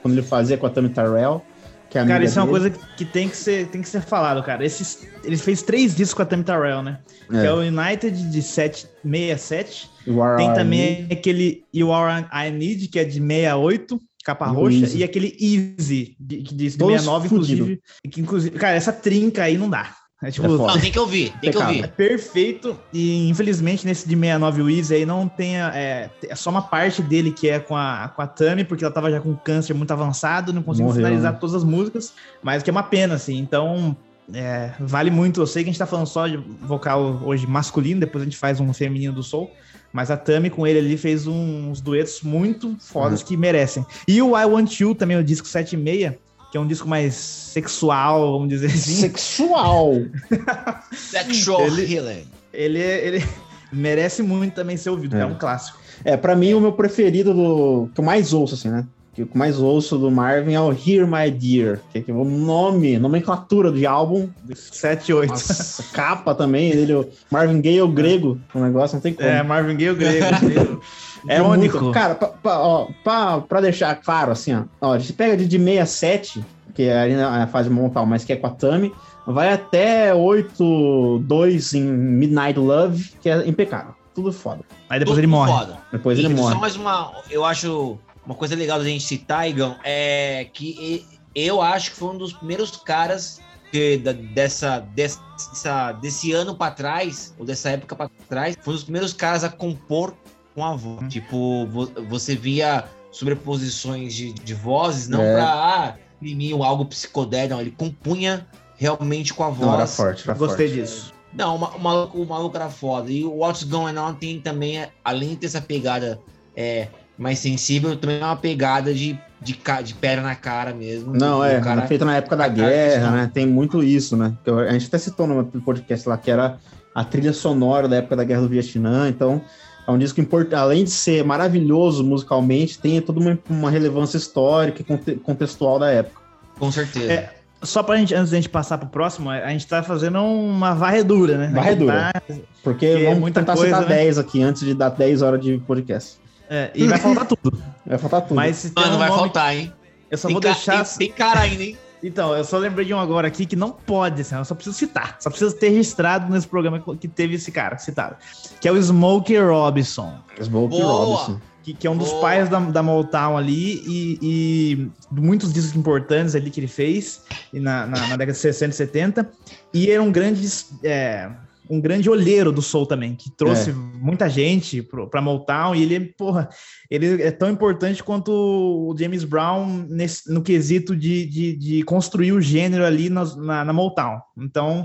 quando 0.00 0.14
ele 0.14 0.22
fazia 0.22 0.56
com 0.56 0.66
a 0.66 0.70
Tammy 0.70 0.88
Terrell. 0.88 1.42
Que 1.90 1.98
é 1.98 2.06
cara, 2.06 2.24
isso 2.24 2.36
dele. 2.36 2.40
é 2.40 2.42
uma 2.44 2.58
coisa 2.58 2.70
que 2.96 3.04
tem 3.04 3.28
que 3.28 3.36
ser, 3.36 3.66
tem 3.66 3.82
que 3.82 3.88
ser 3.88 4.00
falado, 4.00 4.42
cara. 4.42 4.64
Esses, 4.64 5.06
ele 5.22 5.36
fez 5.36 5.60
três 5.60 5.94
discos 5.94 6.14
com 6.14 6.22
a 6.22 6.24
Tammy 6.24 6.44
Terrell, 6.44 6.82
né? 6.82 6.98
É. 7.30 7.40
Que 7.40 7.46
é 7.46 7.52
o 7.52 7.58
United 7.58 8.30
de 8.30 8.40
767. 8.40 9.90
Tem 10.38 10.54
também 10.54 11.06
aquele 11.12 11.62
You 11.74 11.92
Are 11.92 12.24
I 12.32 12.50
Need, 12.50 12.88
que 12.88 12.98
é 12.98 13.04
de 13.04 13.20
68 13.20 14.00
capa 14.24 14.48
e 14.48 14.52
roxa, 14.52 14.78
Easy. 14.78 14.98
e 14.98 15.04
aquele 15.04 15.36
Easy, 15.40 16.16
de, 16.18 16.42
de, 16.42 16.54
de 16.54 16.70
69, 16.70 17.26
inclusive, 17.26 17.80
que, 18.10 18.20
inclusive. 18.20 18.58
Cara, 18.58 18.74
essa 18.74 18.92
trinca 18.92 19.44
aí 19.44 19.56
não 19.58 19.68
dá. 19.68 19.94
É, 20.22 20.30
tipo, 20.30 20.46
é 20.46 20.48
não, 20.48 20.78
tem 20.78 20.92
que 20.92 20.98
ouvir, 20.98 21.32
tem 21.40 21.50
que 21.50 21.58
ouvir. 21.58 21.82
É 21.82 21.86
perfeito, 21.88 22.78
e 22.92 23.28
infelizmente 23.28 23.84
nesse 23.84 24.08
de 24.08 24.14
69 24.14 24.62
o 24.62 24.70
Easy 24.70 24.94
aí 24.94 25.04
não 25.04 25.26
tem. 25.26 25.60
É, 25.60 26.08
é 26.28 26.34
só 26.36 26.48
uma 26.48 26.62
parte 26.62 27.02
dele 27.02 27.32
que 27.32 27.48
é 27.48 27.58
com 27.58 27.76
a, 27.76 28.12
com 28.14 28.22
a 28.22 28.26
Tami, 28.28 28.64
porque 28.64 28.84
ela 28.84 28.94
tava 28.94 29.10
já 29.10 29.20
com 29.20 29.34
câncer 29.34 29.74
muito 29.74 29.90
avançado, 29.90 30.52
não 30.52 30.62
conseguiu 30.62 30.86
Morreu, 30.86 31.04
finalizar 31.04 31.32
né? 31.32 31.38
todas 31.40 31.56
as 31.56 31.64
músicas, 31.64 32.14
mas 32.40 32.62
que 32.62 32.70
é 32.70 32.72
uma 32.72 32.84
pena, 32.84 33.14
assim. 33.14 33.36
Então, 33.36 33.96
é, 34.32 34.72
vale 34.78 35.10
muito. 35.10 35.40
Eu 35.40 35.46
sei 35.46 35.64
que 35.64 35.70
a 35.70 35.72
gente 35.72 35.78
tá 35.78 35.86
falando 35.86 36.06
só 36.06 36.28
de 36.28 36.36
vocal 36.36 37.20
hoje 37.24 37.44
masculino, 37.46 37.98
depois 37.98 38.22
a 38.22 38.24
gente 38.24 38.36
faz 38.36 38.60
um 38.60 38.72
feminino 38.72 39.12
do 39.12 39.24
Soul. 39.24 39.50
Mas 39.92 40.10
a 40.10 40.16
Tami 40.16 40.48
com 40.48 40.66
ele 40.66 40.78
ali 40.78 40.96
fez 40.96 41.26
uns 41.26 41.80
duetos 41.80 42.22
muito 42.22 42.74
fodas 42.80 43.20
uhum. 43.20 43.26
que 43.26 43.36
merecem. 43.36 43.84
E 44.08 44.22
o 44.22 44.38
I 44.38 44.44
Want 44.44 44.80
You 44.80 44.94
também, 44.94 45.16
o 45.16 45.24
disco 45.24 45.46
7 45.46 45.74
e 45.74 45.76
meia, 45.76 46.18
que 46.50 46.56
é 46.56 46.60
um 46.60 46.66
disco 46.66 46.88
mais 46.88 47.14
sexual, 47.14 48.32
vamos 48.32 48.48
dizer 48.48 48.66
assim. 48.66 49.00
Sexual! 49.00 49.94
Sexual 50.92 51.66
ele, 51.66 51.94
healing. 51.94 52.26
Ele, 52.52 52.78
ele 52.78 53.24
merece 53.72 54.22
muito 54.22 54.54
também 54.54 54.76
ser 54.76 54.90
ouvido, 54.90 55.16
é, 55.16 55.20
é 55.20 55.26
um 55.26 55.34
clássico. 55.34 55.78
É, 56.04 56.16
para 56.16 56.34
mim 56.34 56.54
o 56.54 56.60
meu 56.60 56.72
preferido 56.72 57.32
do 57.32 57.90
que 57.94 58.00
eu 58.00 58.04
mais 58.04 58.32
ouço 58.32 58.54
assim, 58.54 58.68
né? 58.68 58.86
Que 59.14 59.22
eu 59.22 59.28
mais 59.34 59.58
ouço 59.58 59.98
do 59.98 60.10
Marvin 60.10 60.54
é 60.54 60.60
o 60.60 60.72
Hear 60.72 61.06
My 61.06 61.30
Dear, 61.30 61.80
que 61.92 62.10
é 62.10 62.14
o 62.14 62.24
nome, 62.24 62.98
nomenclatura 62.98 63.70
de 63.70 63.86
álbum. 63.86 64.28
7 64.54 65.10
e 65.10 65.14
8. 65.14 65.30
Nossa, 65.30 65.82
capa 65.92 66.34
também, 66.34 66.70
ele, 66.70 66.94
o 66.94 67.08
Marvin 67.30 67.60
Gaye 67.60 67.82
o 67.82 67.88
grego, 67.88 68.40
o 68.54 68.60
negócio 68.60 68.94
não 68.96 69.02
tem 69.02 69.12
como. 69.12 69.28
É, 69.28 69.42
Marvin 69.42 69.76
Gaye 69.76 69.90
o 69.90 69.96
grego. 69.96 70.80
é 71.28 71.42
único. 71.42 71.78
Muito, 71.78 71.92
cara, 71.92 72.14
pra, 72.14 72.28
pra, 72.28 72.58
ó, 72.58 72.88
pra, 73.04 73.40
pra, 73.42 73.60
deixar 73.60 73.94
claro, 73.96 74.32
assim, 74.32 74.54
ó, 74.54 74.62
ó, 74.80 74.92
a 74.94 74.98
gente 74.98 75.12
pega 75.12 75.36
de, 75.36 75.46
de 75.46 75.58
67, 75.58 76.42
que 76.74 76.84
é 76.84 76.98
ali 76.98 77.14
na 77.14 77.46
fase 77.46 77.68
montal, 77.68 78.06
mas 78.06 78.24
que 78.24 78.32
é 78.32 78.36
com 78.36 78.46
a 78.46 78.50
Tami, 78.50 78.94
vai 79.26 79.52
até 79.52 80.14
8-2 80.14 81.74
em 81.74 81.82
Midnight 81.82 82.58
Love, 82.58 83.12
que 83.20 83.28
é 83.28 83.46
impecável. 83.46 83.94
Tudo 84.14 84.32
foda. 84.32 84.60
Aí 84.88 84.98
depois 84.98 85.16
Tudo 85.16 85.20
ele 85.20 85.26
morre. 85.26 85.52
Foda. 85.52 85.78
Depois 85.90 86.18
e 86.18 86.22
ele 86.22 86.34
morre. 86.34 86.54
Só 86.54 86.60
mais 86.60 86.76
uma, 86.76 87.12
eu 87.30 87.44
acho 87.44 87.98
uma 88.24 88.34
coisa 88.34 88.54
legal 88.54 88.78
da 88.78 88.84
gente 88.84 89.04
citar, 89.04 89.48
Igão, 89.48 89.76
é 89.84 90.48
que 90.52 91.06
eu 91.34 91.60
acho 91.60 91.90
que 91.90 91.96
foi 91.96 92.14
um 92.14 92.18
dos 92.18 92.32
primeiros 92.32 92.76
caras 92.76 93.40
que, 93.70 93.96
da, 93.96 94.12
dessa, 94.12 94.80
dessa, 94.94 95.92
desse 95.92 96.32
ano 96.32 96.54
para 96.54 96.72
trás, 96.72 97.34
ou 97.38 97.44
dessa 97.44 97.70
época 97.70 97.96
para 97.96 98.10
trás, 98.28 98.56
foi 98.60 98.74
um 98.74 98.76
dos 98.76 98.84
primeiros 98.84 99.12
caras 99.12 99.44
a 99.44 99.48
compor 99.48 100.14
com 100.54 100.64
a 100.64 100.76
voz. 100.76 101.02
Hum. 101.02 101.08
Tipo, 101.08 101.66
você 102.08 102.36
via 102.36 102.84
sobreposições 103.10 104.14
de, 104.14 104.32
de 104.32 104.54
vozes, 104.54 105.08
não 105.08 105.22
é. 105.22 105.34
pra 105.34 105.52
ah, 105.52 105.96
imprimir 106.20 106.54
algo 106.62 106.84
psicodélico, 106.84 107.60
ele 107.60 107.70
compunha 107.70 108.46
realmente 108.76 109.32
com 109.32 109.44
a 109.44 109.48
voz. 109.48 109.60
Não, 109.60 109.74
era 109.74 109.86
forte, 109.86 110.28
era 110.28 110.38
Gostei 110.38 110.68
forte. 110.68 110.80
disso. 110.80 111.12
Não, 111.32 111.56
o 111.56 111.80
maluco, 111.80 112.20
o 112.20 112.26
maluco 112.26 112.54
era 112.56 112.68
foda. 112.68 113.10
E 113.10 113.24
o 113.24 113.38
What's 113.38 113.62
Going 113.64 113.96
On 113.96 114.12
tem 114.12 114.38
também, 114.38 114.86
além 115.02 115.30
de 115.30 115.36
ter 115.36 115.46
essa 115.46 115.62
pegada 115.62 116.20
é, 116.54 116.88
mais 117.18 117.38
sensível, 117.38 117.96
também 117.96 118.20
é 118.20 118.24
uma 118.24 118.36
pegada 118.36 118.92
de, 118.92 119.18
de, 119.40 119.58
de 119.84 119.94
pedra 119.94 120.22
na 120.22 120.34
cara 120.34 120.72
mesmo. 120.72 121.12
Não, 121.12 121.44
é, 121.44 121.60
cara, 121.60 121.82
feita 121.82 122.04
na 122.04 122.16
época 122.16 122.36
da 122.36 122.48
guerra, 122.48 123.10
né? 123.10 123.30
Tem 123.32 123.46
muito 123.46 123.82
isso, 123.82 124.16
né? 124.16 124.32
A 124.68 124.72
gente 124.72 124.86
até 124.86 124.98
citou 124.98 125.26
no 125.26 125.44
podcast 125.62 126.08
lá 126.08 126.16
que 126.16 126.30
era 126.30 126.58
a 126.94 127.04
trilha 127.04 127.32
sonora 127.32 127.88
da 127.88 127.96
época 127.96 128.16
da 128.16 128.24
Guerra 128.24 128.42
do 128.42 128.48
Vietnã, 128.48 129.08
então 129.08 129.40
é 129.86 129.90
um 129.90 129.98
disco 129.98 130.20
importante, 130.20 130.54
além 130.54 130.84
de 130.84 130.90
ser 130.90 131.24
maravilhoso 131.24 132.04
musicalmente, 132.04 132.78
tem 132.78 133.00
toda 133.00 133.18
uma, 133.18 133.38
uma 133.48 133.70
relevância 133.70 134.16
histórica 134.16 134.82
e 134.82 135.16
contextual 135.16 135.78
da 135.78 135.90
época. 135.90 136.20
Com 136.58 136.70
certeza. 136.70 137.12
É, 137.12 137.34
só 137.62 137.82
pra 137.82 137.96
gente, 137.96 138.14
antes 138.14 138.30
da 138.30 138.36
gente 138.36 138.48
passar 138.48 138.78
pro 138.78 138.88
próximo, 138.88 139.30
a 139.30 139.48
gente 139.48 139.66
tá 139.66 139.82
fazendo 139.82 140.18
uma 140.22 140.74
varredura, 140.74 141.38
né? 141.38 141.50
Varredura. 141.52 142.12
Tá... 142.12 142.22
Porque 142.62 142.86
é 142.86 143.04
vamos 143.04 143.20
muita 143.20 143.40
tentar 143.40 143.54
coisa, 143.54 143.76
citar 143.76 143.88
né? 143.88 143.96
10 143.96 144.18
aqui 144.18 144.42
antes 144.42 144.62
de 144.62 144.74
dar 144.74 144.90
10 144.90 145.22
horas 145.22 145.40
de 145.40 145.58
podcast. 145.58 146.21
É, 146.54 146.70
e 146.74 146.86
vai 146.86 146.98
faltar 146.98 147.24
tudo. 147.24 147.62
Vai 147.86 147.96
faltar 147.96 148.20
tudo. 148.20 148.34
Mas 148.34 148.56
se 148.56 148.72
Mano, 148.76 148.96
um 148.96 148.98
vai 148.98 149.08
nome... 149.08 149.20
faltar, 149.22 149.56
hein? 149.56 149.72
Eu 150.10 150.18
só 150.18 150.28
tem 150.28 150.34
vou 150.34 150.40
deixar. 150.42 150.84
Tem, 150.84 151.08
tem 151.08 151.16
cara 151.16 151.40
ainda, 151.40 151.62
hein? 151.62 151.78
Então, 152.02 152.36
eu 152.36 152.44
só 152.44 152.58
lembrei 152.58 152.84
de 152.84 152.92
um 152.92 152.98
agora 152.98 153.26
aqui 153.26 153.46
que 153.46 153.56
não 153.56 153.70
pode, 153.70 154.20
assim, 154.20 154.34
eu 154.34 154.44
só 154.44 154.54
preciso 154.54 154.76
citar. 154.76 155.16
Só 155.18 155.30
preciso 155.30 155.56
ter 155.56 155.70
registrado 155.70 156.30
nesse 156.30 156.46
programa 156.46 156.78
que 157.00 157.08
teve 157.08 157.36
esse 157.36 157.50
cara 157.50 157.78
citado. 157.78 158.16
Que 158.60 158.68
é 158.68 158.72
o 158.72 158.76
Smokey 158.76 159.38
Robinson. 159.38 160.12
Smokey 160.38 160.82
Robinson. 160.82 161.40
Que, 161.62 161.72
que, 161.72 161.86
é 161.86 161.90
um 161.90 161.96
dos 161.96 162.10
Boa. 162.10 162.20
pais 162.20 162.50
da, 162.50 162.58
da 162.58 162.82
Motown 162.82 163.38
ali 163.38 163.82
e, 163.86 164.18
e, 164.20 164.90
muitos 165.10 165.52
discos 165.54 165.74
importantes 165.74 166.34
ali 166.34 166.50
que 166.50 166.60
ele 166.60 166.66
fez 166.66 167.22
na, 167.52 167.86
na, 167.86 168.00
na 168.08 168.16
década 168.16 168.32
de 168.32 168.38
60 168.38 168.74
e 168.74 168.76
70. 168.76 169.30
E 169.72 169.90
era 169.90 170.02
um 170.02 170.12
grande 170.12 170.46
é, 170.82 171.30
um 171.68 171.80
grande 171.80 172.10
olheiro 172.10 172.52
do 172.52 172.60
Soul 172.60 172.86
também, 172.86 173.14
que 173.14 173.30
trouxe 173.30 173.70
é. 173.70 173.72
muita 173.72 174.28
gente 174.28 174.82
pro, 174.82 175.08
pra 175.08 175.22
Motown, 175.22 175.74
e 175.74 175.82
ele, 175.82 176.00
porra, 176.00 176.48
ele 176.90 177.22
é 177.22 177.30
tão 177.30 177.50
importante 177.50 178.02
quanto 178.02 178.30
o 178.32 178.94
James 178.98 179.24
Brown 179.24 179.86
nesse, 179.88 180.30
no 180.32 180.42
quesito 180.42 180.96
de, 180.96 181.26
de, 181.26 181.56
de, 181.56 181.82
construir 181.84 182.32
o 182.32 182.40
gênero 182.40 182.84
ali 182.84 183.08
na, 183.08 183.24
na, 183.36 183.64
na 183.64 183.72
Motown. 183.72 184.20
Então, 184.36 184.82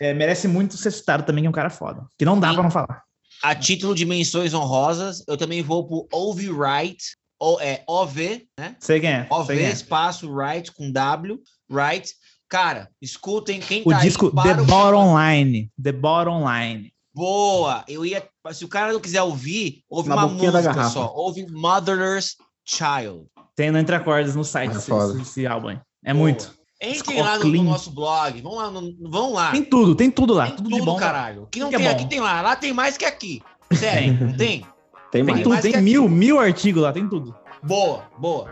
é, 0.00 0.12
merece 0.14 0.46
muito 0.46 0.76
ser 0.76 0.90
citado 0.90 1.24
também, 1.24 1.42
que 1.42 1.46
é 1.46 1.50
um 1.50 1.52
cara 1.52 1.70
foda, 1.70 2.06
que 2.18 2.24
não 2.24 2.38
dá 2.38 2.52
para 2.52 2.62
não 2.62 2.70
falar. 2.70 3.02
A 3.42 3.54
título 3.54 3.94
de 3.94 4.04
menções 4.04 4.52
honrosas, 4.52 5.22
eu 5.28 5.36
também 5.36 5.62
vou 5.62 5.86
pro 5.86 6.08
Ove 6.12 6.50
Wright, 6.50 7.16
o, 7.40 7.60
é, 7.60 7.82
OV, 7.86 8.46
né? 8.58 8.76
Sei 8.80 9.00
quem 9.00 9.10
é. 9.10 9.26
OV, 9.30 9.52
é. 9.52 9.70
espaço 9.70 10.30
Wright 10.30 10.72
com 10.72 10.90
W, 10.90 11.38
Wright, 11.70 12.12
Cara, 12.48 12.88
escutem 13.00 13.60
quem 13.60 13.82
o 13.84 13.90
tá 13.90 13.98
disco 13.98 14.30
The 14.30 14.54
Bottom 14.54 15.18
Line. 15.18 15.70
The 15.82 15.92
Bottom 15.92 16.44
Line. 16.50 16.92
Boa! 17.14 17.84
Eu 17.86 18.06
ia. 18.06 18.26
Se 18.52 18.64
o 18.64 18.68
cara 18.68 18.92
não 18.92 19.00
quiser 19.00 19.22
ouvir, 19.22 19.82
ouve 19.88 20.08
Na 20.08 20.14
uma 20.14 20.28
música 20.28 20.84
só. 20.88 21.12
Ouve 21.14 21.46
Mother's 21.50 22.36
Child. 22.64 23.26
Tem 23.54 23.70
no 23.70 23.78
Entre 23.78 23.94
Acordes 23.94 24.34
no 24.34 24.44
site 24.44 24.72
é 24.72 24.76
esse, 24.76 24.92
esse, 25.20 25.46
álbum 25.46 25.68
aí. 25.68 25.80
É 26.04 26.12
Boa. 26.12 26.22
muito. 26.22 26.56
Entrem 26.80 27.20
lá 27.20 27.38
no, 27.38 27.44
no, 27.44 27.64
nosso 27.64 27.90
blog. 27.90 28.40
Vão 28.40 28.54
lá, 28.54 28.70
no, 28.70 29.10
vão 29.10 29.32
lá. 29.32 29.50
Tem 29.50 29.64
tudo, 29.64 29.94
tem 29.96 30.10
tudo 30.10 30.32
lá. 30.32 30.46
Tem 30.46 30.56
tudo, 30.56 30.70
tudo 30.70 30.78
de 30.78 30.86
bom. 30.86 30.96
caralho. 30.96 31.42
O 31.42 31.46
que 31.48 31.58
não 31.58 31.68
que 31.68 31.74
é 31.74 31.78
tem 31.78 31.88
é 31.88 31.90
aqui 31.90 32.06
tem 32.06 32.20
lá. 32.20 32.40
Lá 32.40 32.54
tem 32.54 32.72
mais 32.72 32.96
que 32.96 33.04
aqui. 33.04 33.42
Sério, 33.72 34.26
não 34.26 34.36
tem? 34.36 34.64
Tem, 35.10 35.24
tem 35.24 35.42
tudo, 35.42 35.60
tem 35.60 35.82
mil, 35.82 36.04
aqui. 36.04 36.14
mil 36.14 36.38
artigos 36.38 36.82
lá, 36.82 36.92
tem 36.92 37.08
tudo. 37.08 37.34
Boa, 37.62 38.04
boa. 38.16 38.48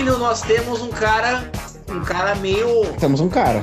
Nós 0.00 0.40
temos 0.42 0.80
um 0.80 0.88
cara. 0.88 1.50
Um 1.88 2.00
cara 2.00 2.34
meio. 2.36 2.86
Temos 2.98 3.20
um 3.20 3.28
cara. 3.28 3.62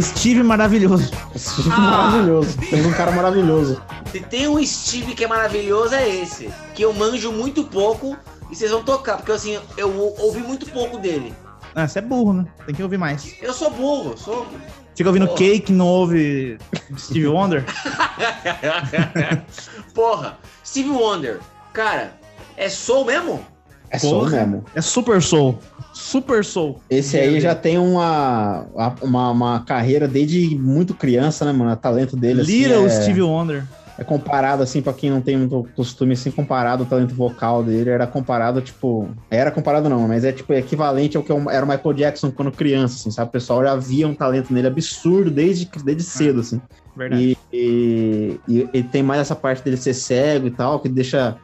Steve 0.00 0.42
maravilhoso. 0.42 1.10
Steve 1.36 1.70
Ah. 1.72 1.80
maravilhoso. 1.80 2.56
Temos 2.58 2.86
um 2.86 2.92
cara 2.92 3.10
maravilhoso. 3.10 3.82
Se 4.12 4.20
tem 4.20 4.46
um 4.46 4.64
Steve 4.64 5.14
que 5.14 5.24
é 5.24 5.28
maravilhoso, 5.28 5.94
é 5.94 6.08
esse. 6.08 6.50
Que 6.74 6.82
eu 6.82 6.92
manjo 6.92 7.32
muito 7.32 7.64
pouco 7.64 8.16
e 8.50 8.54
vocês 8.54 8.70
vão 8.70 8.84
tocar, 8.84 9.16
porque 9.16 9.32
assim, 9.32 9.58
eu 9.76 9.90
ou- 9.92 10.14
ouvi 10.20 10.40
muito 10.40 10.66
pouco 10.70 10.98
dele. 10.98 11.34
Ah, 11.74 11.88
você 11.88 11.98
é 11.98 12.02
burro, 12.02 12.32
né? 12.32 12.46
Tem 12.64 12.74
que 12.74 12.82
ouvir 12.82 12.98
mais. 12.98 13.34
Eu 13.42 13.52
sou 13.52 13.70
burro, 13.70 14.16
sou. 14.16 14.46
Fica 14.94 15.08
ouvindo 15.10 15.26
Porra. 15.26 15.38
Cake, 15.38 15.72
não 15.72 15.86
ouve 15.86 16.58
Steve 16.96 17.26
Wonder? 17.26 17.64
Porra, 19.94 20.38
Steve 20.64 20.90
Wonder, 20.90 21.40
cara, 21.72 22.12
é 22.56 22.68
soul 22.68 23.04
mesmo? 23.04 23.44
É 23.90 23.98
Porra. 23.98 24.44
mesmo. 24.46 24.64
É 24.74 24.80
Super 24.80 25.22
Soul. 25.22 25.58
Super 25.92 26.44
Soul. 26.44 26.80
Esse 26.90 27.16
aí 27.18 27.40
já 27.40 27.54
tem 27.54 27.78
uma, 27.78 28.66
uma, 29.00 29.30
uma 29.30 29.60
carreira 29.64 30.06
desde 30.06 30.56
muito 30.56 30.92
criança, 30.94 31.44
né, 31.44 31.52
mano? 31.52 31.72
O 31.72 31.76
talento 31.76 32.16
dele, 32.16 32.42
assim, 32.42 32.52
Little 32.64 32.86
é, 32.86 32.90
Steve 32.90 33.22
Wonder. 33.22 33.64
é 33.98 34.04
comparado, 34.04 34.62
assim, 34.62 34.82
pra 34.82 34.92
quem 34.92 35.08
não 35.10 35.22
tem 35.22 35.36
muito 35.38 35.66
costume, 35.74 36.12
assim, 36.12 36.30
comparado 36.30 36.82
o 36.82 36.86
talento 36.86 37.14
vocal 37.14 37.62
dele, 37.64 37.88
era 37.88 38.06
comparado, 38.06 38.60
tipo... 38.60 39.08
Era 39.30 39.50
comparado 39.50 39.88
não, 39.88 40.06
mas 40.06 40.22
é, 40.24 40.32
tipo, 40.32 40.52
equivalente 40.52 41.16
ao 41.16 41.22
que 41.22 41.32
era 41.32 41.64
o 41.64 41.68
Michael 41.68 41.94
Jackson 41.94 42.30
quando 42.30 42.50
criança, 42.52 42.96
assim, 42.96 43.10
sabe? 43.10 43.28
O 43.28 43.32
pessoal 43.32 43.62
já 43.62 43.74
via 43.76 44.06
um 44.06 44.14
talento 44.14 44.52
nele 44.52 44.66
absurdo 44.66 45.30
desde, 45.30 45.66
desde 45.82 46.02
cedo, 46.02 46.40
assim. 46.40 46.60
Verdade. 46.94 47.38
E, 47.52 47.56
e, 47.56 48.40
e- 48.48 48.68
e 48.74 48.82
tem 48.82 49.02
mais 49.02 49.20
essa 49.22 49.34
parte 49.34 49.62
dele 49.64 49.76
ser 49.78 49.94
cego 49.94 50.46
e 50.46 50.50
tal, 50.50 50.78
que 50.80 50.88
deixa, 50.90 51.36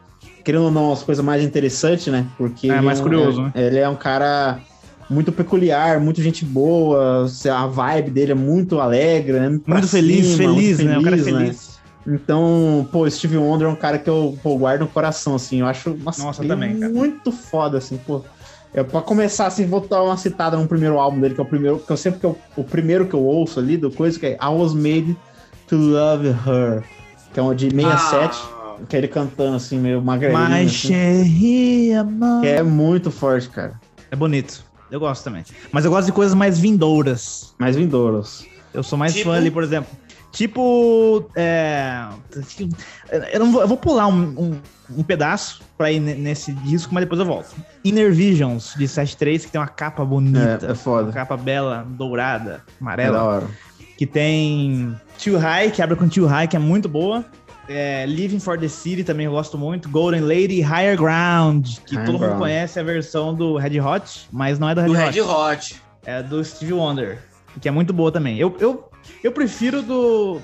querendo 0.43 0.65
ou 0.65 0.71
não, 0.71 0.91
as 0.91 1.03
coisas 1.03 1.23
mais 1.23 1.43
interessantes, 1.43 2.07
né? 2.07 2.25
Porque 2.37 2.67
É, 2.67 2.73
ele 2.77 2.81
mais 2.81 2.99
um- 2.99 3.03
curioso, 3.03 3.41
é- 3.41 3.43
né? 3.45 3.51
Ele 3.55 3.79
é 3.79 3.87
um 3.89 3.95
cara 3.95 4.59
muito 5.09 5.31
peculiar, 5.31 5.99
muito 5.99 6.21
gente 6.21 6.43
boa, 6.45 7.25
a 7.53 7.67
vibe 7.67 8.09
dele 8.11 8.31
é 8.31 8.35
muito 8.35 8.79
alegre, 8.79 9.39
né? 9.39 9.49
Muito 9.65 9.87
feliz, 9.87 10.25
cima, 10.27 10.53
feliz, 10.53 10.77
muito 10.79 10.89
né? 10.89 10.97
O 10.99 11.03
cara 11.03 11.15
é 11.15 11.19
né? 11.19 11.23
feliz. 11.23 11.73
Então, 12.05 12.87
pô, 12.91 13.09
Steve 13.09 13.37
Wonder 13.37 13.67
é 13.67 13.71
um 13.71 13.75
cara 13.75 13.97
que 13.97 14.09
eu 14.09 14.37
pô, 14.43 14.57
guardo 14.57 14.81
no 14.81 14.87
coração, 14.87 15.35
assim. 15.35 15.61
Eu 15.61 15.67
acho 15.67 15.91
nossa, 16.03 16.21
Nossa, 16.23 16.41
ele 16.41 16.49
também, 16.49 16.75
é 16.75 16.79
cara. 16.79 16.91
muito 16.93 17.31
foda, 17.31 17.77
assim, 17.77 17.97
pô. 17.97 18.21
É, 18.73 18.83
pra 18.83 19.01
começar, 19.01 19.45
assim, 19.47 19.65
vou 19.67 19.79
dar 19.87 20.01
uma 20.03 20.17
citada 20.17 20.57
no 20.57 20.67
primeiro 20.67 20.99
álbum 20.99 21.19
dele, 21.21 21.33
que 21.35 21.39
é 21.39 21.43
o 21.43 21.47
primeiro, 21.47 21.79
que 21.79 21.89
eu 21.91 21.95
sempre 21.95 22.19
que 22.19 22.25
eu, 22.25 22.37
o 22.57 22.63
primeiro 22.63 23.05
que 23.07 23.13
eu 23.13 23.23
ouço 23.23 23.59
ali, 23.59 23.77
do 23.77 23.91
coisa 23.91 24.19
que 24.19 24.25
é 24.25 24.31
I 24.33 24.47
Was 24.49 24.73
Made 24.73 25.15
to 25.67 25.77
Love 25.77 26.27
Her, 26.27 26.83
que 27.33 27.39
é 27.39 27.43
um 27.43 27.53
de 27.53 27.69
67, 27.69 28.35
Ah, 28.35 28.62
que 28.87 28.95
é 28.95 28.99
ele 28.99 29.07
cantando, 29.07 29.55
assim, 29.55 29.77
meio 29.79 30.01
magrelinho, 30.01 30.39
My 30.49 30.65
assim, 30.65 30.93
é 32.45 32.63
muito 32.63 33.09
forte, 33.11 33.49
cara. 33.49 33.79
É 34.11 34.15
bonito. 34.15 34.63
Eu 34.91 34.99
gosto 34.99 35.23
também. 35.23 35.43
Mas 35.71 35.85
eu 35.85 35.91
gosto 35.91 36.05
de 36.07 36.11
coisas 36.11 36.35
mais 36.35 36.59
vindouras. 36.59 37.55
Mais 37.59 37.75
vindouros. 37.75 38.45
Eu 38.73 38.83
sou 38.83 38.97
mais 38.97 39.13
Tipo? 39.13 39.29
fã 39.29 39.37
ali, 39.37 39.49
por 39.49 39.63
exemplo. 39.63 39.89
Tipo. 40.31 41.29
É... 41.35 42.05
Eu, 43.31 43.39
não 43.39 43.51
vou, 43.51 43.61
eu 43.61 43.67
vou 43.67 43.77
pular 43.77 44.07
um, 44.07 44.21
um, 44.37 44.59
um 44.99 45.03
pedaço 45.03 45.61
pra 45.77 45.91
ir 45.91 45.99
ne- 45.99 46.15
nesse 46.15 46.51
disco, 46.53 46.93
mas 46.93 47.03
depois 47.03 47.19
eu 47.19 47.25
volto. 47.25 47.55
Inner 47.83 48.11
Visions, 48.13 48.73
de 48.77 48.87
73, 48.87 49.45
que 49.45 49.51
tem 49.51 49.61
uma 49.61 49.67
capa 49.67 50.03
bonita. 50.03 50.67
É, 50.67 50.71
é 50.71 50.75
foda. 50.75 51.05
Uma 51.05 51.13
capa 51.13 51.37
bela, 51.37 51.85
dourada, 51.89 52.63
É 52.67 52.73
amarela. 52.81 53.17
da 53.17 53.23
hora. 53.23 53.47
que 53.97 54.05
tem 54.07 54.95
Too 55.23 55.37
High, 55.37 55.71
que 55.71 55.81
abre 55.81 55.95
com 55.95 56.07
Too 56.09 56.25
High, 56.25 56.47
que 56.47 56.55
é 56.55 56.59
muito 56.59 56.89
boa. 56.89 57.23
É, 57.67 58.05
Living 58.05 58.39
for 58.39 58.59
the 58.59 58.67
City 58.67 59.03
também 59.03 59.25
eu 59.25 59.31
gosto 59.31 59.57
muito. 59.57 59.87
Golden 59.89 60.21
Lady, 60.21 60.61
Higher 60.61 60.97
Ground, 60.97 61.77
que 61.85 61.95
Higher 61.95 62.05
todo 62.05 62.13
mundo 62.13 62.25
Ground. 62.25 62.39
conhece 62.39 62.79
a 62.79 62.83
versão 62.83 63.33
do 63.33 63.57
Red 63.57 63.79
Hot, 63.79 64.27
mas 64.31 64.59
não 64.59 64.69
é 64.69 64.75
do 64.75 64.81
Red 64.81 64.87
do 64.87 64.93
Hot. 64.99 65.11
Red 65.13 65.21
Hot. 65.21 65.81
É 66.05 66.21
do 66.21 66.43
Steve 66.43 66.73
Wonder, 66.73 67.19
que 67.61 67.67
é 67.67 67.71
muito 67.71 67.93
boa 67.93 68.11
também. 68.11 68.37
Eu, 68.37 68.55
eu, 68.59 68.89
eu 69.23 69.31
prefiro 69.31 69.81
do. 69.81 70.41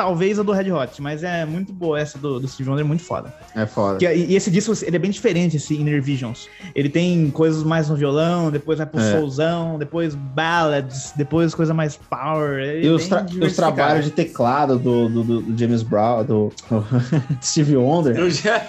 Talvez 0.00 0.38
a 0.38 0.42
do 0.42 0.50
Red 0.52 0.72
Hot, 0.72 1.02
mas 1.02 1.22
é 1.22 1.44
muito 1.44 1.74
boa 1.74 2.00
essa 2.00 2.16
do, 2.16 2.40
do 2.40 2.48
Steve 2.48 2.70
Wonder, 2.70 2.82
é 2.84 2.88
muito 2.88 3.02
foda. 3.02 3.34
É 3.54 3.66
foda. 3.66 3.98
Que- 3.98 4.06
e, 4.10 4.32
e 4.32 4.34
esse 4.34 4.50
disco, 4.50 4.72
ele 4.82 4.96
é 4.96 4.98
bem 4.98 5.10
diferente, 5.10 5.58
esse 5.58 5.74
Inner 5.74 6.00
Visions. 6.02 6.48
Ele 6.74 6.88
tem 6.88 7.30
coisas 7.30 7.62
mais 7.62 7.90
no 7.90 7.96
violão, 7.96 8.50
depois 8.50 8.78
vai 8.78 8.86
pro 8.86 8.98
É. 8.98 9.12
soulzão, 9.12 9.78
depois 9.78 10.14
ballads, 10.14 11.12
depois 11.14 11.54
coisa 11.54 11.74
mais 11.74 11.96
power. 11.96 12.60
é 12.62 12.80
E 12.82 12.88
os, 12.88 13.06
tra- 13.08 13.26
os 13.42 13.54
trabalhos 13.54 14.06
de 14.06 14.10
teclado 14.12 14.78
do, 14.78 15.08
do, 15.10 15.22
do- 15.42 15.58
James 15.58 15.82
Brown, 15.82 16.24
do, 16.24 16.52
do 16.70 16.84
Steve 17.44 17.76
Wonder, 17.76 18.30
já- 18.30 18.62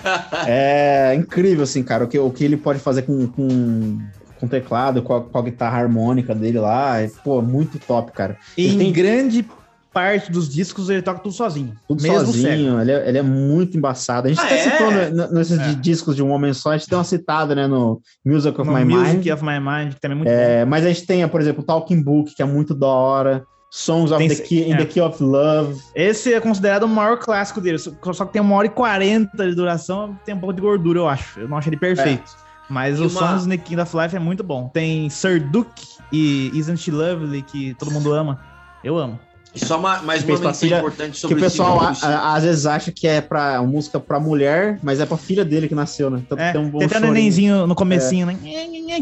é 0.47 1.15
incrível, 1.15 1.63
assim, 1.63 1.81
cara. 1.81 2.03
O 2.03 2.07
que, 2.09 2.19
o 2.19 2.29
que 2.29 2.43
ele 2.43 2.57
pode 2.57 2.79
fazer 2.79 3.03
com, 3.03 3.25
com, 3.27 3.99
com 4.39 4.47
teclado, 4.49 5.01
com 5.01 5.15
a, 5.15 5.21
com 5.21 5.37
a 5.37 5.41
guitarra 5.41 5.79
harmônica 5.79 6.35
dele 6.35 6.59
lá, 6.59 6.99
é, 6.99 7.09
pô, 7.23 7.41
muito 7.41 7.79
top, 7.79 8.11
cara. 8.11 8.37
E 8.57 8.65
Ele 8.65 8.73
em 8.75 8.77
tem- 8.77 8.91
grande 8.91 9.45
parte 9.93 10.31
dos 10.31 10.47
discos 10.47 10.89
ele 10.89 11.01
toca 11.01 11.19
tudo 11.19 11.33
sozinho. 11.33 11.75
Tudo 11.87 12.01
mesmo 12.01 12.19
sozinho, 12.27 12.79
ele 12.81 12.91
é, 12.91 13.09
ele 13.09 13.17
é 13.17 13.21
muito 13.21 13.77
embaçado. 13.77 14.27
A 14.27 14.29
gente 14.29 14.39
Ah, 14.41 14.45
até 14.45 14.55
é? 14.55 14.63
citou 14.71 15.27
nesses 15.33 15.59
É. 15.59 15.67
di- 15.69 15.75
discos 15.75 16.15
de 16.15 16.23
um 16.23 16.31
homem 16.31 16.53
só, 16.53 16.71
a 16.71 16.77
gente 16.77 16.89
deu 16.89 16.97
uma 16.97 17.03
citada, 17.03 17.53
né, 17.55 17.67
no 17.67 18.01
Music 18.25 18.59
of 18.59 18.69
No 18.69 18.75
My 18.77 18.85
Music 18.85 19.17
Mind. 19.17 19.27
of 19.33 19.43
My 19.43 19.59
Mind, 19.59 19.93
que 19.95 19.99
também 20.01 20.15
é 20.15 20.17
muito 20.19 20.27
bom. 20.29 20.33
É, 20.33 20.65
mas 20.65 20.85
a 20.85 20.87
gente 20.89 21.05
tem, 21.05 21.27
por 21.27 21.41
exemplo, 21.41 21.63
Talking 21.63 22.01
Book, 22.01 22.33
que 22.35 22.41
é 22.41 22.45
muito 22.45 22.73
da 22.73 22.87
hora. 22.87 23.43
Songs 23.73 24.11
of 24.11 24.17
Tem- 24.19 24.27
the 24.27 24.43
Key, 24.43 24.67
In 24.69 24.73
é. 24.73 24.77
the 24.77 24.85
Key 24.85 24.99
of 24.99 25.23
Love. 25.23 25.79
Esse 25.95 26.33
é 26.33 26.41
considerado 26.41 26.83
o 26.83 26.87
maior 26.89 27.17
clássico 27.17 27.61
dele, 27.61 27.77
só 27.79 27.91
que 28.25 28.33
tem 28.33 28.41
uma 28.41 28.55
hora 28.57 28.67
e 28.67 28.69
quarenta 28.69 29.47
de 29.47 29.55
duração, 29.55 30.17
tem 30.25 30.35
um 30.35 30.39
pouco 30.39 30.53
de 30.53 30.61
gordura, 30.61 30.99
eu 30.99 31.07
acho. 31.07 31.39
Eu 31.39 31.47
não 31.47 31.57
acho 31.57 31.69
ele 31.69 31.77
perfeito. 31.77 32.29
Mas 32.69 32.97
E 32.99 33.01
o 33.01 33.07
uma- 33.07 33.19
Sons 33.19 33.45
in 33.45 33.49
the 33.49 33.57
King 33.57 33.81
of 33.81 33.95
Life 33.97 34.13
é 34.15 34.19
muito 34.19 34.43
bom. 34.43 34.69
Tem 34.73 35.09
Sir 35.09 35.39
Duke 35.49 35.83
e 36.11 36.51
Isn't 36.53 36.81
She 36.81 36.91
Lovely, 36.91 37.41
que 37.43 37.73
todo 37.75 37.91
mundo 37.91 38.13
ama. 38.13 38.39
Eu 38.83 38.97
amo. 38.97 39.17
E 39.53 39.59
só 39.65 39.77
uma, 39.77 40.01
mais 40.01 40.23
uma 40.23 40.33
menção 40.37 40.53
filha- 40.53 40.77
importante 40.79 41.11
Que 41.11 41.19
sobre 41.19 41.35
o 41.35 41.39
pessoal 41.41 41.77
a- 41.81 41.93
a- 42.01 42.35
às 42.35 42.43
vezes 42.45 42.65
acha 42.65 42.89
que 42.89 43.05
é 43.05 43.19
pra 43.19 43.59
uma 43.59 43.69
música 43.69 43.99
pra 43.99 44.17
mulher, 44.17 44.79
mas 44.81 45.01
é 45.01 45.05
pra 45.05 45.17
filha 45.17 45.43
dele 45.43 45.67
que 45.67 45.75
nasceu, 45.75 46.09
né? 46.09 46.21
Então 46.25 46.37
É, 46.37 46.53
tem 46.53 46.61
um 46.61 46.69
bom 46.69 46.77
tem 46.79 46.87
um 46.87 46.91
chorinho. 46.91 47.11
nenenzinho 47.11 47.67
no 47.67 47.75
comecinho, 47.75 48.27
né? 48.27 48.37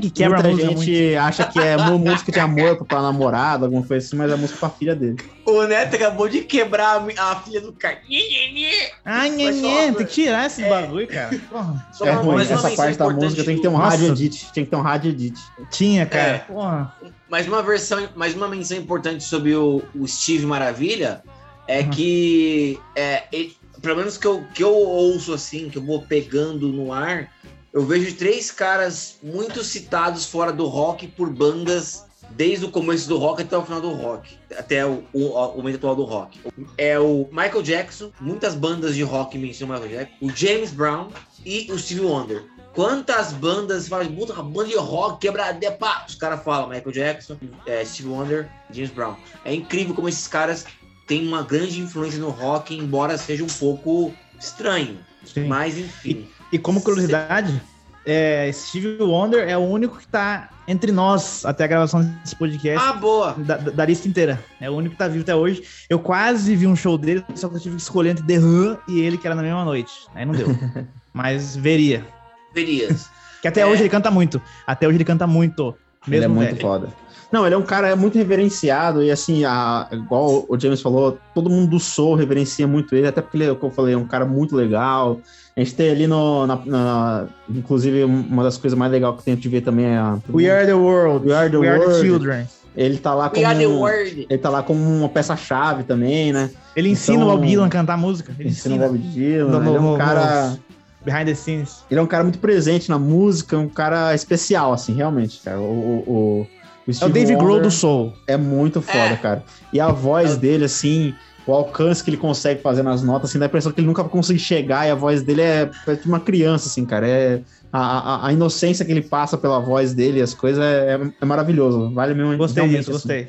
Que 0.02 0.10
quebra 0.10 0.42
Muita 0.42 0.48
a 0.48 0.52
música 0.52 0.68
gente 0.82 0.92
muito. 1.06 1.20
acha 1.20 1.44
que 1.46 1.60
é 1.60 1.78
uma 1.78 1.98
música 2.00 2.32
de 2.32 2.40
amor 2.40 2.78
pra, 2.78 2.86
pra 2.86 3.02
namorada, 3.02 3.66
alguma 3.68 3.84
coisa 3.84 4.04
assim, 4.06 4.16
mas 4.16 4.32
é 4.32 4.36
música 4.36 4.60
pra 4.60 4.70
filha 4.70 4.96
dele. 4.96 5.18
O 5.46 5.64
Neto 5.64 5.96
acabou 5.96 6.28
de 6.28 6.42
quebrar 6.42 6.98
a, 7.18 7.32
a 7.32 7.36
filha 7.42 7.62
do 7.62 7.72
cara. 7.74 7.98
Nhê, 8.10 9.52
só- 9.54 9.68
tem 9.68 9.94
que 9.94 10.06
tirar 10.06 10.46
esses 10.48 10.64
É. 10.66 10.70
bagulho, 10.70 11.08
cara. 11.08 11.30
Porra. 11.50 11.88
Só 11.92 12.06
é 12.06 12.12
ruim, 12.12 12.42
essa 12.42 12.70
parte 12.72 12.98
da 12.98 13.10
música 13.10 13.44
tem 13.44 13.56
que 13.56 13.62
ter 13.62 13.68
um 13.68 13.76
rádio 13.76 14.08
edit. 14.08 14.48
Tinha 14.52 14.66
que 14.66 14.72
ter 14.72 14.76
um 14.78 14.82
rádio 14.82 15.12
edit. 15.12 15.40
Tinha, 15.72 16.06
cara. 16.06 16.24
É. 16.32 16.38
Porra. 16.40 16.94
Mais 17.30 17.48
uma 17.48 17.62
versão, 17.62 18.10
mais 18.16 18.34
uma 18.36 18.48
menção 18.48 18.78
importante 18.78 19.24
sobre 19.24 19.54
o, 19.56 19.84
o 19.96 20.08
Steve 20.08 20.46
Maravilha 20.46 21.24
é 21.68 21.82
Uhum. 21.82 21.90
que 21.92 22.80
é, 22.96 23.24
ele- 23.32 23.56
pelo 23.82 23.98
menos 23.98 24.18
que 24.18 24.26
eu, 24.26 24.44
que 24.54 24.64
eu 24.64 24.74
ouço 24.74 25.34
assim, 25.34 25.70
que 25.70 25.78
eu 25.78 25.86
vou 25.86 26.02
pegando 26.02 26.68
no 26.70 26.92
ar, 26.92 27.32
eu 27.72 27.86
vejo 27.86 28.16
três 28.16 28.50
caras 28.52 29.20
muito 29.22 29.64
citados 29.64 30.26
fora 30.26 30.52
do 30.52 30.66
rock 30.66 31.08
por 31.08 31.30
bandas 31.30 32.04
desde 32.32 32.66
o 32.66 32.72
começo 32.72 33.08
do 33.08 33.18
rock 33.18 33.42
até 33.44 33.58
o 33.58 33.64
final 33.64 33.82
do 33.82 33.92
rock, 33.94 34.36
até 34.58 34.86
o, 34.86 35.04
o, 35.14 35.28
o 35.30 35.58
momento 35.58 35.76
atual 35.76 35.96
do 35.96 36.04
rock. 36.04 36.40
É 36.78 37.00
o 37.00 37.28
Michael 37.32 37.62
Jackson, 37.62 38.12
muitas 38.20 38.56
bandas 38.56 38.96
de 38.96 39.04
rock 39.04 39.38
mencionam 39.38 39.76
o 39.76 39.80
Michael 39.80 40.00
Jackson, 40.00 40.26
o 40.26 40.30
James 40.36 40.72
Brown 40.72 41.10
e 41.46 41.72
o 41.72 41.78
Steve 41.78 42.02
Wonder. 42.02 42.44
Quantas 42.74 43.34
bandas 43.34 43.88
fazem, 43.88 44.14
puta, 44.14 44.34
banda 44.44 44.70
de 44.70 44.76
rock, 44.78 45.20
quebradeira, 45.20 45.76
pá, 45.76 46.06
os 46.08 46.16
caras 46.16 46.42
falam 46.44 46.70
Michael 46.70 46.92
Jackson, 46.92 47.36
é, 47.66 47.84
Steve 47.84 48.10
Wonder, 48.10 48.48
James 48.72 48.92
Brown. 48.92 49.16
É 49.44 49.54
incrível 49.54 49.94
como 49.96 50.08
esses 50.08 50.28
caras 50.28 50.66
têm 51.08 51.28
uma 51.28 51.42
grande 51.42 51.80
influência 51.82 52.20
no 52.20 52.30
rock, 52.30 52.76
embora 52.78 53.18
seja 53.18 53.44
um 53.44 53.48
pouco 53.48 54.14
estranho. 54.40 55.00
Sim. 55.26 55.48
Mas 55.48 55.78
enfim. 55.78 56.28
E 56.52 56.58
como 56.60 56.82
curiosidade, 56.82 57.60
é, 58.06 58.50
Steve 58.54 58.98
Wonder 59.02 59.50
é 59.50 59.58
o 59.58 59.62
único 59.62 59.98
que 59.98 60.08
tá 60.08 60.50
entre 60.68 60.92
nós 60.92 61.44
até 61.46 61.64
a 61.64 61.68
gravação 61.68 62.02
desse 62.24 62.36
podcast. 62.36 62.88
Ah, 62.88 62.94
boa! 62.94 63.34
Da, 63.40 63.58
da- 63.58 63.72
da 63.72 63.86
lista 63.86 64.08
inteira. 64.08 64.42
É 64.62 64.70
o 64.70 64.76
único 64.76 64.94
que 64.94 65.00
tá 65.00 65.08
vivo 65.08 65.24
até 65.24 65.36
hoje. 65.36 65.64
Eu 65.90 66.00
quase 66.00 66.56
vi 66.56 66.66
um 66.68 66.76
show 66.76 66.98
dele, 66.98 67.26
só 67.36 67.50
que 67.50 67.56
eu 67.56 67.60
tive 67.60 67.76
que 67.76 67.82
escolher 67.82 68.12
entre 68.12 68.24
The 68.26 68.38
Who 68.40 68.78
e 68.88 69.00
ele, 69.02 69.18
que 69.18 69.26
era 69.28 69.36
na 69.36 69.42
mesma 69.42 69.66
noite. 69.66 69.92
Aí 70.14 70.24
não 70.26 70.34
deu. 70.34 70.48
Mas 71.12 71.56
veria. 71.58 72.06
Verias. 72.54 73.08
Que 73.42 73.48
até 73.48 73.62
É. 73.62 73.66
hoje 73.66 73.84
ele 73.84 73.90
canta 73.90 74.12
muito. 74.12 74.42
Até 74.68 74.86
hoje 74.86 74.98
ele 74.98 75.06
canta 75.06 75.26
muito. 75.26 75.74
Mesmo 76.06 76.16
ele 76.16 76.26
é 76.26 76.28
muito 76.28 76.50
velho. 76.50 76.62
foda. 76.62 76.88
Não, 77.32 77.46
ele 77.46 77.56
é 77.56 77.58
um 77.58 77.62
cara 77.62 77.96
muito 77.96 78.18
reverenciado 78.18 79.02
e 79.02 79.10
assim, 79.12 79.46
a- 79.46 79.88
igual 79.94 80.46
o 80.50 80.60
James 80.60 80.82
falou, 80.82 81.18
todo 81.34 81.50
mundo 81.50 81.70
do 81.70 81.80
Soul 81.80 82.16
reverencia 82.16 82.68
muito 82.68 82.94
ele, 82.96 83.08
até 83.08 83.22
porque 83.22 83.38
ele, 83.38 83.56
como 83.56 83.72
eu 83.72 83.76
falei, 83.76 83.94
é 83.94 83.98
um 83.98 84.04
cara 84.06 84.26
muito 84.26 84.56
legal. 84.58 85.22
A 85.56 85.60
gente 85.62 85.74
tem 85.76 85.90
ali 85.90 86.06
no. 86.08 86.46
na- 86.48 86.62
na- 86.66 87.26
inclusive, 87.50 88.04
uma 88.04 88.44
das 88.44 88.58
coisas 88.58 88.78
mais 88.78 88.92
legais 88.92 89.16
que 89.16 89.24
tem 89.24 89.36
de 89.38 89.48
ver 89.48 89.62
também 89.62 89.86
é 89.86 89.98
a. 89.98 90.18
We 90.34 90.50
are 90.50 90.66
the 90.66 90.74
world. 90.74 91.26
We 91.28 91.34
are 91.34 91.50
the 91.50 91.58
We 91.58 91.68
are 91.70 91.80
the 91.80 91.86
world. 91.86 92.02
children. 92.06 92.46
Ele 92.76 92.98
tá 92.98 93.14
lá 93.14 93.26
We 93.26 93.30
como. 93.36 93.48
are 93.48 93.58
the 93.60 93.68
world. 93.68 94.28
Ele 94.30 94.38
tá 94.38 94.50
lá 94.50 94.64
como 94.64 94.82
uma 94.84 95.08
peça-chave 95.10 95.84
também, 95.84 96.32
né? 96.34 96.50
Ele 96.76 96.90
ensina 96.90 97.18
Então- 97.18 97.28
o 97.30 97.38
Bob 97.38 97.48
Dylan 97.48 97.66
a 97.66 97.70
cantar 97.70 97.98
música. 97.98 98.34
Ele 98.40 98.50
Ensina 98.50 98.76
ensina. 98.76 98.90
o 98.90 98.92
Bob 98.94 99.00
Dylan. 99.14 99.60
Né? 99.60 99.68
ele 99.70 99.78
é 99.78 99.80
um 99.80 99.98
cara. 99.98 100.58
Behind 101.06 101.26
the 101.26 101.36
scenes. 101.36 101.84
Ele 101.90 102.00
é 102.00 102.04
um 102.04 102.08
cara 102.08 102.24
muito 102.24 102.40
presente 102.40 102.90
na 102.90 103.00
música, 103.00 103.58
um 103.58 103.70
cara 103.70 104.14
especial, 104.14 104.74
assim, 104.74 104.94
realmente, 104.94 105.40
cara. 105.44 105.60
O, 105.60 105.64
o, 105.64 106.04
o- 106.12 106.48
O 106.88 106.92
É 107.02 107.06
o 107.06 107.10
Dave 107.10 107.36
Grohl 107.36 107.62
do 107.62 107.70
Soul. 107.72 108.14
É 108.28 108.36
muito 108.36 108.82
foda, 108.82 108.98
É. 109.14 109.16
cara. 109.16 109.44
E 109.72 109.80
a 109.80 109.90
voz 109.92 110.36
dele, 110.38 110.66
assim, 110.66 111.14
o 111.48 111.54
alcance 111.54 112.04
que 112.04 112.10
ele 112.10 112.18
consegue 112.18 112.62
fazer 112.62 112.82
nas 112.84 113.02
notas, 113.04 113.30
assim, 113.30 113.40
dá 113.40 113.46
a 113.46 113.48
impressão 113.48 113.72
que 113.72 113.80
ele 113.80 113.88
nunca 113.88 114.02
vai 114.04 114.12
conseguir 114.12 114.40
chegar 114.40 114.88
e 114.88 114.92
a 114.92 114.96
voz 114.96 115.22
dele 115.22 115.42
é, 115.42 115.70
é 115.88 115.94
de 115.96 116.08
uma 116.08 116.20
criança, 116.20 116.68
assim, 116.68 116.86
cara. 116.86 117.08
É, 117.08 117.42
a, 117.72 117.80
a, 118.26 118.28
a 118.28 118.34
inocência 118.34 118.84
que 118.84 118.92
ele 118.92 119.02
passa 119.04 119.38
pela 119.38 119.60
voz 119.60 119.94
dele, 119.94 120.22
as 120.22 120.34
coisas, 120.34 120.64
é, 120.64 120.96
é, 120.96 121.12
é 121.22 121.26
maravilhoso. 121.26 121.94
Vale 121.94 122.14
mesmo. 122.16 122.36
Gostei 122.38 122.68
disso, 122.68 122.90
assim. 122.90 122.92
gostei. 122.92 123.28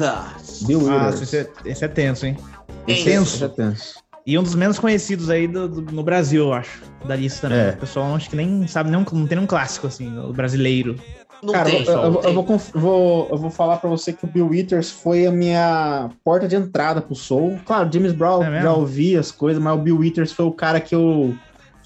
Withers. 0.00 0.62
Bill 0.64 0.90
Ah, 0.90 1.06
Withers. 1.06 1.22
esse 1.22 1.36
é, 1.38 1.50
esse 1.64 1.84
é 1.84 1.88
tenso, 1.88 2.26
hein? 2.26 2.36
Tenso. 2.86 3.04
Tenso. 3.04 3.38
Já 3.38 3.48
tenso. 3.48 3.94
E 4.26 4.36
um 4.38 4.42
dos 4.42 4.54
menos 4.56 4.78
conhecidos 4.78 5.30
aí 5.30 5.46
do, 5.46 5.68
do- 5.68 5.92
no 5.92 6.02
Brasil, 6.02 6.46
eu 6.46 6.52
acho. 6.52 6.82
Da 7.06 7.14
lista 7.14 7.42
também. 7.48 7.64
É. 7.64 7.70
O 7.70 7.76
pessoal 7.76 8.14
acho 8.14 8.28
que 8.28 8.34
nem 8.36 8.66
sabe, 8.66 8.90
não, 8.90 9.00
não 9.00 9.26
tem 9.26 9.36
nenhum 9.36 9.46
clássico, 9.46 9.86
assim, 9.86 10.18
o 10.18 10.32
brasileiro. 10.32 10.96
Não 11.42 11.52
Cara, 11.52 11.70
tem. 11.70 11.84
eu, 11.84 11.92
eu- 11.92 11.96
não 12.10 12.14
eu 12.14 12.20
tem. 12.22 12.34
vou, 12.34 12.58
vou- 12.74 13.28
eu 13.30 13.36
vou 13.36 13.50
falar 13.50 13.76
pra 13.76 13.88
você 13.88 14.12
que 14.12 14.24
o 14.24 14.28
Bill 14.28 14.48
Withers 14.48 14.90
foi 14.90 15.26
a 15.26 15.30
minha 15.30 16.10
porta 16.24 16.48
de 16.48 16.56
entrada 16.56 17.00
pro 17.00 17.14
Soul. 17.14 17.60
Claro, 17.64 17.88
James 17.92 18.12
Brown 18.12 18.42
É 18.42 18.62
já 18.62 18.72
ouvi 18.72 19.16
as 19.16 19.30
coisas, 19.30 19.62
mas 19.62 19.74
o 19.74 19.78
Bill 19.82 19.98
Withers 19.98 20.32
foi 20.32 20.44
o 20.46 20.50
cara 20.52 20.80
que 20.80 20.94
eu, 20.94 21.32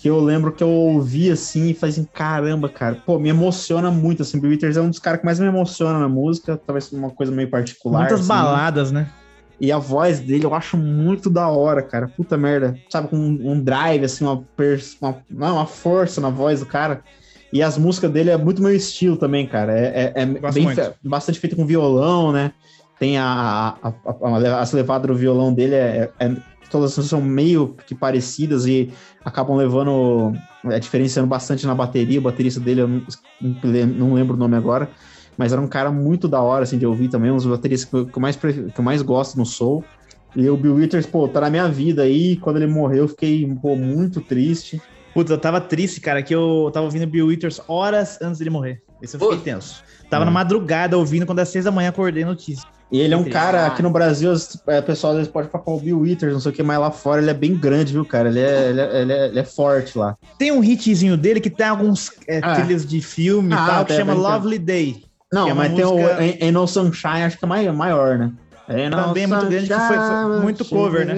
que 0.01 0.09
eu 0.09 0.19
lembro 0.19 0.51
que 0.53 0.63
eu 0.63 0.69
ouvi 0.71 1.31
assim 1.31 1.69
e 1.71 1.75
falei 1.75 1.93
assim: 1.93 2.09
caramba, 2.13 2.69
cara, 2.69 2.97
pô, 3.05 3.19
me 3.19 3.29
emociona 3.29 3.91
muito. 3.91 4.23
Assim, 4.23 4.41
Bill 4.41 4.51
Withers 4.51 4.77
é 4.77 4.81
um 4.81 4.89
dos 4.89 4.99
caras 4.99 5.21
que 5.21 5.27
mais 5.27 5.39
me 5.39 5.47
emociona 5.47 5.99
na 5.99 6.09
música, 6.09 6.57
talvez 6.57 6.91
uma 6.91 7.11
coisa 7.11 7.31
meio 7.31 7.51
particular. 7.51 8.01
Muitas 8.01 8.21
assim. 8.21 8.29
baladas, 8.29 8.91
né? 8.91 9.09
E 9.61 9.71
a 9.71 9.77
voz 9.77 10.21
dele 10.21 10.47
eu 10.47 10.55
acho 10.55 10.79
muito 10.79 11.29
da 11.29 11.47
hora, 11.49 11.83
cara. 11.83 12.09
Puta 12.09 12.35
merda. 12.39 12.75
Sabe, 12.89 13.09
com 13.09 13.17
um, 13.17 13.51
um 13.53 13.63
drive, 13.63 14.05
assim, 14.05 14.25
uma, 14.25 14.43
pers- 14.57 14.97
uma, 15.03 15.19
não, 15.31 15.57
uma 15.57 15.67
força 15.67 16.19
na 16.19 16.31
voz 16.31 16.61
do 16.61 16.67
cara. 16.67 17.03
E 17.53 17.63
as 17.63 17.77
músicas 17.77 18.11
dele 18.11 18.31
é 18.31 18.39
muito 18.39 18.63
meu 18.63 18.75
estilo 18.75 19.19
também, 19.19 19.47
cara. 19.47 19.79
É, 19.79 20.13
é- 20.17 20.23
é 20.23 20.25
bem 20.53 20.67
bastante 21.05 21.39
feito 21.39 21.57
com 21.57 21.67
violão, 21.67 22.33
né? 22.33 22.53
Tem 22.99 23.19
a, 23.19 23.77
a- 23.83 23.89
a- 23.89 24.29
a- 24.39 24.61
as 24.61 24.73
levadas 24.73 25.09
do 25.09 25.15
violão 25.15 25.53
dele, 25.53 25.75
é, 25.75 26.11
é- 26.19 26.37
todas 26.71 26.93
são 26.93 27.21
meio 27.21 27.75
que 27.87 27.95
parecidas 27.95 28.67
e 28.67 28.93
acabam 29.25 29.57
levando, 29.57 30.33
é, 30.67 30.79
diferenciando 30.79 31.29
bastante 31.29 31.67
na 31.67 31.75
bateria. 31.75 32.19
O 32.19 32.23
baterista 32.23 32.61
dele, 32.61 32.83
eu 32.83 32.89
não, 32.89 33.03
não 33.87 34.15
lembro 34.15 34.35
o 34.35 34.39
nome 34.39 34.57
agora, 34.57 34.91
mas 35.37 35.53
era 35.53 35.61
um 35.61 35.69
cara 35.69 35.91
muito 35.91 36.29
da 36.29 36.41
hora, 36.41 36.63
assim, 36.65 36.79
de 36.79 36.87
ouvir 36.87 37.09
também, 37.09 37.31
um 37.31 37.37
dos 37.37 37.47
bateristas 37.47 37.89
que 37.91 38.17
eu, 38.17 38.21
mais, 38.21 38.37
que 38.37 38.73
eu 38.79 38.85
mais 38.85 39.03
gosto 39.03 39.37
no 39.37 39.45
Soul. 39.45 39.85
E 40.37 40.49
o 40.49 40.57
Bill 40.57 40.75
Withers, 40.77 41.07
pô, 41.07 41.27
tá 41.27 41.41
na 41.41 41.51
minha 41.51 41.69
vida 41.69 42.03
aí. 42.03 42.37
Quando 42.37 42.57
ele 42.57 42.69
morreu, 42.69 43.05
eu 43.05 43.09
fiquei, 43.09 43.45
pô, 43.61 43.75
muito 43.75 44.21
triste. 44.21 44.81
Puta, 45.13 45.33
eu 45.33 45.39
tava 45.39 45.61
triste, 45.61 46.01
cara, 46.01 46.23
que 46.23 46.33
eu 46.33 46.71
tava 46.73 46.87
ouvindo 46.87 47.07
Bill 47.07 47.27
Withers 47.27 47.61
horas 47.67 48.17
antes 48.23 48.39
dele 48.39 48.51
morrer. 48.51 48.81
Esse 49.03 49.17
eu 49.17 49.21
fiquei 49.21 49.39
Pô. 49.39 49.43
tenso. 49.43 49.83
Tava 50.09 50.23
Hum. 50.23 50.27
na 50.27 50.31
madrugada 50.31 50.97
ouvindo, 50.97 51.27
quando 51.27 51.41
às 51.41 51.49
seis 51.49 51.65
da 51.65 51.73
manhã 51.73 51.89
acordei 51.89 52.25
notícia. 52.25 52.69
E 52.93 52.99
ele 52.99 53.15
é 53.15 53.17
um 53.17 53.25
cara, 53.25 53.67
aqui 53.67 53.83
no 53.83 53.91
Brasil, 53.91 54.33
as- 54.33 54.61
é, 54.67 54.81
o 54.81 54.83
pessoal 54.83 55.13
às 55.13 55.19
vezes 55.19 55.33
pode 55.33 55.49
falar, 55.49 55.65
o 55.67 55.79
Bill 55.81 56.01
Withers, 56.01 56.33
não 56.33 56.41
sei 56.41 56.51
o 56.51 56.55
que, 56.55 56.63
mas 56.63 56.79
lá 56.79 56.91
fora 56.91 57.21
ele 57.23 57.31
é 57.31 57.35
bem 57.35 57.55
grande, 57.57 57.93
viu, 57.93 58.05
cara? 58.05 58.29
Ele 58.29 58.41
é, 58.41 58.69
ele 58.71 58.81
é, 58.81 59.01
ele 59.03 59.13
é, 59.13 59.27
ele 59.29 59.39
é 59.39 59.45
forte 59.45 59.97
lá. 59.97 60.17
Tem 60.39 60.51
um 60.51 60.63
hitzinho 60.65 61.17
dele 61.17 61.41
que 61.41 61.51
tem 61.51 61.67
alguns 61.67 62.11
é, 62.27 62.41
Ah. 62.43 62.57
trilhas 62.57 62.85
de 62.85 63.01
filme 63.01 63.55
Ah, 63.55 63.63
e 63.65 63.67
tal, 63.71 63.85
que 63.85 63.93
chama. 63.95 64.13
Lovely 64.15 64.59
Day. 64.59 65.05
Não, 65.33 65.49
é 65.49 65.55
mas 65.55 65.73
tem 65.73 65.85
o 65.85 65.93
música- 65.97 66.17
Ain't 66.19 66.51
No 66.51 66.67
Sunshine, 66.67 67.23
acho 67.23 67.39
que 67.39 67.45
é 67.45 67.49
mai- 67.49 67.71
maior, 67.71 68.19
né? 68.19 68.33
Também 68.91 69.25
é 69.25 69.27
muito 69.27 69.47
grande, 69.47 69.67
que 69.69 69.75
foi- 69.75 69.97
foi 69.97 70.41
muito 70.41 70.65
cover, 70.65 71.07
né? 71.07 71.15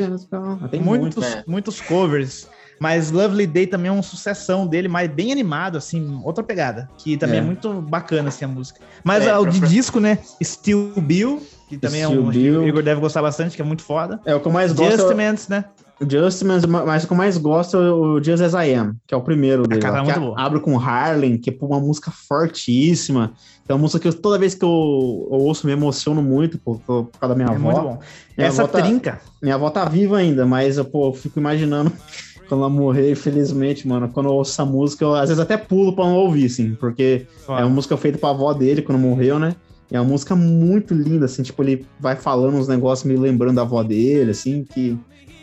Tem 0.70 0.80
muitos, 0.80 1.16
muito. 1.24 1.50
muitos 1.50 1.80
covers. 1.80 2.46
Mas 2.80 3.10
Lovely 3.12 3.46
Day 3.46 3.66
também 3.66 3.88
é 3.90 3.92
uma 3.92 4.02
sucessão 4.02 4.66
dele, 4.66 4.88
mas 4.88 5.08
bem 5.08 5.30
animado, 5.30 5.78
assim, 5.78 6.20
outra 6.24 6.42
pegada. 6.42 6.88
Que 6.98 7.16
também 7.16 7.36
é, 7.36 7.38
É. 7.42 7.44
muito 7.44 7.72
bacana, 7.80 8.28
assim, 8.28 8.44
a 8.44 8.48
música. 8.48 8.80
Mas 9.04 9.24
É, 9.24 9.30
ah, 9.30 9.38
o 9.38 9.46
de 9.46 9.60
pra- 9.60 9.68
disco, 9.68 10.00
né? 10.00 10.18
Still 10.42 10.92
Bill, 10.96 11.40
que 11.76 11.78
também 11.78 12.02
é 12.02 12.06
Still 12.06 12.22
um. 12.22 12.28
Bill. 12.30 12.60
O 12.62 12.68
Igor 12.68 12.82
deve 12.82 13.00
gostar 13.00 13.22
bastante, 13.22 13.56
que 13.56 13.62
é 13.62 13.64
muito 13.64 13.82
foda. 13.82 14.20
É, 14.24 14.34
o 14.34 14.40
que 14.40 14.46
eu 14.48 14.52
mais 14.52 14.72
gosto. 14.72 14.98
Justiments, 14.98 15.48
né? 15.48 15.64
Justiments, 16.08 16.64
mas 16.66 17.04
o 17.04 17.06
que 17.06 17.12
eu 17.12 17.16
mais 17.16 17.36
gosto 17.38 17.76
é 17.76 17.92
o 17.92 18.22
Just 18.22 18.42
As 18.42 18.54
I 18.54 18.72
Am, 18.74 18.94
que 19.06 19.14
é 19.14 19.16
o 19.16 19.20
primeiro 19.20 19.62
dele. 19.68 19.80
cara, 19.80 19.98
é 19.98 20.02
muito 20.02 20.34
abre 20.36 20.58
com 20.58 20.76
Harlem, 20.78 21.38
que 21.38 21.48
é 21.50 21.56
uma 21.60 21.78
música 21.78 22.10
fortíssima. 22.56 23.32
É 23.68 23.72
uma 23.72 23.78
música 23.80 24.00
que 24.00 24.08
eu- 24.08 24.12
toda 24.20 24.38
vez 24.38 24.54
que 24.54 24.64
eu, 24.64 24.68
eu 24.68 25.38
ouço 25.38 25.66
me 25.66 25.72
emociono 25.72 26.20
muito 26.22 26.58
por, 26.58 26.80
por 26.80 27.08
causa 27.20 27.34
da 27.34 27.36
minha 27.36 27.46
É 27.54 27.56
avó. 27.56 27.64
muito 27.70 27.80
bom. 27.80 27.98
Minha 28.36 28.48
Essa 28.48 28.62
avó 28.64 28.72
tá- 28.72 28.82
trinca. 28.82 29.20
Minha 29.40 29.54
avó 29.54 29.70
tá 29.70 29.84
viva 29.84 30.16
ainda, 30.18 30.44
mas 30.44 30.76
eu, 30.78 30.84
pô, 30.84 31.08
eu 31.08 31.12
fico 31.12 31.38
imaginando 31.38 31.92
quando 32.48 32.60
ela 32.62 32.68
morrer, 32.70 33.12
infelizmente, 33.12 33.86
mano. 33.86 34.08
Quando 34.12 34.26
eu 34.28 34.32
ouço 34.34 34.50
essa 34.52 34.64
música, 34.64 35.04
eu 35.04 35.14
às 35.14 35.28
vezes 35.28 35.38
até 35.38 35.56
pulo 35.56 35.94
pra 35.94 36.04
não 36.04 36.16
ouvir, 36.16 36.46
assim, 36.46 36.74
porque 36.74 37.26
é 37.48 37.64
uma 37.64 37.68
música 37.70 37.96
feita 37.96 38.18
pra 38.18 38.30
avó 38.30 38.52
dele 38.52 38.82
quando 38.82 38.98
morreu, 38.98 39.38
né? 39.38 39.54
É 39.92 40.00
uma 40.00 40.08
música 40.08 40.34
muito 40.34 40.94
linda, 40.94 41.26
assim, 41.26 41.42
tipo, 41.42 41.62
ele 41.62 41.86
vai 42.00 42.16
falando 42.16 42.56
uns 42.56 42.66
negócios 42.66 43.06
me 43.06 43.16
lembrando 43.16 43.56
da 43.56 43.62
avó 43.62 43.82
dele, 43.82 44.30
assim, 44.30 44.64
que. 44.64 44.98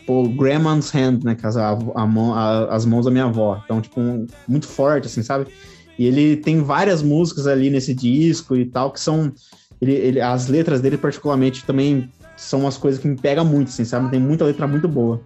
Pô, 0.08 0.28
Grandma's 0.28 0.91
Hand, 0.93 1.20
né? 1.24 1.36
Que 1.36 1.45
as, 1.45 1.56
a, 1.56 1.78
a 1.95 2.08
mão, 2.08 2.34
a- 2.34 2.66
as 2.74 2.84
mãos 2.84 3.06
da 3.06 3.12
minha 3.12 3.26
avó. 3.26 3.62
Então, 3.64 3.80
tipo, 3.80 4.00
um- 4.02 4.26
muito 4.47 4.68
forte, 4.68 5.06
assim, 5.06 5.22
sabe? 5.22 5.45
E 6.00 6.06
ele 6.08 6.36
tem 6.38 6.62
várias 6.64 7.04
músicas 7.04 7.45
ali 7.45 7.70
nesse 7.70 7.93
disco 7.93 8.56
e 8.56 8.66
tal, 8.66 8.91
que 8.91 9.00
são. 9.00 9.32
Ele, 9.80 9.91
ele- 9.93 10.20
as 10.22 10.47
letras 10.47 10.82
dele, 10.82 10.97
particularmente, 10.97 11.64
também 11.64 12.10
são 12.36 12.62
umas 12.62 12.76
coisas 12.76 13.00
que 13.00 13.08
me 13.08 13.16
pegam 13.16 13.45
muito, 13.45 13.68
assim, 13.68 13.86
sabe? 13.86 14.10
Tem 14.10 14.20
muita 14.20 14.45
letra 14.45 14.66
muito 14.66 14.88
boa. 14.88 15.22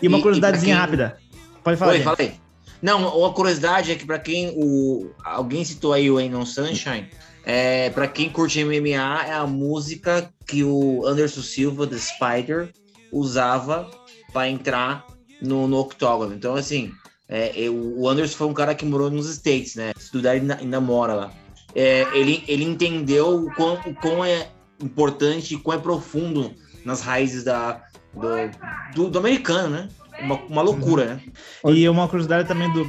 E 0.00 0.06
uma 0.06 0.18
E- 0.18 0.22
curiosidadezinha 0.22 0.74
quem- 0.74 0.80
rápida. 0.80 1.16
Pode 1.64 1.76
falar. 1.76 1.92
Oi, 1.94 2.00
falei. 2.02 2.32
Não, 2.80 3.18
uma 3.18 3.32
curiosidade 3.32 3.90
é 3.90 3.96
que 3.96 4.06
pra 4.06 4.20
quem 4.20 4.52
o 4.56 5.10
alguém 5.24 5.64
citou 5.64 5.92
aí 5.92 6.08
o 6.08 6.16
Ain't 6.16 6.32
No 6.32 6.46
Sunshine, 6.46 7.06
é, 7.48 7.88
para 7.90 8.06
quem 8.06 8.28
curte 8.28 8.62
MMA 8.62 9.24
é 9.26 9.32
a 9.32 9.46
música 9.46 10.28
que 10.46 10.62
o 10.62 11.04
Anderson 11.06 11.40
Silva, 11.40 11.86
The 11.86 11.96
Spider, 11.96 12.70
usava 13.10 13.90
pra 14.34 14.46
entrar 14.48 15.06
no, 15.40 15.66
no 15.66 15.78
octógono. 15.78 16.34
Então, 16.34 16.54
assim, 16.54 16.92
é, 17.26 17.52
eu- 17.56 17.74
o 17.98 18.06
Anderson 18.06 18.36
foi 18.36 18.46
um 18.48 18.52
cara 18.52 18.74
que 18.74 18.84
morou 18.84 19.10
nos 19.10 19.26
States, 19.30 19.74
né? 19.76 19.92
Estudar 19.98 20.32
ainda, 20.32 20.56
ainda 20.60 20.78
mora 20.78 21.14
lá. 21.14 21.32
É, 21.74 22.06
ele, 22.12 22.44
ele 22.46 22.64
entendeu 22.64 23.46
o 23.46 23.54
quão, 23.54 23.74
o 23.86 23.94
quão 23.94 24.22
é 24.24 24.48
importante 24.82 25.54
e 25.54 25.58
quão 25.58 25.76
é 25.78 25.80
profundo 25.80 26.52
nas 26.84 27.00
raízes 27.00 27.44
da, 27.44 27.82
do, 28.14 28.50
do, 28.94 29.10
do 29.10 29.18
americano, 29.18 29.70
né? 29.70 29.88
Uma, 30.20 30.34
uma 30.34 30.62
loucura, 30.62 31.04
né? 31.14 31.22
E 31.66 31.88
uma 31.88 32.08
curiosidade 32.08 32.46
também 32.46 32.70
do 32.72 32.84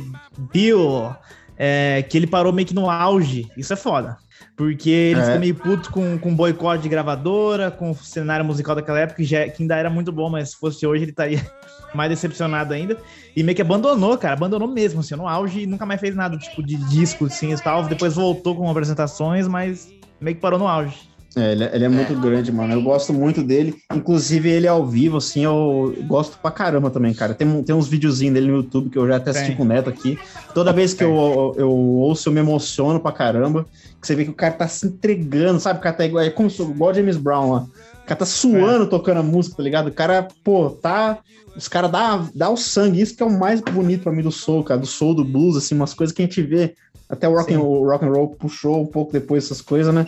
Bill, 0.52 1.16
é, 1.58 2.04
que 2.10 2.18
ele 2.18 2.28
parou 2.28 2.52
meio 2.52 2.68
que 2.68 2.74
no 2.74 2.90
auge. 2.90 3.50
Isso 3.56 3.72
é 3.72 3.76
foda. 3.76 4.18
Porque 4.60 4.90
ele 4.90 5.22
É. 5.22 5.24
ficou 5.24 5.40
meio 5.40 5.56
puto 5.56 5.90
com, 5.90 6.20
com 6.20 6.36
boicote 6.36 6.84
de 6.84 6.90
gravadora, 6.90 7.72
com 7.72 7.92
o 7.92 7.96
cenário 7.96 8.44
musical 8.44 8.76
daquela 8.76 9.00
época, 9.00 9.16
que, 9.16 9.24
já, 9.24 9.48
que 9.48 9.64
ainda 9.64 9.78
era 9.78 9.90
muito 9.90 10.12
bom, 10.12 10.30
mas 10.30 10.50
se 10.50 10.58
fosse 10.58 10.86
hoje 10.86 11.06
ele 11.06 11.12
estaria 11.12 11.40
mais 11.96 12.10
decepcionado 12.10 12.74
ainda. 12.74 12.98
E 13.38 13.42
meio 13.42 13.56
que 13.56 13.62
abandonou, 13.62 14.18
cara, 14.18 14.34
abandonou 14.34 14.68
mesmo, 14.68 15.00
assim, 15.00 15.16
no 15.16 15.26
auge 15.30 15.62
e 15.62 15.66
nunca 15.66 15.86
mais 15.86 16.02
fez 16.02 16.14
nada, 16.14 16.38
tipo, 16.38 16.62
de 16.62 16.76
disco, 16.90 17.28
assim, 17.28 17.54
e 17.54 17.58
tal. 17.58 17.86
Depois 17.86 18.16
voltou 18.16 18.54
com 18.54 18.70
apresentações, 18.70 19.48
mas 19.48 19.88
meio 20.20 20.36
que 20.36 20.42
parou 20.42 20.60
no 20.60 20.68
auge. 20.68 21.09
É, 21.36 21.52
ele, 21.52 21.64
é- 21.64 21.76
ele 21.76 21.86
é 21.86 21.90
muito 21.90 22.16
grande, 22.16 22.52
mano. 22.52 22.74
Eu 22.74 22.82
gosto 22.82 23.14
muito 23.14 23.44
dele. 23.44 23.76
Inclusive, 23.94 24.50
ele 24.50 24.68
ao 24.68 24.86
vivo, 24.86 25.18
assim, 25.18 25.44
eu 25.46 25.96
gosto 26.08 26.38
pra 26.42 26.50
caramba 26.50 26.90
também, 26.90 27.14
cara. 27.14 27.36
Tem, 27.36 27.48
um- 27.48 27.62
tem 27.64 27.76
uns 27.76 27.88
videozinhos 27.88 28.34
dele 28.34 28.48
no 28.48 28.58
YouTube 28.58 28.90
que 28.90 28.98
eu 28.98 29.08
já 29.08 29.18
até 29.18 29.30
assisti 29.30 29.50
Tem. 29.50 29.58
com 29.58 29.64
o 29.64 29.66
Neto 29.68 29.90
aqui. 29.90 30.18
Toda 30.54 30.74
vez 30.74 30.94
que 30.94 31.04
eu, 31.04 31.54
eu 31.56 31.70
ouço, 31.70 32.30
eu 32.30 32.34
me 32.34 32.40
emociono 32.40 33.00
pra 33.00 33.12
caramba. 33.12 33.66
Que 34.02 34.08
você 34.08 34.16
vê 34.16 34.26
que 34.26 34.32
o 34.32 34.36
cara 34.36 34.54
tá 34.54 34.68
se 34.68 34.88
entregando, 34.88 35.60
sabe? 35.60 35.80
O 35.80 35.82
cara 35.82 35.96
tá 35.96 36.06
igual, 36.06 36.24
é 36.24 36.30
como 36.32 36.50
se- 36.50 36.62
igual 36.64 36.92
o 36.92 36.94
James 36.94 37.18
Brown 37.18 37.52
lá. 37.52 37.60
O 37.62 38.06
cara 38.08 38.16
tá 38.20 38.26
suando 38.26 38.88
tocando 38.88 39.20
a 39.20 39.24
música, 39.24 39.58
tá 39.58 39.64
ligado? 39.64 39.88
O 39.90 39.94
cara, 39.94 40.28
pô, 40.44 40.70
tá. 40.72 41.20
Os 41.56 41.68
caras 41.68 41.92
dá, 41.92 42.26
dá 42.34 42.50
o 42.50 42.58
sangue. 42.58 43.02
Isso 43.02 43.16
que 43.16 43.22
é 43.22 43.26
o 43.26 43.40
mais 43.40 43.62
bonito 43.62 44.04
pra 44.04 44.12
mim 44.12 44.24
do 44.24 44.32
soul, 44.32 44.64
cara. 44.64 44.80
Do 44.80 44.88
soul, 44.88 45.14
do 45.14 45.24
blues, 45.24 45.56
assim, 45.58 45.76
umas 45.76 45.94
coisas 45.94 46.16
que 46.16 46.22
a 46.24 46.26
gente 46.26 46.42
vê. 46.42 46.74
Até 47.08 47.28
o 47.28 47.34
rock, 47.36 47.54
and, 47.54 47.60
o 47.62 47.84
rock 47.86 48.06
and 48.06 48.10
roll 48.10 48.30
puxou 48.30 48.82
um 48.82 48.86
pouco 48.86 49.12
depois 49.12 49.44
essas 49.46 49.62
coisas, 49.62 49.94
né? 49.94 50.06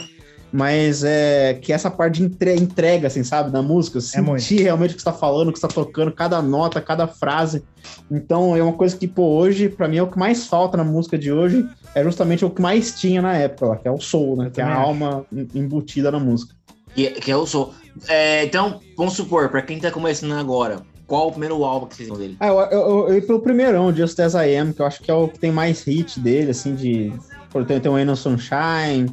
Mas 0.53 1.03
é 1.03 1.53
que 1.61 1.71
essa 1.71 1.89
parte 1.89 2.15
de 2.17 2.23
entre- 2.25 2.55
entrega, 2.55 3.07
assim, 3.07 3.23
sabe, 3.23 3.51
da 3.51 3.61
música, 3.61 4.01
sentir 4.01 4.21
muito. 4.21 4.61
realmente 4.61 4.91
o 4.91 4.95
que 4.95 5.01
você 5.01 5.05
tá 5.05 5.13
falando, 5.13 5.47
o 5.49 5.53
que 5.53 5.59
você 5.59 5.67
tá 5.67 5.73
tocando, 5.73 6.11
cada 6.11 6.41
nota, 6.41 6.81
cada 6.81 7.07
frase. 7.07 7.63
Então 8.09 8.55
é 8.55 8.61
uma 8.61 8.73
coisa 8.73 8.97
que, 8.97 9.07
pô, 9.07 9.23
hoje, 9.37 9.69
pra 9.69 9.87
mim, 9.87 9.97
é 9.97 10.03
o 10.03 10.07
que 10.11 10.19
mais 10.19 10.47
falta 10.47 10.75
na 10.75 10.83
música 10.83 11.17
de 11.17 11.31
hoje, 11.31 11.65
é 11.95 12.03
justamente 12.03 12.43
o 12.43 12.49
que 12.49 12.61
mais 12.61 12.99
tinha 12.99 13.21
na 13.21 13.33
época, 13.35 13.65
lá, 13.67 13.77
que 13.77 13.87
é 13.87 13.91
o 13.91 13.99
soul, 13.99 14.35
né? 14.35 14.49
Que 14.53 14.59
é 14.59 14.63
a 14.63 14.71
acho. 14.73 14.81
alma 14.81 15.25
em- 15.31 15.47
embutida 15.55 16.11
na 16.11 16.19
música. 16.19 16.53
Que, 16.93 17.11
que 17.11 17.31
eu 17.31 17.45
sou. 17.47 17.73
É, 18.09 18.43
então, 18.43 18.81
vamos 18.97 19.13
supor, 19.13 19.47
pra 19.49 19.61
quem 19.61 19.79
tá 19.79 19.89
começando 19.89 20.33
agora, 20.33 20.81
qual 21.07 21.27
o 21.27 21.31
primeiro 21.31 21.63
álbum 21.63 21.87
que 21.87 21.95
vocês 21.95 22.09
viram 22.09 22.19
dele? 22.19 22.35
Ah, 22.41 22.47
eu, 22.47 22.59
eu, 22.59 22.69
eu, 22.71 23.07
eu 23.09 23.15
ia 23.15 23.21
pelo 23.21 23.39
primeirão, 23.39 23.95
Just 23.95 24.19
As 24.19 24.33
I 24.33 24.55
Am, 24.57 24.73
que 24.73 24.81
eu 24.81 24.85
acho 24.85 25.01
que 25.01 25.09
é 25.09 25.13
o 25.13 25.29
que 25.29 25.39
tem 25.39 25.51
mais 25.51 25.83
hit 25.83 26.19
dele, 26.19 26.51
assim, 26.51 26.75
de. 26.75 27.13
Por 27.49 27.65
tem, 27.65 27.79
tem 27.79 27.91
o 27.91 27.95
Ain't 27.95 28.07
No 28.09 28.15
Sunshine, 28.15 29.07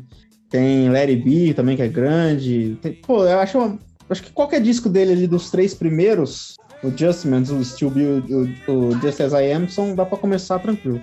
Tem 0.51 0.89
It 0.89 1.17
Be 1.17 1.53
também, 1.55 1.77
que 1.77 1.83
é 1.83 1.89
grande. 1.89 2.77
Tem- 2.83 2.95
pô, 2.95 3.25
eu 3.27 3.39
acho, 3.39 3.59
uma- 3.59 3.79
acho 4.09 4.23
que 4.23 4.33
qualquer 4.33 4.61
disco 4.61 4.89
dele 4.89 5.13
ali 5.13 5.27
dos 5.27 5.51
três 5.51 5.75
primeiros, 5.75 6.57
o 6.83 6.91
Justments, 6.91 7.51
o 7.51 7.63
Still 7.65 7.91
Be, 7.91 8.03
o, 8.03 8.49
o 8.73 8.93
Just 9.01 9.21
As 9.21 9.33
I 9.33 9.53
Am, 9.53 9.69
são, 9.69 9.95
dá 9.95 10.05
pra 10.07 10.17
começar 10.19 10.59
tranquilo. 10.59 11.01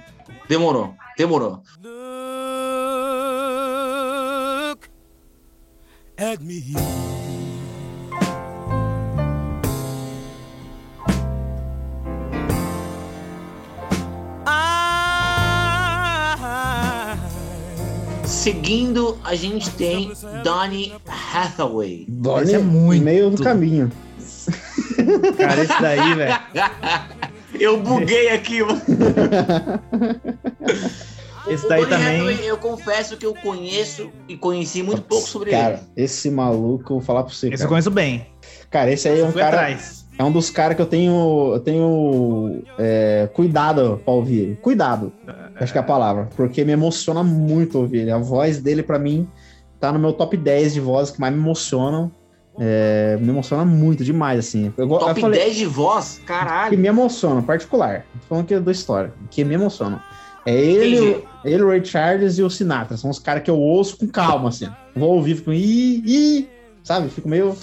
Demorou, 0.50 0.94
demorou. 1.18 1.62
Look 4.68 4.90
at 6.18 6.40
me. 6.42 7.15
Seguindo, 18.46 19.18
a 19.24 19.34
gente 19.34 19.72
tem 19.72 20.14
Donny 20.44 20.94
Hathaway. 21.08 22.06
Donnie 22.08 22.44
Esse 22.44 22.54
é 22.54 22.60
muito. 22.60 23.04
meio 23.04 23.32
do 23.32 23.42
caminho. 23.42 23.92
Cara, 25.36 25.64
esse 25.64 25.82
daí, 25.82 26.14
velho. 26.14 26.40
Eu 27.60 27.80
buguei 27.82 28.30
aqui, 28.30 28.62
mano. 28.62 28.80
Esse 31.50 31.68
daí 31.68 31.82
Donny 31.86 31.90
também. 31.96 32.16
Hathaway, 32.22 32.46
eu 32.48 32.58
confesso 32.58 33.18
que 33.18 33.26
eu 33.26 33.34
conheço 33.34 34.12
e 34.28 34.36
conheci 34.38 34.84
muito 34.84 35.02
pouco 35.02 35.28
sobre 35.28 35.50
cara, 35.52 35.82
ele. 35.96 36.06
esse 36.06 36.30
maluco, 36.30 36.94
eu 36.94 36.98
vou 36.98 37.02
falar 37.02 37.24
pra 37.24 37.34
você, 37.34 37.48
Esse 37.48 37.56
eu 37.56 37.58
cara. 37.60 37.70
conheço 37.70 37.92
bem. 37.92 38.28
Cara, 38.70 38.92
esse 38.92 39.08
aí 39.08 39.20
é 39.22 39.24
um 39.24 39.32
Fui 39.32 39.42
cara. 39.42 39.58
atrás. 39.58 40.05
É 40.18 40.24
um 40.24 40.32
dos 40.32 40.50
caras 40.50 40.76
que 40.78 40.82
eu 40.82 40.86
tenho, 40.86 41.52
eu 41.56 41.60
tenho 41.60 42.62
é, 42.80 43.30
cuidado 43.34 44.00
pra 44.04 44.14
ouvir 44.14 44.40
ele. 44.40 44.56
Cuidado, 44.62 45.12
acho 45.60 45.72
que 45.74 45.78
é 45.78 45.82
a 45.82 45.84
palavra. 45.84 46.30
Porque 46.38 46.64
me 46.64 46.72
emociona 46.72 47.22
muito 47.24 47.80
ouvir 47.80 48.00
ele. 48.00 48.12
A 48.12 48.18
voz 48.18 48.60
dele, 48.62 48.82
pra 48.82 48.98
mim, 48.98 49.28
tá 49.80 49.92
no 49.92 50.00
meu 50.00 50.14
top 50.14 50.38
10 50.38 50.74
de 50.76 50.80
vozes 50.80 51.14
que 51.14 51.20
mais 51.20 51.34
me 51.34 51.40
emocionam. 51.40 52.10
É, 52.58 53.18
me 53.20 53.28
emociona 53.28 53.66
muito, 53.66 54.06
demais, 54.06 54.40
assim. 54.40 54.72
Eu, 54.78 54.88
go- 54.88 54.96
eu 54.96 55.00
Top 55.00 55.20
falei 55.20 55.42
10 55.42 55.56
de 55.58 55.66
voz? 55.66 56.20
que 56.20 56.26
Caralho. 56.26 56.78
me 56.80 56.88
emocionam, 56.88 57.42
particular. 57.44 58.06
Tô 58.22 58.28
falando 58.30 58.46
aqui 58.46 58.58
da 58.58 58.72
história. 58.72 59.14
Que 59.30 59.44
me 59.44 59.54
emocionam. 59.56 60.00
É 60.46 60.56
ele, 60.56 60.98
Entendi. 60.98 61.24
ele, 61.44 61.64
o 61.64 61.68
Ray 61.68 61.84
Charles 61.84 62.38
e 62.38 62.44
o 62.44 62.50
Sinatra. 62.50 62.96
São 62.96 63.10
os 63.10 63.20
caras 63.20 63.44
que 63.44 63.52
eu 63.52 63.60
ouço 63.60 63.98
com 63.98 64.08
calma, 64.08 64.48
assim. 64.48 64.70
Vou 64.96 65.16
ouvir, 65.16 65.36
fico, 65.36 65.52
ih, 65.52 66.02
ih, 66.06 66.50
sabe? 66.82 67.10
Fico 67.10 67.28
meio. 67.28 67.54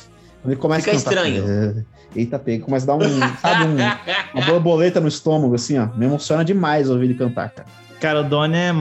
Ele 0.45 0.57
começa 0.57 0.83
Fica 0.83 0.97
a 0.97 1.01
cantar. 1.01 1.11
estranho. 1.29 1.87
Eita, 2.15 2.39
pega. 2.39 2.65
Começa 2.65 2.91
a 2.93 2.97
dar 2.97 3.05
um, 3.07 3.21
sabe, 3.41 3.65
um, 3.65 3.77
uma 4.39 4.47
borboleta 4.47 5.01
no 5.01 5.09
estômago, 5.09 5.55
assim, 5.55 5.79
ó. 5.79 5.87
Me 5.97 6.07
emociona 6.07 6.45
demais 6.45 6.91
ouvir 6.91 7.07
ele 7.07 7.15
cantar, 7.15 7.51
cara. 7.51 7.69
Cara, 8.01 8.21
o 8.21 8.25
Donnie 8.25 8.57
é 8.59 8.73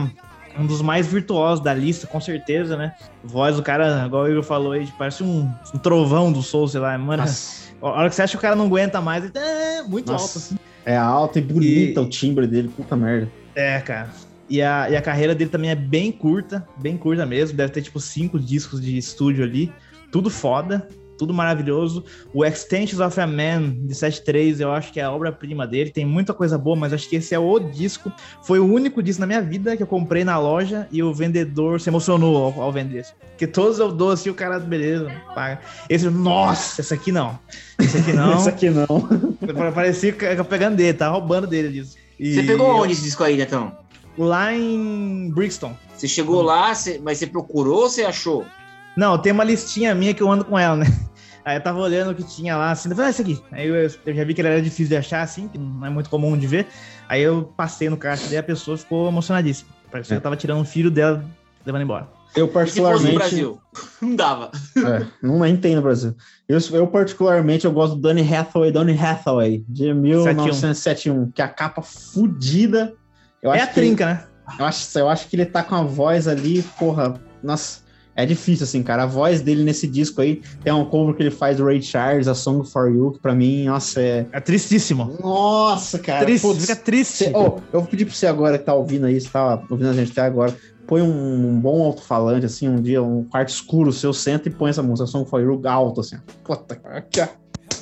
um 0.58 0.66
dos 0.66 0.82
mais 0.82 1.06
virtuosos 1.06 1.64
da 1.64 1.72
lista, 1.72 2.06
com 2.06 2.20
certeza, 2.20 2.76
né? 2.76 2.92
Voz 3.24 3.56
do 3.56 3.62
cara, 3.62 4.04
igual 4.06 4.24
o 4.24 4.28
Igor 4.30 4.42
falou 4.42 4.72
aí, 4.72 4.86
parece 4.98 5.22
um, 5.22 5.48
um 5.74 5.78
trovão 5.78 6.30
do 6.32 6.42
Soul, 6.42 6.68
sei 6.68 6.80
lá. 6.80 6.96
Mano, 6.98 7.22
Nossa, 7.22 7.70
a 7.80 7.86
hora 7.88 8.08
que 8.08 8.14
você 8.14 8.22
acha 8.22 8.32
que 8.32 8.38
o 8.38 8.40
cara 8.40 8.54
não 8.56 8.66
aguenta 8.66 9.00
mais, 9.00 9.24
ele 9.24 9.32
é 9.36 9.82
muito 9.82 10.12
Nossa. 10.12 10.24
alto, 10.24 10.38
assim. 10.38 10.56
é 10.84 10.96
alto 10.96 11.38
e 11.38 11.42
bonita 11.42 12.00
E- 12.00 12.04
o 12.04 12.08
timbre 12.08 12.46
dele, 12.46 12.68
puta 12.68 12.94
merda. 12.96 13.30
É, 13.54 13.80
cara. 13.80 14.10
E 14.50 14.60
a, 14.60 14.90
e 14.90 14.96
a 14.96 15.00
carreira 15.00 15.34
dele 15.34 15.48
também 15.48 15.70
é 15.70 15.74
bem 15.74 16.12
curta, 16.12 16.66
bem 16.76 16.96
curta 16.98 17.24
mesmo. 17.24 17.56
Deve 17.56 17.72
ter, 17.72 17.80
tipo, 17.80 17.98
cinco 17.98 18.38
discos 18.38 18.82
de 18.82 18.98
estúdio 18.98 19.42
ali. 19.44 19.72
Tudo 20.10 20.28
foda, 20.28 20.86
tudo 21.22 21.32
maravilhoso. 21.32 22.04
O 22.34 22.44
Extensions 22.44 23.00
of 23.00 23.20
a 23.20 23.26
Man, 23.28 23.76
de 23.86 23.94
7.3, 23.94 24.58
eu 24.58 24.72
acho 24.72 24.92
que 24.92 24.98
é 24.98 25.04
a 25.04 25.12
obra-prima 25.12 25.68
dele. 25.68 25.90
Tem 25.90 26.04
muita 26.04 26.34
coisa 26.34 26.58
boa, 26.58 26.74
mas 26.74 26.92
acho 26.92 27.08
que 27.08 27.14
esse 27.14 27.32
é 27.32 27.38
o 27.38 27.58
disco. 27.60 28.12
Foi 28.42 28.58
o 28.58 28.66
único 28.66 29.00
disco 29.00 29.20
na 29.20 29.26
minha 29.26 29.40
vida 29.40 29.76
que 29.76 29.82
eu 29.84 29.86
comprei 29.86 30.24
na 30.24 30.36
loja 30.36 30.88
e 30.90 31.00
o 31.00 31.14
vendedor 31.14 31.80
se 31.80 31.88
emocionou 31.88 32.36
ao, 32.36 32.60
ao 32.60 32.72
vender. 32.72 33.06
Porque 33.30 33.46
todos 33.46 33.78
eu 33.78 33.92
dou 33.92 34.10
assim, 34.10 34.30
o 34.30 34.34
cara, 34.34 34.58
beleza, 34.58 35.12
paga. 35.32 35.60
Esse, 35.88 36.10
nossa, 36.10 36.80
esse 36.80 36.92
aqui 36.92 37.12
não. 37.12 37.38
Esse 37.78 37.98
aqui 37.98 38.12
não. 38.14 38.36
Isso 38.36 38.48
aqui 38.48 38.68
não. 38.68 38.86
Parecia 39.72 40.10
que 40.10 40.24
eu 40.24 40.44
pegando 40.44 40.76
dele, 40.76 40.92
tá 40.92 41.08
roubando 41.08 41.46
dele 41.46 41.68
disso. 41.68 41.96
E 42.18 42.34
Você 42.34 42.42
pegou 42.42 42.82
onde 42.82 42.94
esse 42.94 43.02
disco 43.02 43.22
aí, 43.22 43.36
Netão? 43.36 43.72
Lá 44.18 44.52
em 44.52 45.30
Brixton. 45.32 45.76
Você 45.96 46.08
chegou 46.08 46.42
lá, 46.42 46.72
mas 47.00 47.18
você 47.18 47.28
procurou 47.28 47.82
ou 47.82 47.88
você 47.88 48.02
achou? 48.02 48.44
Não, 48.96 49.16
tem 49.16 49.32
uma 49.32 49.44
listinha 49.44 49.94
minha 49.94 50.12
que 50.12 50.22
eu 50.22 50.30
ando 50.30 50.44
com 50.44 50.58
ela, 50.58 50.76
né? 50.76 50.86
Aí 51.44 51.56
eu 51.56 51.60
tava 51.60 51.78
olhando 51.80 52.12
o 52.12 52.14
que 52.14 52.22
tinha 52.22 52.56
lá, 52.56 52.70
assim, 52.70 52.88
eu 52.88 52.94
falei, 52.94 53.08
ah, 53.08 53.10
esse 53.10 53.22
aqui. 53.22 53.42
Aí 53.50 53.66
eu, 53.66 53.74
eu 53.74 54.14
já 54.14 54.24
vi 54.24 54.32
que 54.34 54.40
ele 54.40 54.48
era 54.48 54.62
difícil 54.62 54.88
de 54.88 54.96
achar, 54.96 55.22
assim, 55.22 55.48
que 55.48 55.58
não 55.58 55.84
é 55.86 55.90
muito 55.90 56.08
comum 56.08 56.36
de 56.38 56.46
ver. 56.46 56.68
Aí 57.08 57.20
eu 57.22 57.52
passei 57.56 57.88
no 57.90 57.96
caixa 57.96 58.32
e 58.32 58.36
a 58.36 58.42
pessoa 58.42 58.76
ficou 58.78 59.08
emocionadíssima. 59.08 59.70
Parecia 59.90 60.14
que 60.16 60.18
eu 60.18 60.22
tava 60.22 60.36
tirando 60.36 60.60
um 60.60 60.64
filho 60.64 60.90
dela, 60.90 61.24
levando 61.66 61.82
embora. 61.82 62.08
Eu 62.34 62.46
E 62.46 62.48
se 62.48 62.52
fosse 62.52 62.80
no 62.80 62.82
particularmente. 62.84 63.14
Brasil? 63.16 63.60
Não 64.00 64.16
dava. 64.16 64.50
É, 64.76 65.06
não 65.22 65.38
nem 65.40 65.56
tem 65.56 65.74
no 65.76 65.82
Brasil. 65.82 66.14
Eu, 66.48 66.58
eu, 66.72 66.86
particularmente, 66.86 67.64
eu 67.66 67.72
gosto 67.72 67.94
do 67.96 68.00
Donny 68.02 68.22
Hathaway, 68.34 68.70
Donny 68.72 68.98
Hathaway, 68.98 69.64
de 69.68 69.92
1971, 69.92 71.30
que 71.30 71.42
é 71.42 71.44
a 71.44 71.48
capa 71.48 71.82
fudida. 71.82 72.94
Eu 73.42 73.52
é 73.52 73.56
acho 73.60 73.64
a 73.64 73.72
que 73.74 73.80
ele- 73.80 73.86
trinca, 73.88 74.06
né? 74.06 74.24
eu, 74.58 74.64
acho, 74.64 74.98
eu 74.98 75.08
acho 75.08 75.28
que 75.28 75.36
ele 75.36 75.46
tá 75.46 75.62
com 75.62 75.74
a 75.74 75.82
voz 75.82 76.26
ali, 76.28 76.62
porra, 76.78 77.14
nossa, 77.42 77.80
é 78.14 78.26
difícil, 78.26 78.64
assim, 78.64 78.82
cara. 78.82 79.04
A 79.04 79.06
voz 79.06 79.40
dele 79.40 79.64
nesse 79.64 79.86
disco 79.86 80.20
aí, 80.20 80.42
tem 80.62 80.72
um 80.72 80.84
cover 80.84 81.14
que 81.14 81.22
ele 81.22 81.30
faz 81.30 81.56
do 81.56 81.64
Ray 81.64 81.80
Charles, 81.82 82.28
A 82.28 82.34
Song 82.34 82.68
for 82.68 82.92
You, 82.92 83.12
que 83.12 83.20
pra 83.20 83.34
mim, 83.34 83.64
nossa, 83.64 84.00
é. 84.00 84.26
É 84.32 84.40
tristíssimo. 84.40 85.16
Nossa, 85.20 85.98
cara. 85.98 86.24
triste, 86.24 86.42
putz, 86.42 86.60
fica 86.60 86.76
triste. 86.76 87.24
Cê- 87.24 87.32
oh, 87.34 87.58
eu 87.72 87.80
vou 87.80 87.86
pedir 87.86 88.04
pra 88.04 88.14
você 88.14 88.26
agora 88.26 88.58
que 88.58 88.64
tá 88.64 88.74
ouvindo 88.74 89.06
aí, 89.06 89.20
você 89.20 89.28
tá 89.28 89.62
ouvindo 89.70 89.88
a 89.88 89.94
gente 89.94 90.12
até 90.12 90.22
agora, 90.22 90.54
põe 90.86 91.00
um, 91.00 91.58
bom 91.60 91.82
alto-falante, 91.82 92.46
assim, 92.46 92.68
um 92.68 92.80
dia, 92.80 93.02
um 93.02 93.24
quarto 93.24 93.48
escuro 93.48 93.92
seu, 93.92 94.12
senta 94.12 94.48
e 94.48 94.52
põe 94.52 94.70
essa 94.70 94.82
música, 94.82 95.06
Song 95.06 95.28
for 95.28 95.40
You 95.40 95.60
alto, 95.64 96.00
assim. 96.00 96.16
Puta, 96.44 96.80
ó. 96.84 97.28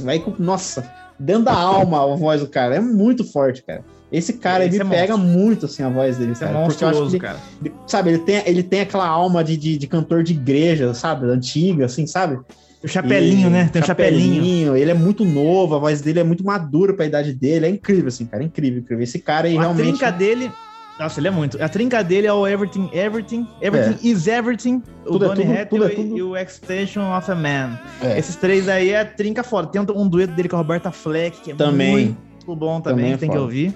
Vai 0.00 0.18
com, 0.18 0.34
nossa, 0.38 0.88
dentro 1.18 1.44
da 1.44 1.54
alma 1.54 2.02
a 2.02 2.16
voz 2.16 2.40
do 2.40 2.48
cara, 2.48 2.76
é 2.76 2.80
muito 2.80 3.24
forte, 3.24 3.62
cara. 3.62 3.84
Esse 4.12 4.34
cara 4.34 4.64
Esse 4.64 4.74
ele 4.76 4.82
é 4.82 4.84
me 4.84 4.90
pega 4.90 5.16
muito, 5.16 5.66
assim, 5.66 5.82
a 5.82 5.88
voz 5.88 6.16
dele, 6.16 6.32
Isso 6.32 6.42
é 6.44 6.48
cara. 6.48 6.66
porque 6.66 6.82
eu 6.84 6.88
acho 6.88 7.02
que 7.02 7.08
ele, 7.10 7.18
cara. 7.20 7.38
ele- 7.64 7.74
sabe, 7.86 8.10
ele 8.10 8.18
tem, 8.18 8.42
ele 8.44 8.62
tem 8.62 8.80
aquela 8.80 9.06
alma 9.06 9.44
de, 9.44 9.56
de, 9.56 9.78
de 9.78 9.86
cantor 9.86 10.22
de 10.24 10.32
igreja, 10.32 10.92
sabe, 10.94 11.26
antiga, 11.26 11.84
assim, 11.86 12.06
sabe? 12.06 12.38
O 12.82 12.88
chapelinho, 12.88 13.48
E- 13.48 13.50
né? 13.50 13.68
Tem 13.72 13.82
um 13.82 13.84
chapelinho. 13.84 14.76
Ele 14.76 14.90
é 14.90 14.94
muito 14.94 15.24
novo, 15.24 15.74
a 15.74 15.78
voz 15.78 16.00
dele 16.00 16.18
é 16.20 16.24
muito 16.24 16.44
madura 16.44 16.94
pra 16.94 17.04
idade 17.06 17.32
dele. 17.34 17.66
É 17.66 17.68
incrível, 17.68 18.08
assim, 18.08 18.24
cara. 18.24 18.42
É 18.42 18.46
incrível, 18.46 18.80
incrível. 18.80 19.04
Esse 19.04 19.18
cara 19.18 19.46
aí 19.48 19.56
A 19.56 19.60
realmente. 19.60 19.88
trinca 19.90 20.10
dele. 20.10 20.50
Nossa, 20.98 21.20
ele 21.20 21.28
é 21.28 21.30
muito. 21.30 21.62
A 21.62 21.68
trinca 21.68 22.02
dele 22.02 22.26
é 22.26 22.32
o 22.32 22.46
Everything, 22.46 22.90
Everything, 22.92 23.46
Everything 23.62 23.96
is 24.06 24.26
Everything, 24.26 24.82
o 25.06 25.12
Tudo 25.12 25.24
é 25.24 25.28
Donny 25.28 25.42
tudo, 25.42 25.52
Hathaway 25.52 25.66
tudo 25.68 25.84
é 25.86 25.88
tudo. 25.94 26.16
e 26.18 26.22
o 26.22 26.36
Extension 26.36 27.16
of 27.16 27.30
a 27.30 27.34
Man. 27.34 27.78
É. 28.02 28.18
Esses 28.18 28.36
três 28.36 28.68
aí 28.68 28.90
é 28.90 29.00
a 29.00 29.04
trinca 29.04 29.42
foda. 29.42 29.68
Tem 29.68 29.80
um, 29.80 30.08
dueto 30.08 30.34
dele 30.34 30.48
com 30.48 30.56
a 30.56 30.58
Roberta 30.58 30.90
Fleck, 30.90 31.40
que 31.40 31.52
é 31.52 31.54
Também. 31.54 32.16
muito 32.44 32.54
bom 32.56 32.80
também, 32.80 32.96
Também 32.96 33.10
é 33.10 33.14
que 33.14 33.20
tem 33.20 33.28
que 33.30 33.34
foda. 33.34 33.44
ouvir. 33.44 33.74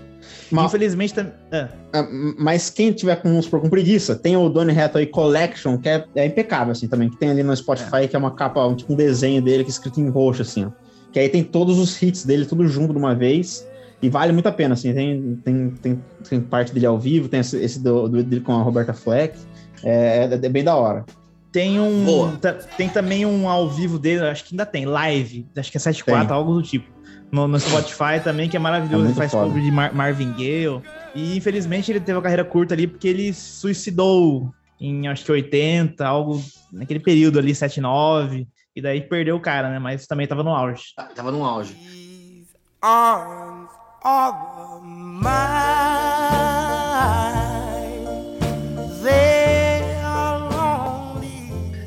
Mas, 0.50 0.66
Infelizmente, 0.66 1.14
tam- 1.14 1.32
é, 1.50 1.68
ah, 1.92 2.06
mas 2.38 2.70
quem 2.70 2.92
tiver 2.92 3.16
com, 3.16 3.40
supor, 3.42 3.60
com 3.60 3.68
preguiça, 3.70 4.14
tem 4.14 4.36
o 4.36 4.48
Donny 4.48 4.78
Hathaway 4.78 5.06
Collection, 5.06 5.78
que 5.78 5.88
é, 5.88 6.04
é 6.14 6.26
impecável, 6.26 6.72
assim, 6.72 6.86
também. 6.86 7.08
Que 7.10 7.16
tem 7.16 7.30
ali 7.30 7.42
no 7.42 7.56
Spotify, 7.56 8.06
que 8.08 8.14
é 8.14 8.18
uma 8.18 8.30
capa, 8.30 8.64
um, 8.66 8.74
tipo 8.74 8.92
um 8.92 8.96
desenho 8.96 9.40
dele 9.42 9.64
que 9.64 9.70
é 9.70 9.72
escrito 9.72 10.00
em 10.00 10.08
roxo, 10.08 10.42
assim, 10.42 10.66
ó. 10.66 10.70
Que 11.12 11.18
aí 11.18 11.28
tem 11.28 11.42
todos 11.42 11.78
os 11.78 12.00
hits 12.02 12.24
dele, 12.24 12.44
tudo 12.44 12.66
junto 12.68 12.92
de 12.92 12.98
uma 12.98 13.14
vez. 13.14 13.66
E 14.02 14.08
vale 14.10 14.32
muito 14.32 14.46
a 14.48 14.52
pena, 14.52 14.74
assim. 14.74 14.92
Tem, 14.92 15.36
tem, 15.44 15.70
tem, 15.70 16.04
tem 16.28 16.40
parte 16.40 16.72
dele 16.74 16.86
ao 16.86 16.98
vivo, 16.98 17.28
tem 17.28 17.40
esse, 17.40 17.56
esse 17.56 17.80
do, 17.82 18.08
do- 18.08 18.22
dele 18.22 18.42
com 18.42 18.52
a 18.52 18.62
Roberta 18.62 18.92
Fleck. 18.92 19.38
É, 19.82 20.28
é, 20.30 20.34
é 20.34 20.48
bem 20.48 20.62
da 20.64 20.74
hora. 20.76 21.04
tem 21.52 21.80
um. 21.80 22.36
Tem 22.76 22.88
também 22.88 23.24
um 23.24 23.48
ao 23.48 23.70
vivo 23.70 23.98
dele, 23.98 24.22
acho 24.26 24.44
que 24.44 24.54
ainda 24.54 24.66
tem, 24.66 24.84
live, 24.84 25.46
acho 25.56 25.70
que 25.70 25.76
é 25.78 25.80
7.4, 25.80 26.04
Tem. 26.26 26.36
algo 26.36 26.54
do 26.54 26.62
tipo. 26.62 26.86
No, 27.34 27.48
no 27.48 27.58
Spotify 27.58 28.20
também, 28.22 28.48
que 28.48 28.56
é 28.56 28.60
É 28.60 28.62
maravilhoso. 28.62 28.96
ele 28.98 29.04
muito 29.06 29.16
faz 29.18 29.32
foda. 29.32 29.46
cover 29.48 29.62
de 29.62 29.70
Mar- 29.72 29.92
Marvin 29.92 30.32
Gaye. 30.34 30.80
E 31.14 31.36
infelizmente 31.36 31.90
ele 31.90 31.98
teve 31.98 32.16
uma 32.16 32.22
carreira 32.22 32.44
curta 32.44 32.74
ali, 32.74 32.86
porque 32.86 33.08
ele 33.08 33.32
se 33.32 33.58
suicidou 33.60 34.54
em 34.80 35.08
acho 35.08 35.24
que 35.24 35.32
80, 35.32 36.06
algo 36.06 36.40
naquele 36.72 37.00
período 37.00 37.38
ali, 37.40 37.52
79. 37.54 38.46
E 38.76 38.80
daí 38.82 39.00
perdeu 39.00 39.34
o 39.36 39.40
cara, 39.40 39.68
né? 39.68 39.78
Mas 39.80 40.06
também 40.06 40.26
tava 40.26 40.42
no 40.44 40.50
auge. 40.54 40.82
Tá- 40.96 41.04
Tava 41.14 41.30
no 41.32 41.44
auge. 41.44 41.74
These 41.74 42.46
arms 42.82 43.70
are 44.04 44.80
mine. 47.24 49.02
They 49.02 49.94
are. 50.04 50.44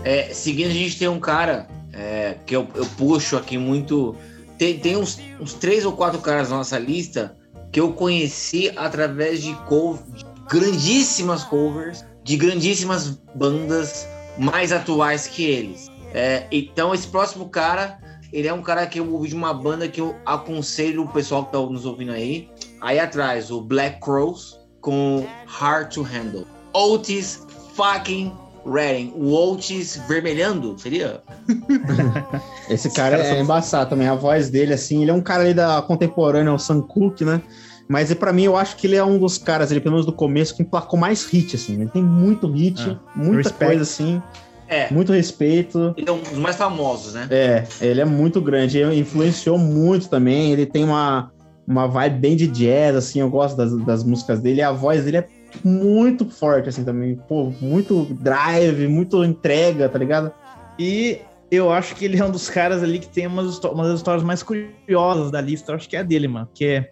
É, 0.03 0.29
seguindo, 0.33 0.69
a 0.69 0.73
gente 0.73 0.97
tem 0.97 1.07
um 1.07 1.19
cara 1.19 1.67
é, 1.93 2.35
que 2.45 2.55
eu, 2.55 2.67
eu 2.75 2.85
puxo 2.97 3.35
aqui 3.37 3.57
muito. 3.57 4.15
Tem, 4.58 4.80
tem 4.80 4.97
uns, 4.97 5.20
uns 5.39 5.53
três 5.53 5.86
ou 5.86 5.93
quatro 5.93 6.20
caras 6.20 6.49
na 6.49 6.58
nossa 6.58 6.80
lista 6.80 7.36
que 7.72 7.80
eu 7.80 7.93
conheci 7.93 8.72
através 8.76 9.41
de, 9.41 9.53
de 9.53 10.26
grandíssimas 10.49 11.43
covers, 11.43 12.03
de 12.24 12.38
grandíssimas 12.38 13.20
bandas 13.36 14.08
mais 14.38 14.72
atuais 14.72 15.28
que 15.28 15.43
eles. 15.43 15.89
É, 16.14 16.47
então, 16.51 16.93
esse 16.93 17.08
próximo 17.08 17.49
cara, 17.49 17.99
ele 18.32 18.47
é 18.47 18.53
um 18.53 18.62
cara 18.62 18.86
que 18.88 18.99
eu 18.99 19.12
ouvi 19.12 19.30
de 19.30 19.36
uma 19.36 19.53
banda 19.53 19.88
que 19.88 20.01
eu 20.01 20.16
aconselho 20.26 21.03
o 21.03 21.08
pessoal 21.10 21.45
que 21.45 21.51
tá 21.51 21.60
nos 21.60 21.86
ouvindo 21.86 22.12
aí. 22.12 22.49
Aí 22.82 22.99
atrás, 22.99 23.51
o 23.51 23.62
Black 23.62 23.99
Crows 23.99 24.60
com 24.82 25.26
Hard 25.45 25.93
to 25.93 26.01
Handle. 26.01 26.47
Otis 26.74 27.45
fucking 27.76 28.32
Redding, 28.72 29.13
o 29.15 29.34
Otis 29.34 29.99
vermelhando, 30.07 30.78
seria? 30.78 31.22
Esse 32.70 32.89
cara 32.89 33.18
é 33.18 33.39
embaçado 33.39 33.89
também. 33.89 34.07
A 34.07 34.15
voz 34.15 34.49
dele, 34.49 34.74
assim, 34.74 35.01
ele 35.01 35.11
é 35.11 35.13
um 35.13 35.22
cara 35.22 35.43
ali 35.43 35.53
da 35.53 35.82
contemporânea, 35.82 36.53
o 36.53 36.59
Sam 36.59 36.82
Cooke, 36.82 37.24
né? 37.24 37.41
Mas 37.88 38.13
para 38.13 38.34
mim, 38.34 38.43
eu 38.43 38.57
acho 38.57 38.76
que 38.76 38.86
ele 38.88 38.97
é 38.97 39.03
um 39.03 39.18
dos 39.18 39.38
caras, 39.38 39.72
ele, 39.72 39.80
pelo 39.80 39.93
menos 39.93 40.05
do 40.05 40.11
começo, 40.11 40.53
que 40.55 40.61
emplacou 40.61 40.99
mais 40.99 41.26
hit, 41.26 41.55
assim. 41.55 41.76
Ele 41.76 41.89
tem 41.89 42.03
muito 42.03 42.47
hit, 42.51 42.82
Ah, 42.82 42.99
muita 43.15 43.38
respect. 43.38 43.65
coisa, 43.65 43.82
assim. 43.84 44.22
É, 44.70 44.91
Muito 44.91 45.13
respeito. 45.13 45.93
ele 45.95 46.09
é 46.09 46.11
um 46.11 46.20
dos 46.20 46.34
mais 46.34 46.57
famosos, 46.57 47.13
né? 47.13 47.26
É, 47.32 47.63
ele 47.80 48.01
é 48.01 48.05
muito 48.05 48.41
grande. 48.41 48.78
Ele 48.78 48.99
influenciou 48.99 49.57
muito 49.57 50.09
também. 50.09 50.51
Ele 50.51 50.65
tem 50.65 50.84
uma, 50.84 51.32
uma 51.65 51.88
vibe 51.88 52.20
bem 52.20 52.36
de 52.36 52.47
jazz, 52.47 52.93
assim. 52.97 53.22
Eu 53.22 53.30
gosto 53.30 53.55
das, 53.55 53.74
das 53.86 54.03
músicas 54.03 54.41
dele. 54.41 54.59
E 54.59 54.61
a 54.61 54.74
voz 54.74 55.05
dele 55.05 55.18
é 55.20 55.28
muito 55.63 56.29
forte, 56.29 56.69
assim, 56.69 56.83
também. 56.83 57.15
Pô, 57.27 57.51
muito 57.61 58.05
drive, 58.05 58.87
muito 58.87 59.23
entrega, 59.23 59.89
tá 59.89 59.97
ligado? 59.97 60.31
E 60.77 61.19
eu 61.49 61.71
acho 61.71 61.95
que 61.95 62.05
ele 62.05 62.19
é 62.19 62.25
um 62.25 62.31
dos 62.31 62.49
caras 62.49 62.83
ali 62.83 62.99
que 62.99 63.07
tem 63.07 63.27
umas 63.27 63.57
uma 63.59 63.85
das 63.85 63.99
histórias 63.99 64.23
mais 64.23 64.43
curiosas 64.43 65.31
da 65.31 65.41
lista. 65.41 65.71
Eu 65.71 65.75
acho 65.75 65.87
que 65.87 65.95
é 65.95 65.99
a 65.99 66.03
dele, 66.03 66.27
mano. 66.27 66.47
Que 66.53 66.65
é, 66.65 66.89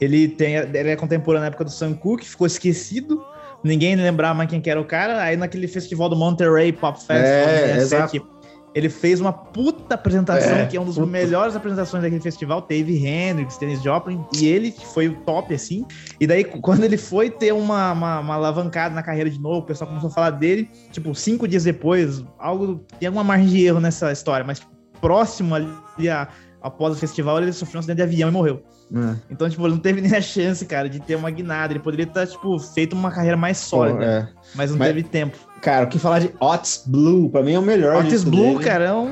ele, 0.00 0.28
tem, 0.28 0.54
ele 0.54 0.90
é 0.90 0.96
contemporâneo 0.96 1.42
na 1.42 1.48
época 1.48 1.64
do 1.64 1.70
Sam 1.70 1.94
Cooke, 1.94 2.28
ficou 2.28 2.46
esquecido. 2.46 3.24
Ninguém 3.62 3.96
lembrava 3.96 4.34
mais 4.34 4.48
quem 4.48 4.60
que 4.60 4.70
era 4.70 4.80
o 4.80 4.84
cara. 4.84 5.22
Aí 5.22 5.36
naquele 5.36 5.66
festival 5.66 6.08
do 6.08 6.16
Monterey 6.16 6.72
Pop 6.72 6.96
Festival, 6.96 7.20
É, 7.20 7.72
em 7.72 7.76
2017, 7.76 8.16
exato. 8.16 8.37
Ele 8.74 8.88
fez 8.88 9.20
uma 9.20 9.32
puta 9.32 9.94
apresentação, 9.94 10.58
É, 10.58 10.66
que 10.66 10.76
é 10.76 10.80
uma 10.80 10.86
das 10.86 10.94
puta. 10.96 11.06
melhores 11.06 11.56
apresentações 11.56 12.02
daquele 12.02 12.20
festival. 12.20 12.62
Teve 12.62 13.04
Hendrix, 13.06 13.56
Dennis 13.58 13.82
Joplin, 13.82 14.24
e 14.36 14.46
ele 14.46 14.70
foi 14.94 15.08
o 15.08 15.14
top, 15.20 15.54
assim. 15.54 15.84
E 16.20 16.26
daí, 16.26 16.44
quando 16.44 16.84
ele 16.84 16.96
foi 16.96 17.30
ter 17.30 17.52
uma, 17.52 17.92
uma, 17.92 18.20
uma 18.20 18.34
alavancada 18.34 18.94
na 18.94 19.02
carreira 19.02 19.30
de 19.30 19.40
novo, 19.40 19.60
o 19.60 19.62
pessoal 19.62 19.88
começou 19.88 20.10
a 20.10 20.12
falar 20.12 20.30
dele, 20.30 20.68
tipo, 20.92 21.14
cinco 21.14 21.48
dias 21.48 21.64
depois, 21.64 22.24
algo. 22.38 22.84
Tem 23.00 23.06
alguma 23.08 23.24
margem 23.24 23.48
de 23.48 23.64
erro 23.64 23.80
nessa 23.80 24.12
história, 24.12 24.44
mas 24.44 24.60
próximo 25.00 25.54
ali 25.54 26.08
a- 26.08 26.28
após 26.60 26.94
o 26.94 26.98
festival, 26.98 27.40
ele 27.40 27.52
sofreu 27.52 27.78
um 27.78 27.80
acidente 27.80 27.96
de 27.98 28.02
avião 28.02 28.28
e 28.28 28.32
morreu. 28.32 28.62
É. 28.94 29.14
Então, 29.30 29.48
tipo, 29.50 29.62
ele 29.66 29.74
não 29.74 29.80
teve 29.80 30.00
nem 30.02 30.14
a 30.14 30.20
chance, 30.22 30.64
cara, 30.64 30.88
de 30.88 30.98
ter 31.00 31.14
uma 31.16 31.30
guinada. 31.30 31.72
Ele 31.72 31.80
poderia 31.80 32.06
ter, 32.06 32.26
tipo, 32.26 32.58
feito 32.58 32.94
uma 32.94 33.10
carreira 33.10 33.36
mais 33.36 33.58
sólida, 33.58 33.98
Pô, 33.98 34.02
é. 34.04 34.28
mas 34.54 34.70
não 34.70 34.78
Mas- 34.78 34.88
teve 34.88 35.02
tempo. 35.02 35.36
Cara, 35.60 35.86
o 35.86 35.88
que 35.88 35.98
falar 35.98 36.20
de 36.20 36.30
Otis 36.40 36.84
Blue, 36.86 37.28
pra 37.30 37.42
mim 37.42 37.54
é 37.54 37.58
o 37.58 37.62
melhor. 37.62 38.04
Otis 38.04 38.22
Blue, 38.22 38.52
dele. 38.58 38.64
cara, 38.64 38.84
é 38.84 38.92
um. 38.92 39.08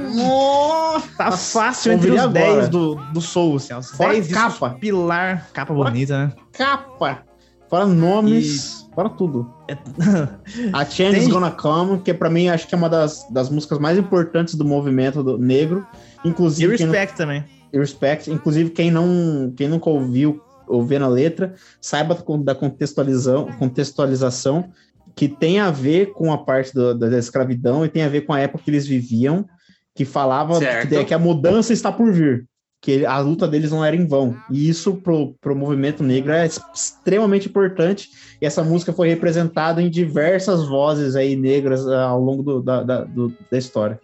Tá 1.18 1.24
Nossa, 1.31 1.59
fácil 1.59 1.93
entre 1.93 2.11
os 2.12 2.20
agora. 2.20 2.33
10 2.57 2.68
do, 2.68 2.95
do 3.12 3.20
Soul, 3.20 3.57
assim, 3.57 3.74
os 3.74 3.91
Fora 3.91 4.12
10 4.12 4.29
discos 4.29 4.43
capa. 4.59 4.70
pilar. 4.79 5.49
Capa 5.53 5.74
Fora- 5.74 5.91
bonita, 5.91 6.27
né? 6.27 6.33
Capa. 6.53 7.22
Fora 7.68 7.85
nomes, 7.85 8.89
fora 8.95 9.09
tudo. 9.11 9.53
A 10.72 10.85
Change 10.85 11.16
is 11.18 11.24
Tem- 11.24 11.33
Gonna 11.33 11.51
Come, 11.51 11.99
que 11.99 12.14
pra 12.14 12.31
mim 12.31 12.49
acho 12.49 12.68
que 12.68 12.74
é 12.77 12.79
uma 12.79 12.89
das, 12.89 13.27
das 13.31 13.51
músicas 13.51 13.81
mais 13.81 13.99
importantes 13.99 14.55
do 14.55 14.64
movimento 14.64 15.22
do 15.24 15.37
negro. 15.37 15.85
E 16.24 16.29
Inclusive, 16.29 16.79
não- 16.85 16.93
Respect 16.93 17.16
também. 17.16 17.45
Respect. 17.73 18.31
Inclusive, 18.31 18.71
quem, 18.71 18.91
não, 18.91 19.53
quem 19.57 19.69
nunca 19.69 19.91
ouviu, 19.91 20.41
ouvindo 20.69 21.05
a 21.05 21.09
letra, 21.09 21.55
saiba 21.81 22.14
da 22.43 22.55
contextualização, 22.55 23.47
contextualização 23.59 24.71
que 25.14 25.29
tem 25.29 25.59
a 25.61 25.71
ver 25.71 26.12
com 26.12 26.33
a 26.33 26.39
parte 26.39 26.75
do- 26.75 26.95
da, 26.95 27.19
escravidão 27.19 27.85
e 27.85 27.89
tem 27.89 28.03
a 28.03 28.09
ver 28.09 28.23
com 28.23 28.33
a 28.33 28.41
época 28.41 28.64
que 28.64 28.71
eles 28.71 28.87
viviam, 28.87 29.47
que 29.95 30.05
falava 30.05 30.59
que, 30.83 31.05
que 31.05 31.14
a 31.14 31.19
mudança 31.19 31.73
está 31.73 31.91
por 31.91 32.12
vir, 32.12 32.45
que 32.83 33.07
a 33.07 33.19
luta 33.19 33.49
deles 33.49 33.71
não 33.71 33.83
era 33.83 33.97
em 33.97 34.07
vão. 34.07 34.37
E 34.51 34.69
isso 34.69 34.97
pro, 34.97 35.35
pro 35.41 35.57
movimento 35.57 36.03
negro 36.03 36.33
é 36.33 36.47
extremamente 36.75 37.49
importante. 37.49 38.09
E 38.41 38.45
essa 38.45 38.62
música 38.62 38.93
foi 38.93 39.09
representada 39.09 39.81
em 39.81 39.89
diversas 39.89 40.67
vozes 40.69 41.17
aí 41.17 41.35
negras 41.35 41.87
ah, 41.89 42.09
ao 42.09 42.21
longo 42.21 42.43
do- 42.43 42.62
da, 42.62 42.83
da, 42.83 43.05
do- 43.05 43.33
da 43.51 43.57
história. 43.57 43.99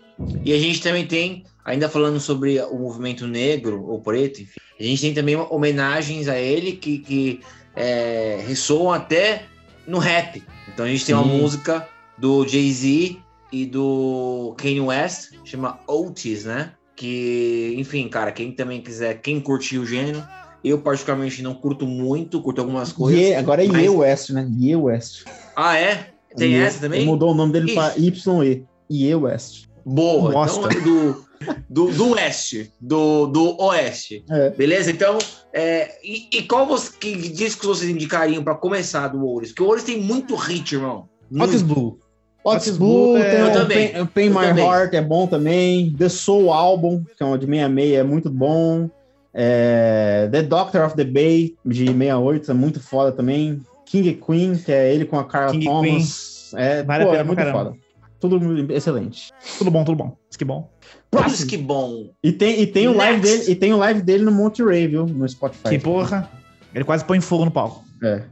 E 0.45 0.53
a 0.53 0.59
gente 0.59 0.81
também 0.83 1.07
tem, 1.07 1.45
ainda 1.65 1.89
falando 1.89 2.19
sobre 2.21 2.61
o 2.61 2.79
movimento 2.79 3.27
negro 3.27 3.85
ou 3.87 4.01
preto, 4.01 4.41
enfim, 4.43 4.61
a 4.79 4.83
gente 4.83 5.01
tem 5.01 5.15
também 5.15 5.37
homenagens 5.37 6.29
a 6.29 6.39
ele 6.39 6.73
que, 6.73 6.99
que 6.99 7.41
é, 7.77 8.43
ressoam 8.47 8.93
até 8.93 9.45
no 9.87 9.99
rap. 9.99 10.43
Então 10.73 10.85
a 10.85 10.89
gente 10.89 11.05
tem 11.05 11.15
uma 11.15 11.25
Sim. 11.25 11.41
música 11.41 11.89
do 12.19 12.47
Jay-Z 12.47 13.17
e 13.53 13.67
do 13.67 14.55
Kanye 14.57 14.81
West, 14.81 15.33
chama 15.45 15.79
Otis, 15.87 16.45
né? 16.45 16.73
Que, 16.97 17.75
enfim, 17.79 18.09
cara, 18.09 18.31
quem 18.33 18.53
também 18.53 18.81
quiser, 18.81 19.21
quem 19.21 19.41
curtir 19.41 19.79
o 19.79 19.87
gênero, 19.87 20.23
eu 20.63 20.79
particularmente 20.79 21.43
não 21.43 21.55
curto 21.55 21.87
muito, 21.87 22.41
curto 22.41 22.61
algumas 22.61 22.93
coisas. 22.93 23.21
Ye- 23.21 23.35
agora 23.35 23.65
é 23.65 23.69
mas- 23.69 23.83
Ye 23.83 23.89
West, 23.89 24.31
né? 24.31 24.49
Ye 24.59 24.77
West. 24.77 25.25
Ah, 25.57 25.77
é? 25.77 26.11
Tem 26.37 26.53
Ye- 26.53 26.61
essa 26.61 26.81
também? 26.81 27.01
Ele 27.01 27.11
mudou 27.11 27.33
o 27.33 27.35
nome 27.35 27.53
dele 27.53 27.75
para 27.75 27.95
YE. 27.97 28.65
Ye 28.91 29.15
West. 29.15 29.67
Boa, 29.85 30.31
Bosta. 30.31 30.69
então 30.71 30.83
do, 30.85 31.25
do, 31.68 31.90
do 31.93 32.11
oeste, 32.12 32.70
do, 32.80 33.26
do 33.26 33.57
oeste. 33.62 34.24
É. 34.30 34.51
Beleza? 34.51 34.90
Então, 34.90 35.18
é, 35.53 35.93
e, 36.03 36.28
e 36.32 36.43
qual 36.43 36.66
você, 36.66 36.90
que 36.99 37.14
discos 37.30 37.66
vocês 37.66 37.90
indicariam 37.90 38.43
pra 38.43 38.55
começar 38.55 39.09
do 39.09 39.24
Ouris? 39.24 39.51
Porque 39.51 39.62
o 39.62 39.66
Ouris 39.66 39.84
tem 39.84 40.01
muito 40.01 40.34
hit, 40.34 40.74
irmão. 40.74 41.09
Otis 41.38 41.62
Blue. 41.62 41.99
Otis 42.45 42.76
Blue, 42.76 43.12
Blue, 43.12 43.16
é- 43.18 43.30
tem 43.30 43.40
Eu 43.40 43.47
o 43.47 43.53
também. 43.53 43.93
Pain, 43.93 44.03
o 44.03 44.07
Pain 44.07 44.24
Eu 44.26 44.30
My 44.34 44.47
também. 44.49 44.64
Heart 44.64 44.95
é 44.95 45.01
bom 45.01 45.26
também. 45.26 45.95
The 45.97 46.09
Soul 46.09 46.53
Album, 46.53 47.05
que 47.16 47.22
é 47.22 47.26
um 47.26 47.38
de 47.38 47.47
66, 47.47 47.95
é 47.95 48.03
muito 48.03 48.28
bom. 48.28 48.90
É, 49.34 50.28
the 50.30 50.43
Doctor 50.43 50.84
of 50.84 50.95
the 50.97 51.05
Bay, 51.05 51.55
de 51.64 51.86
68, 51.86 52.51
é 52.51 52.55
muito 52.55 52.80
foda 52.80 53.12
também. 53.12 53.61
King 53.86 54.09
e 54.09 54.14
Queen, 54.14 54.57
que 54.57 54.72
é 54.72 54.93
ele 54.95 55.05
com 55.05 55.18
a 55.18 55.24
Carla 55.24 55.53
King 55.53 55.64
Thomas. 55.66 56.53
É, 56.57 56.82
Vale 56.82 57.03
a 57.03 57.07
pô, 57.07 57.12
pena 57.12 57.22
é 57.22 57.24
muito 57.24 57.38
caramba. 57.38 57.59
foda. 57.64 57.76
Tudo 58.20 58.72
excelente. 58.72 59.30
Tudo 59.59 59.70
bom, 59.70 59.84
tudo 59.84 59.97
bom. 59.97 60.16
Isso 60.30 60.38
que 60.38 60.45
bom. 60.45 60.68
Todos 61.13 61.45
que 61.45 61.59
bom. 61.59 62.11
E 62.25 62.33
tem, 62.33 62.63
e 62.63 62.67
tem 62.67 62.89
o 62.89 62.97
live 62.97 63.21
dele, 63.21 63.45
e 63.47 63.55
tem 63.55 63.75
o 63.75 63.77
live 63.77 64.01
dele 64.01 64.25
no 64.25 64.33
Monterey, 64.33 64.87
viu? 64.87 65.05
No 65.05 65.29
Spotify. 65.29 65.69
Que 65.69 65.79
porra. 65.79 66.27
Ele 66.75 66.85
quase 66.85 67.05
põe 67.05 67.21
fogo 67.21 67.45
no 67.45 67.51
palco. 67.51 67.85
É. 68.03 68.23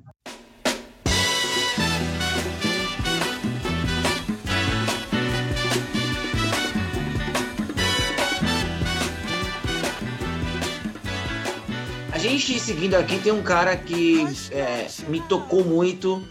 A 12.13 12.19
gente 12.19 12.59
seguindo 12.59 12.95
aqui 12.95 13.19
tem 13.19 13.31
um 13.31 13.43
cara 13.43 13.77
que 13.77 14.27
é, 14.53 14.87
me 15.07 15.21
tocou 15.21 15.63
muito 15.63 16.27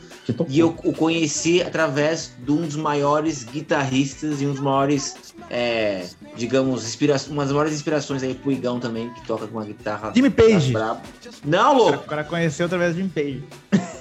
e 0.48 0.60
eu 0.60 0.76
o 0.84 0.94
conheci 0.94 1.62
através 1.62 2.32
de 2.38 2.52
um 2.52 2.62
dos 2.62 2.76
maiores 2.76 3.44
guitarristas 3.44 4.42
e 4.42 4.46
um 4.46 4.52
dos 4.52 4.60
maiores, 4.60 5.29
é, 5.50 6.08
digamos, 6.36 6.86
inspira 6.86 7.16
uma 7.30 7.44
das 7.44 7.52
maiores 7.52 7.74
inspirações 7.74 8.22
aí 8.24 8.34
pro 8.36 8.52
Igão 8.52 8.80
também, 8.80 9.12
que 9.14 9.26
toca 9.26 9.48
com 9.48 9.58
uma 9.58 9.66
guitarra. 9.66 10.12
Jimmy 10.14 10.30
Page. 10.30 10.72
brabo. 10.72 11.02
Não, 11.44 11.74
O 11.74 11.78
louco! 11.78 12.06
cara 12.06 12.24
conheceu 12.24 12.66
através 12.68 12.96
de 12.96 13.02
Jim 13.02 13.10
Page. 13.10 13.44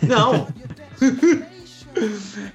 Não. 0.02 0.48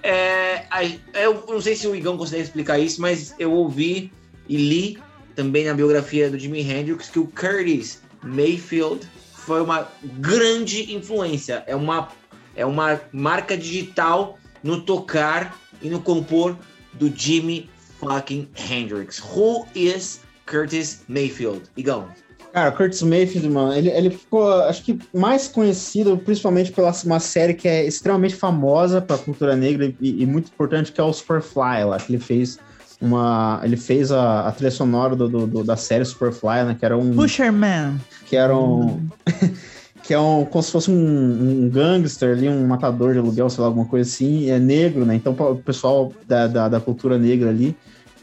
É, 0.01 0.65
eu 1.13 1.43
não 1.49 1.59
sei 1.59 1.75
se 1.75 1.85
o 1.87 1.95
Igão 1.95 2.15
consegue 2.17 2.43
explicar 2.43 2.79
isso, 2.79 3.01
mas 3.01 3.35
eu 3.37 3.51
ouvi 3.51 4.11
e 4.47 4.55
li 4.55 4.97
também 5.35 5.65
na 5.65 5.73
biografia 5.73 6.29
do 6.29 6.39
Jimi 6.39 6.61
Hendrix 6.61 7.09
que 7.09 7.19
o 7.19 7.25
Curtis 7.27 8.01
Mayfield 8.23 9.05
foi 9.33 9.61
uma 9.61 9.87
grande 10.19 10.93
influência. 10.95 11.63
É 11.67 11.75
uma, 11.75 12.07
é 12.55 12.65
uma 12.65 13.01
marca 13.11 13.57
digital 13.57 14.37
no 14.63 14.81
tocar 14.81 15.57
e 15.81 15.89
no 15.89 15.99
compor 15.99 16.55
do 16.93 17.11
Jimi 17.13 17.69
fucking 18.03 18.47
Hendrix. 18.55 19.19
Who 19.19 19.65
is 19.75 20.19
Curtis 20.45 21.03
Mayfield? 21.07 21.63
Igão. 21.77 22.07
Cara, 22.53 22.69
o 22.69 22.73
Curtis 22.73 23.01
Mayfield, 23.01 23.49
mano, 23.49 23.73
ele, 23.73 23.89
ele 23.89 24.11
ficou, 24.11 24.47
acho 24.65 24.83
que, 24.83 24.99
mais 25.11 25.47
conhecido 25.47 26.15
principalmente 26.17 26.71
pela 26.71 26.93
uma 27.03 27.19
série 27.19 27.55
que 27.55 27.67
é 27.67 27.83
extremamente 27.83 28.35
famosa 28.35 29.01
pra 29.01 29.17
cultura 29.17 29.55
negra 29.55 29.91
e, 29.99 30.21
e 30.21 30.25
muito 30.25 30.49
importante, 30.51 30.91
que 30.91 31.01
é 31.01 31.03
o 31.03 31.11
Superfly, 31.11 31.83
lá, 31.83 31.97
que 31.97 32.11
ele 32.11 32.21
fez 32.21 32.59
uma... 33.01 33.59
Ele 33.63 33.75
fez 33.75 34.11
a, 34.11 34.47
a 34.47 34.51
trilha 34.51 34.69
sonora 34.69 35.15
do, 35.15 35.27
do- 35.27 35.47
do- 35.47 35.63
da 35.63 35.75
série 35.75 36.05
Superfly, 36.05 36.63
né, 36.65 36.75
que 36.77 36.85
era 36.85 36.95
um... 36.95 37.15
Pusherman. 37.15 37.99
Que 38.27 38.35
era 38.35 38.55
um... 38.55 39.01
que 40.03 40.13
é 40.13 40.19
um, 40.19 40.45
como 40.45 40.61
se 40.61 40.71
fosse 40.71 40.91
um, 40.91 41.63
um 41.65 41.69
gangster 41.69 42.33
ali, 42.37 42.47
um 42.47 42.67
matador 42.67 43.13
de 43.13 43.19
aluguel, 43.19 43.49
sei 43.49 43.61
lá, 43.61 43.67
alguma 43.67 43.85
coisa 43.87 44.07
assim, 44.07 44.51
é 44.51 44.59
negro, 44.59 45.05
né, 45.05 45.15
então 45.15 45.33
o 45.33 45.55
pessoal 45.55 46.13
da, 46.27 46.45
da, 46.45 46.69
da 46.69 46.79
cultura 46.79 47.17
negra 47.17 47.49
ali 47.49 47.75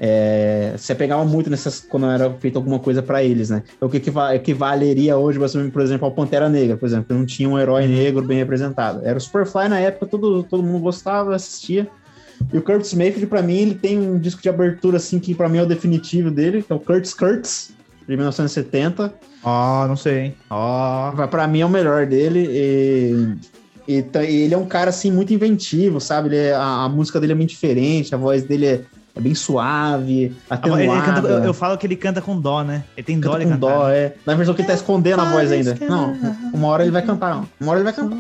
é, 0.03 0.73
se 0.79 0.91
apegava 0.93 1.23
muito 1.27 1.51
nessas 1.51 1.79
quando 1.79 2.07
era 2.07 2.31
feita 2.41 2.59
alguma 2.59 2.79
coisa 2.79 3.03
pra 3.03 3.23
eles, 3.23 3.51
né? 3.51 3.63
O 3.79 3.89
que 3.89 3.99
equiva- 3.99 4.35
equivaleria 4.35 5.19
hoje, 5.19 5.39
por 5.71 5.83
exemplo, 5.83 6.07
ao 6.07 6.13
Pantera 6.13 6.49
Negra, 6.49 6.77
por 6.79 6.87
exemplo, 6.87 7.05
que 7.09 7.13
não 7.13 7.27
tinha 7.27 7.47
um 7.49 7.59
herói 7.59 7.87
negro 7.87 8.23
bem 8.23 8.39
representado. 8.39 9.01
Era 9.05 9.19
o 9.19 9.21
Superfly 9.21 9.69
na 9.69 9.79
época, 9.79 10.07
todo, 10.07 10.43
todo 10.45 10.63
mundo 10.63 10.81
gostava, 10.81 11.35
assistia. 11.37 11.87
E 12.51 12.57
o 12.57 12.63
Curtis 12.63 12.95
Mayfield, 12.95 13.27
pra 13.27 13.43
mim, 13.43 13.57
ele 13.59 13.75
tem 13.75 13.99
um 13.99 14.19
disco 14.19 14.41
de 14.41 14.49
abertura, 14.49 14.97
assim, 14.97 15.19
que 15.19 15.35
pra 15.35 15.47
mim 15.51 15.59
é 15.59 15.63
o 15.63 15.67
definitivo 15.67 16.31
dele, 16.31 16.63
que 16.63 16.73
é 16.73 16.75
o 16.75 16.81
Curtis 16.81 17.13
Kurtz, 17.13 17.71
de 18.09 18.17
1970. 18.17 19.13
Ó, 19.45 19.87
não 19.87 19.97
sei, 19.97 20.19
hein? 20.19 20.35
Ó. 20.49 21.13
Pra- 21.13 21.29
Pra 21.29 21.47
mim 21.47 21.61
é 21.61 21.67
o 21.67 21.69
melhor 21.69 22.07
dele. 22.07 22.47
E, 22.51 23.51
E, 23.89 24.03
tá- 24.03 24.23
e 24.23 24.43
ele 24.43 24.55
é 24.55 24.57
um 24.59 24.67
cara, 24.67 24.91
assim, 24.91 25.11
muito 25.11 25.35
inventivo, 25.35 26.01
sabe? 26.01 26.37
É- 26.37 26.53
a, 26.55 26.85
a 26.85 26.89
música 26.89 27.19
dele 27.19 27.33
é 27.33 27.35
muito 27.35 27.51
diferente, 27.51 28.15
a 28.15 28.19
voz 28.19 28.45
dele 28.45 28.67
é, 28.67 28.81
é 29.15 29.21
bem 29.21 29.35
suave, 29.35 30.13
Ele 30.25 30.37
atenuada. 30.49 31.13
canta- 31.15 31.29
eu, 31.29 31.45
eu 31.45 31.55
falo 31.55 31.77
que 31.77 31.87
ele 31.87 31.97
canta 31.97 32.21
com 32.23 32.41
dó, 32.41 32.63
né? 32.63 32.85
Ele 32.97 33.05
tem 33.05 33.19
dó 33.21 33.33
canta 33.33 33.39
de 33.41 33.45
com 33.47 33.51
cantar. 33.53 33.75
dó, 33.79 33.89
é. 33.89 34.15
Na 34.25 34.35
versão 34.35 34.55
que 34.55 34.61
ele 34.63 34.69
tá 34.69 34.75
escondendo 34.75 35.21
a 35.21 35.25
voz 35.25 35.51
ainda. 35.53 35.77
Não, 35.89 36.17
uma 36.53 36.69
hora 36.69 36.83
ele 36.83 36.93
vai 36.93 37.03
cantar. 37.03 37.45
Uma 37.61 37.71
hora 37.73 37.81
ele 37.81 37.85
vai 37.85 37.93
cantar. 37.93 38.19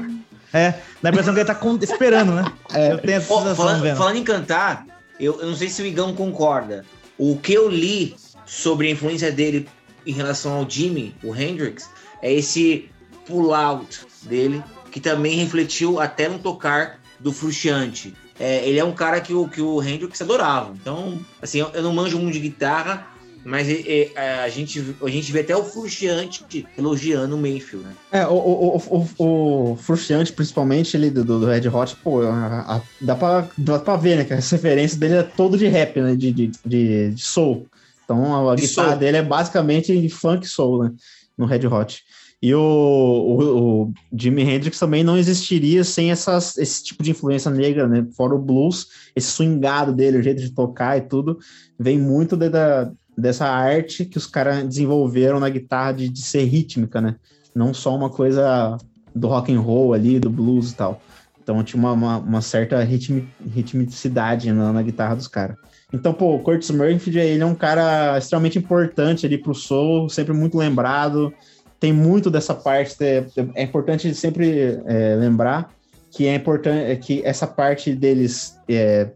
É, 0.52 0.74
dá 1.00 1.08
a 1.08 1.12
impressão 1.12 1.32
que 1.32 1.40
ele 1.40 1.46
tá 1.46 1.54
com- 1.54 1.78
esperando, 1.80 2.32
né? 2.32 2.44
É. 2.74 2.92
Eu 2.92 2.98
tenho 2.98 3.18
essa 3.18 3.32
Ó, 3.32 3.36
sensação 3.38 3.56
falando, 3.64 3.82
vendo. 3.82 3.96
falando 3.96 4.16
em 4.16 4.24
cantar, 4.24 4.84
eu, 5.20 5.40
eu 5.40 5.46
não 5.46 5.54
sei 5.54 5.68
se 5.68 5.80
o 5.80 5.86
Igão 5.86 6.12
concorda. 6.14 6.84
O 7.16 7.36
que 7.36 7.52
eu 7.52 7.68
li 7.68 8.16
sobre 8.44 8.88
a 8.88 8.90
influência 8.90 9.30
dele 9.30 9.68
em 10.04 10.12
relação 10.12 10.54
ao 10.54 10.68
Jimmy, 10.68 11.14
o 11.22 11.34
Hendrix, 11.36 11.88
é 12.20 12.32
esse 12.32 12.88
pull-out 13.26 14.00
dele, 14.24 14.60
que 14.90 14.98
também 14.98 15.36
refletiu 15.36 16.00
até 16.00 16.28
no 16.28 16.38
tocar 16.40 16.98
do 17.20 17.32
Frusciante. 17.32 18.12
É, 18.40 18.66
ele 18.66 18.78
é 18.78 18.84
um 18.84 18.92
cara 18.92 19.20
que 19.20 19.34
o, 19.34 19.46
que 19.46 19.60
o 19.60 19.82
Hendrix 19.82 20.20
adorava. 20.22 20.72
Então, 20.80 21.20
assim, 21.42 21.58
eu, 21.58 21.68
eu 21.74 21.82
não 21.82 21.92
manjo 21.92 22.18
muito 22.18 22.32
de 22.32 22.40
guitarra, 22.40 23.06
mas 23.44 23.68
é, 23.68 24.10
é, 24.14 24.34
a, 24.42 24.48
gente, 24.48 24.82
a 25.02 25.08
gente 25.08 25.30
vê 25.30 25.40
até 25.40 25.54
o 25.54 25.62
Frusciante 25.62 26.66
elogiando 26.78 27.36
o 27.36 27.38
Mayfield, 27.38 27.86
né? 27.86 27.92
É, 28.12 28.26
o, 28.26 28.32
o, 28.32 28.76
o, 29.18 29.72
o, 29.72 29.76
Frusciante, 29.76 30.32
principalmente, 30.32 30.96
ele 30.96 31.10
do, 31.10 31.22
do 31.22 31.44
Red 31.46 31.68
Hot, 31.68 31.94
pô, 32.02 32.22
a- 32.22 32.76
a- 32.76 32.82
dá, 33.00 33.14
pra, 33.14 33.46
dá 33.58 33.78
pra 33.78 33.96
ver, 33.96 34.16
né? 34.16 34.24
Que 34.24 34.32
as 34.34 34.50
referências 34.50 34.98
dele 34.98 35.14
é 35.16 35.22
todo 35.22 35.58
de 35.58 35.66
rap, 35.68 36.00
né? 36.00 36.16
De, 36.16 36.32
de, 36.32 36.50
de, 36.64 37.10
de 37.10 37.22
soul. 37.22 37.66
Então 38.04 38.48
a 38.48 38.54
De 38.56 38.62
guitarra 38.62 38.88
soul. 38.88 38.98
dele 38.98 39.16
é 39.18 39.22
basicamente 39.22 40.08
funk 40.08 40.46
soul, 40.46 40.84
né? 40.84 40.92
No 41.36 41.46
Red 41.46 41.66
Hot. 41.66 42.02
E 42.42 42.54
o, 42.54 42.60
o, 42.60 43.82
o 43.82 43.92
Jimi 44.16 44.42
Hendrix 44.42 44.78
também 44.78 45.04
não 45.04 45.18
existiria 45.18 45.84
sem 45.84 46.10
essas, 46.10 46.56
esse 46.56 46.82
tipo 46.82 47.02
de 47.02 47.10
influência 47.10 47.50
negra, 47.50 47.86
né? 47.86 48.06
Fora 48.16 48.34
o 48.34 48.38
blues, 48.38 48.86
esse 49.14 49.30
swingado 49.30 49.92
dele, 49.92 50.18
o 50.18 50.22
jeito 50.22 50.40
de 50.40 50.50
tocar 50.54 50.96
e 50.96 51.02
tudo, 51.02 51.38
vem 51.78 51.98
muito 51.98 52.36
de- 52.36 52.48
da, 52.48 52.90
dessa 53.16 53.46
arte 53.46 54.06
que 54.06 54.16
os 54.16 54.26
caras 54.26 54.66
desenvolveram 54.66 55.38
na 55.38 55.50
guitarra 55.50 55.92
de, 55.92 56.08
de 56.08 56.22
ser 56.22 56.44
rítmica, 56.44 57.00
né? 57.00 57.16
Não 57.54 57.74
só 57.74 57.94
uma 57.94 58.08
coisa 58.08 58.78
do 59.14 59.28
rock 59.28 59.52
and 59.52 59.60
roll 59.60 59.92
ali, 59.92 60.18
do 60.18 60.30
blues 60.30 60.70
e 60.70 60.76
tal. 60.76 61.00
Então 61.42 61.62
tinha 61.64 61.80
uma, 61.80 61.92
uma, 61.92 62.18
uma 62.18 62.40
certa 62.40 62.82
ritmi, 62.82 63.28
ritmicidade 63.44 64.52
na, 64.52 64.72
na 64.72 64.82
guitarra 64.82 65.16
dos 65.16 65.26
caras. 65.26 65.56
Então, 65.92 66.14
pô, 66.14 66.36
o 66.36 66.40
Curtis 66.40 66.70
Murphy, 66.70 67.18
ele 67.18 67.42
é 67.42 67.46
um 67.46 67.54
cara 67.54 68.16
extremamente 68.16 68.56
importante 68.58 69.26
ali 69.26 69.36
pro 69.36 69.54
soul, 69.54 70.08
sempre 70.08 70.32
muito 70.32 70.56
lembrado. 70.56 71.32
Tem 71.80 71.92
muito 71.92 72.30
dessa 72.30 72.54
parte, 72.54 72.94
é, 73.02 73.24
é 73.54 73.62
importante 73.62 74.14
sempre 74.14 74.80
é, 74.86 75.16
lembrar 75.16 75.72
que 76.10 76.26
é 76.26 76.34
importante 76.34 77.00
que 77.00 77.22
essa 77.24 77.46
parte 77.46 77.94
deles, 77.94 78.58
é, 78.68 79.08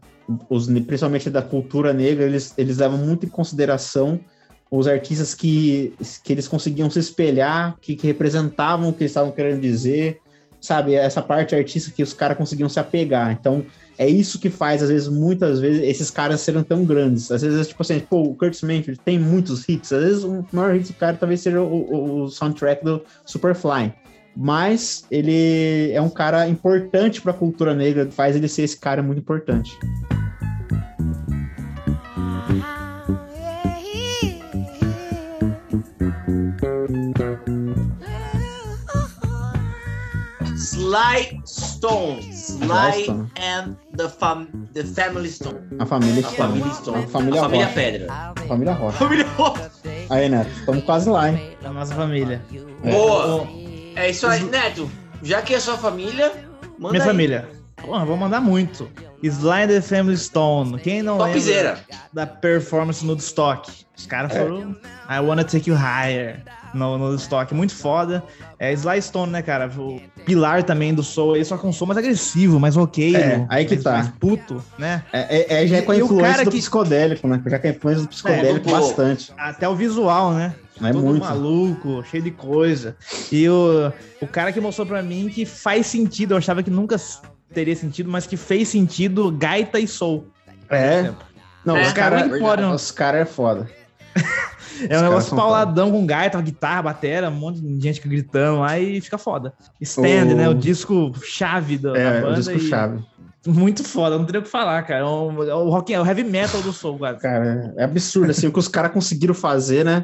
os, 0.49 0.67
principalmente 0.67 1.29
da 1.29 1.41
cultura 1.41 1.93
negra, 1.93 2.23
eles, 2.23 2.53
eles 2.57 2.77
levam 2.77 2.97
muito 2.97 3.25
em 3.25 3.29
consideração 3.29 4.19
os 4.71 4.87
artistas 4.87 5.35
que, 5.35 5.93
que 6.23 6.33
eles 6.33 6.47
conseguiam 6.47 6.89
se 6.89 6.99
espelhar, 6.99 7.75
que, 7.79 7.95
que 7.95 8.07
representavam 8.07 8.89
o 8.89 8.93
que 8.93 9.03
eles 9.03 9.11
estavam 9.11 9.31
querendo 9.31 9.61
dizer, 9.61 10.19
sabe? 10.59 10.95
Essa 10.95 11.21
parte 11.21 11.55
artística 11.55 11.95
que 11.95 12.03
os 12.03 12.13
caras 12.13 12.37
conseguiam 12.37 12.67
se 12.67 12.79
apegar. 12.79 13.31
Então, 13.31 13.65
é 13.97 14.07
isso 14.07 14.39
que 14.39 14.49
faz, 14.49 14.83
às 14.83 14.89
vezes, 14.89 15.07
muitas 15.07 15.59
vezes, 15.59 15.81
esses 15.83 16.09
caras 16.11 16.41
serem 16.41 16.63
tão 16.63 16.83
grandes. 16.83 17.31
Às 17.31 17.41
vezes, 17.41 17.67
tipo 17.67 17.81
assim, 17.81 17.99
pô, 17.99 18.23
o 18.23 18.35
Curtis 18.35 18.61
Mayfield 18.61 18.99
tem 19.03 19.17
muitos 19.17 19.67
hits. 19.67 19.91
Às 19.93 20.03
vezes, 20.03 20.23
o 20.23 20.45
maior 20.51 20.73
hit 20.73 20.87
do 20.91 20.93
cara 20.97 21.15
talvez 21.17 21.41
seja 21.41 21.61
o, 21.61 22.23
o- 22.23 22.29
soundtrack 22.29 22.83
do 22.83 23.01
Superfly. 23.25 23.93
Mas 24.35 25.05
ele 25.09 25.91
é 25.93 26.01
um 26.01 26.09
cara 26.09 26.47
importante 26.49 27.21
para 27.21 27.31
a 27.31 27.35
cultura 27.35 27.73
negra, 27.73 28.09
faz 28.11 28.35
ele 28.35 28.49
ser 28.49 28.63
esse 28.63 28.77
cara 28.77 29.01
muito 29.01 29.19
importante. 29.19 29.77
Sly 40.75 41.39
Stone. 41.45 42.21
Sly 42.33 43.03
Stone. 43.03 43.31
and 43.37 43.77
the, 43.95 44.09
fam 44.09 44.67
the 44.73 44.83
Family 44.83 45.29
Stone. 45.29 45.61
A 45.79 45.85
família 45.85 46.19
A 46.25 46.29
Stone. 46.29 46.35
família 46.49 46.73
Stone. 46.73 46.97
A 47.03 47.07
família, 47.07 47.39
a 47.39 47.43
família 47.43 47.65
Rocha. 47.65 47.75
Pedra. 47.75 48.13
A 48.13 48.33
família 48.47 48.73
Rocha. 48.73 48.97
Família 48.97 49.27
Rocha. 49.37 49.71
Aí, 50.09 50.27
Neto, 50.29 50.49
estamos 50.59 50.83
quase 50.83 51.09
lá, 51.09 51.29
hein? 51.31 51.57
Da 51.61 51.71
nossa 51.71 51.95
família. 51.95 52.41
Boa. 52.83 53.47
É 53.95 54.09
isso 54.09 54.27
aí, 54.27 54.43
Neto. 54.43 54.91
Já 55.23 55.41
que 55.41 55.53
é 55.55 55.59
sua 55.61 55.77
família, 55.77 56.31
manda 56.77 56.91
Minha 56.91 57.03
aí. 57.03 57.07
família. 57.09 57.49
Porra, 57.75 58.05
vou 58.05 58.17
mandar 58.17 58.41
muito. 58.41 58.89
Sly 59.21 59.67
the 59.67 59.81
Family 59.81 60.17
Stone. 60.17 60.79
Quem 60.79 61.01
não 61.03 61.17
Topzera. 61.17 61.69
lembra 61.75 61.83
da 62.13 62.25
performance 62.25 63.03
no 63.05 63.11
Woodstock? 63.11 63.71
Os 63.97 64.05
caras 64.05 64.33
É. 64.35 64.39
foram 64.39 64.75
I 65.09 65.19
Wanna 65.19 65.43
Take 65.43 65.69
You 65.69 65.75
Higher 65.77 66.41
no, 66.73 66.97
no 66.97 67.05
Woodstock. 67.09 67.53
Muito 67.53 67.75
foda. 67.75 68.23
É 68.59 68.71
Sly 68.73 69.01
Stone, 69.01 69.31
né, 69.31 69.41
cara? 69.41 69.69
O 69.77 70.01
pilar 70.25 70.63
também 70.63 70.93
do 70.93 71.03
soul. 71.03 71.35
Ele 71.35 71.45
só 71.45 71.57
com 71.57 71.69
um 71.69 71.73
som 71.73 71.85
mais 71.85 71.97
agressivo, 71.97 72.59
mais 72.59 72.75
roqueiro. 72.75 73.17
É, 73.17 73.45
aí 73.49 73.65
que 73.65 73.73
mais, 73.75 73.83
tá. 73.83 73.91
Mais 73.93 74.09
puto, 74.19 74.63
né? 74.79 75.03
É, 75.13 75.37
é- 75.59 75.63
é 75.63 75.67
já 75.67 75.77
é 75.77 75.81
com 75.81 75.91
a 75.91 75.95
influência 75.97 76.31
cara 76.31 76.43
do 76.45 76.51
que- 76.51 76.57
psicodélico, 76.57 77.27
né? 77.27 77.41
Já 77.45 77.59
com 77.59 77.67
a 77.67 77.69
influência 77.69 78.01
do 78.03 78.07
psicodélico 78.09 78.69
É, 78.69 78.71
do- 78.73 78.79
bastante. 78.79 79.33
Até 79.37 79.67
o 79.69 79.75
visual, 79.75 80.33
né? 80.33 80.55
É 80.81 80.91
Todo 80.91 81.05
muito. 81.05 81.23
maluco, 81.23 82.03
cheio 82.09 82.23
de 82.23 82.31
coisa. 82.31 82.97
E 83.31 83.47
o, 83.47 83.91
o 84.21 84.27
cara 84.27 84.51
que 84.51 84.59
mostrou 84.59 84.85
pra 84.85 85.01
mim 85.01 85.29
que 85.29 85.45
faz 85.45 85.87
sentido, 85.87 86.33
eu 86.33 86.37
achava 86.37 86.61
que 86.61 86.69
nunca 86.69 86.97
teria 87.53 87.75
sentido, 87.75 88.09
mas 88.09 88.25
que 88.27 88.37
fez 88.37 88.67
sentido 88.69 89.31
gaita 89.31 89.79
e 89.79 89.87
soul. 89.87 90.27
É. 90.69 91.11
Não, 91.65 91.77
É, 91.77 91.81
os 91.87 91.93
caras 91.93 92.21
cara, 92.23 92.29
verdade. 92.39 92.73
os 92.75 92.91
cara 92.91 93.17
é 93.19 93.25
foda. 93.25 93.69
É 94.77 94.83
um 94.87 94.89
caras 94.89 95.01
negócio 95.03 95.35
pauladão 95.37 95.89
com 95.89 96.05
gaita, 96.05 96.41
guitarra, 96.41 96.81
batera, 96.81 97.29
um 97.29 97.33
monte 97.33 97.61
de 97.61 97.81
gente 97.81 98.05
gritando 98.05 98.59
lá 98.59 98.77
e 98.77 98.99
fica 98.99 99.17
foda. 99.17 99.53
Stand, 99.79 100.33
O- 100.33 100.35
né? 100.35 100.49
O 100.49 100.53
disco 100.53 101.13
chave 101.23 101.77
da, 101.77 101.93
da 101.93 101.97
É, 101.99 102.21
banda. 102.21 102.33
o 102.33 102.35
disco 102.35 102.51
e- 102.57 102.59
chave. 102.59 103.01
Muito 103.47 103.85
foda, 103.85 104.17
não 104.17 104.25
tem 104.25 104.37
o 104.39 104.43
que 104.43 104.49
falar, 104.49 104.83
cara. 104.83 104.99
É 104.99 105.03
o, 105.05 105.43
é 105.43 105.55
o 105.55 105.69
rock, 105.69 105.93
é 105.93 106.01
o 106.01 106.05
heavy 106.05 106.25
metal 106.25 106.61
do 106.61 106.73
soul, 106.73 106.99
cara. 106.99 107.15
Cara, 107.17 107.73
é 107.77 107.85
absurdo, 107.85 108.31
assim, 108.31 108.47
o 108.47 108.51
que 108.51 108.59
os 108.59 108.67
caras 108.67 108.91
conseguiram 108.91 109.33
fazer, 109.33 109.85
né? 109.85 110.03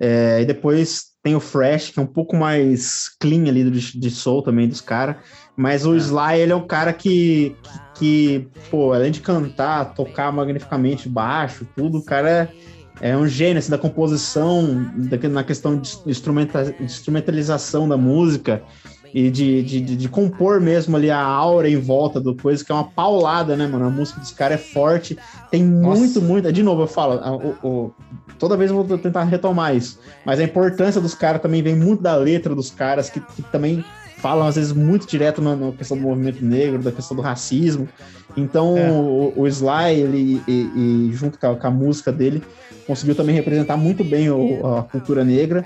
É, 0.00 0.40
e 0.40 0.46
depois 0.46 1.02
tem 1.22 1.34
o 1.34 1.40
Fresh, 1.40 1.90
que 1.90 1.98
é 1.98 2.02
um 2.02 2.06
pouco 2.06 2.34
mais 2.36 3.08
clean 3.20 3.46
ali 3.48 3.68
de, 3.70 3.98
de 4.00 4.10
soul 4.10 4.40
também 4.42 4.66
dos 4.68 4.80
caras. 4.80 5.16
Mas 5.56 5.86
o 5.86 5.94
Sly, 5.96 6.40
ele 6.40 6.52
é 6.52 6.56
um 6.56 6.66
cara 6.66 6.92
que, 6.92 7.56
que, 7.62 7.80
que, 7.98 8.48
pô, 8.70 8.92
além 8.92 9.10
de 9.10 9.20
cantar, 9.20 9.94
tocar 9.94 10.30
magnificamente 10.30 11.08
baixo, 11.08 11.66
tudo, 11.74 11.98
o 11.98 12.04
cara 12.04 12.50
é, 13.00 13.10
é 13.10 13.16
um 13.16 13.26
gênio 13.26 13.58
assim, 13.58 13.70
da 13.70 13.78
composição, 13.78 14.84
da, 14.96 15.28
na 15.28 15.42
questão 15.42 15.78
de 15.78 15.96
instrumenta, 16.06 16.64
de 16.64 16.84
instrumentalização 16.84 17.88
da 17.88 17.96
música 17.96 18.62
e 19.14 19.30
de, 19.30 19.62
de, 19.62 19.80
de, 19.80 19.96
de 19.96 20.08
compor 20.10 20.60
mesmo 20.60 20.94
ali 20.94 21.10
a 21.10 21.18
aura 21.22 21.70
em 21.70 21.76
volta 21.80 22.20
do 22.20 22.34
coisa, 22.36 22.62
que 22.62 22.70
é 22.70 22.74
uma 22.74 22.90
paulada, 22.90 23.56
né, 23.56 23.66
mano? 23.66 23.86
A 23.86 23.90
música 23.90 24.20
dos 24.20 24.32
caras 24.32 24.60
é 24.60 24.62
forte, 24.62 25.16
tem 25.50 25.64
muito, 25.64 26.20
muito. 26.20 26.52
De 26.52 26.62
novo, 26.62 26.82
eu 26.82 26.86
falo, 26.86 27.12
a- 27.22 27.34
o- 27.34 27.56
o- 27.62 27.94
toda 28.38 28.58
vez 28.58 28.70
eu 28.70 28.84
vou 28.84 28.98
tentar 28.98 29.24
retomar 29.24 29.74
isso, 29.74 29.98
mas 30.22 30.38
a 30.38 30.44
importância 30.44 31.00
dos 31.00 31.14
caras 31.14 31.40
também 31.40 31.62
vem 31.62 31.74
muito 31.74 32.02
da 32.02 32.14
letra 32.14 32.54
dos 32.54 32.70
caras, 32.70 33.08
que, 33.08 33.20
que 33.20 33.40
também 33.44 33.82
falam 34.26 34.44
às 34.48 34.56
vezes 34.56 34.72
muito 34.72 35.06
direto 35.06 35.40
na, 35.40 35.54
na 35.54 35.70
questão 35.70 35.96
do 35.96 36.02
movimento 36.02 36.44
negro, 36.44 36.82
da 36.82 36.90
questão 36.90 37.16
do 37.16 37.22
racismo. 37.22 37.88
Então, 38.36 38.76
É. 38.76 38.90
o, 38.90 39.32
o 39.36 39.46
Sly, 39.46 39.94
ele, 40.00 40.42
e, 40.48 40.52
e 41.08 41.10
junto 41.12 41.38
com 41.38 41.46
a, 41.46 41.54
com 41.54 41.66
a 41.68 41.70
música 41.70 42.10
dele, 42.10 42.42
conseguiu 42.88 43.14
também 43.14 43.36
representar 43.36 43.76
muito 43.76 44.02
bem 44.02 44.28
o- 44.28 44.66
a 44.78 44.82
cultura 44.82 45.24
negra. 45.24 45.64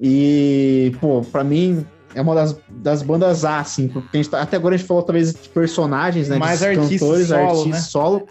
E, 0.00 0.96
pô, 1.02 1.20
pra 1.20 1.44
mim, 1.44 1.84
é 2.14 2.22
uma 2.22 2.34
das, 2.34 2.56
das 2.70 3.02
bandas 3.02 3.44
A, 3.44 3.58
assim, 3.60 3.88
porque 3.88 4.08
a 4.14 4.16
gente 4.16 4.30
tá- 4.30 4.40
até 4.40 4.56
agora 4.56 4.74
a 4.74 4.78
gente 4.78 4.86
falou 4.86 5.02
talvez 5.02 5.34
de 5.34 5.48
personagens, 5.50 6.30
né? 6.30 6.38
Mais 6.38 6.60
de 6.60 6.66
artistas 6.66 7.00
cantores, 7.00 7.28
solo, 7.28 7.42
artistas 7.42 7.70
né? 7.72 7.78
solo. 7.80 8.26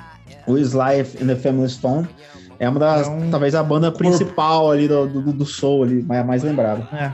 O 0.48 0.58
Sly 0.58 1.02
and 1.22 1.28
the 1.28 1.36
Family 1.36 1.70
Stone 1.70 2.08
é 2.60 2.68
uma 2.68 2.80
das, 2.80 3.08
É 3.08 3.28
talvez 3.30 3.54
a 3.54 3.62
banda 3.62 3.92
principal 3.92 4.72
ali 4.72 4.88
do, 4.88 5.06
do, 5.08 5.32
do 5.34 5.46
soul, 5.46 5.84
ali, 5.84 6.02
mais, 6.02 6.26
mais 6.26 6.42
lembrada. 6.44 6.88
É. 6.94 7.12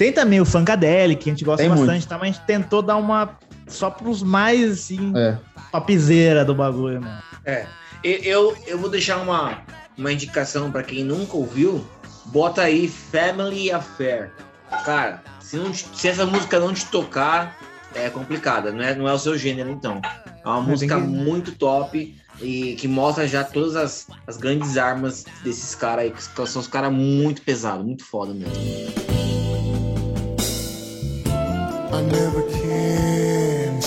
Tem 0.00 0.10
também 0.10 0.40
o 0.40 0.46
Funkadelic, 0.46 1.24
que 1.24 1.28
a 1.28 1.32
gente 1.34 1.44
gosta 1.44 1.62
Tem 1.62 1.68
bastante, 1.68 1.90
muito. 1.90 2.08
tá? 2.08 2.16
mas 2.16 2.30
a 2.30 2.32
gente 2.32 2.40
tentou 2.46 2.80
dar 2.80 2.96
uma 2.96 3.36
só 3.68 3.90
pros 3.90 4.22
mais, 4.22 4.72
assim, 4.72 5.12
É. 5.14 5.36
topzera 5.70 6.42
do 6.42 6.54
bagulho, 6.54 7.02
mano. 7.02 7.22
É. 7.44 7.66
E- 8.02 8.26
Eu, 8.26 8.56
eu 8.66 8.78
vou 8.78 8.88
deixar 8.88 9.18
uma, 9.18 9.58
uma 9.98 10.10
indicação 10.10 10.70
pra 10.72 10.82
quem 10.82 11.04
nunca 11.04 11.36
ouviu. 11.36 11.86
Bota 12.24 12.62
aí 12.62 12.88
Family 12.88 13.70
Affair. 13.70 14.32
Cara, 14.86 15.22
se, 15.38 15.58
não 15.58 15.74
se 15.74 16.08
essa 16.08 16.24
música 16.24 16.58
não 16.58 16.72
te 16.72 16.86
tocar, 16.86 17.58
é 17.94 18.08
complicada. 18.08 18.72
Não 18.72 18.82
é, 18.82 18.94
não 18.94 19.06
é 19.06 19.12
o 19.12 19.18
seu 19.18 19.36
gênero, 19.36 19.68
então. 19.70 20.00
É 20.42 20.48
uma 20.48 20.60
tem 20.62 20.70
música 20.70 20.94
que- 20.96 21.02
muito 21.06 21.52
top 21.52 22.16
e 22.40 22.74
que 22.76 22.88
mostra 22.88 23.28
já 23.28 23.44
todas 23.44 23.76
as, 23.76 24.06
as 24.26 24.38
grandes 24.38 24.78
armas 24.78 25.26
desses 25.44 25.74
caras 25.74 26.04
aí, 26.04 26.10
que 26.10 26.22
são 26.48 26.62
os 26.62 26.66
caras 26.68 26.90
muito 26.90 27.42
pesados, 27.42 27.84
muito 27.84 28.02
foda 28.02 28.32
mesmo. 28.32 29.19
I 31.92 32.02
never 32.02 32.42
can 32.52 33.80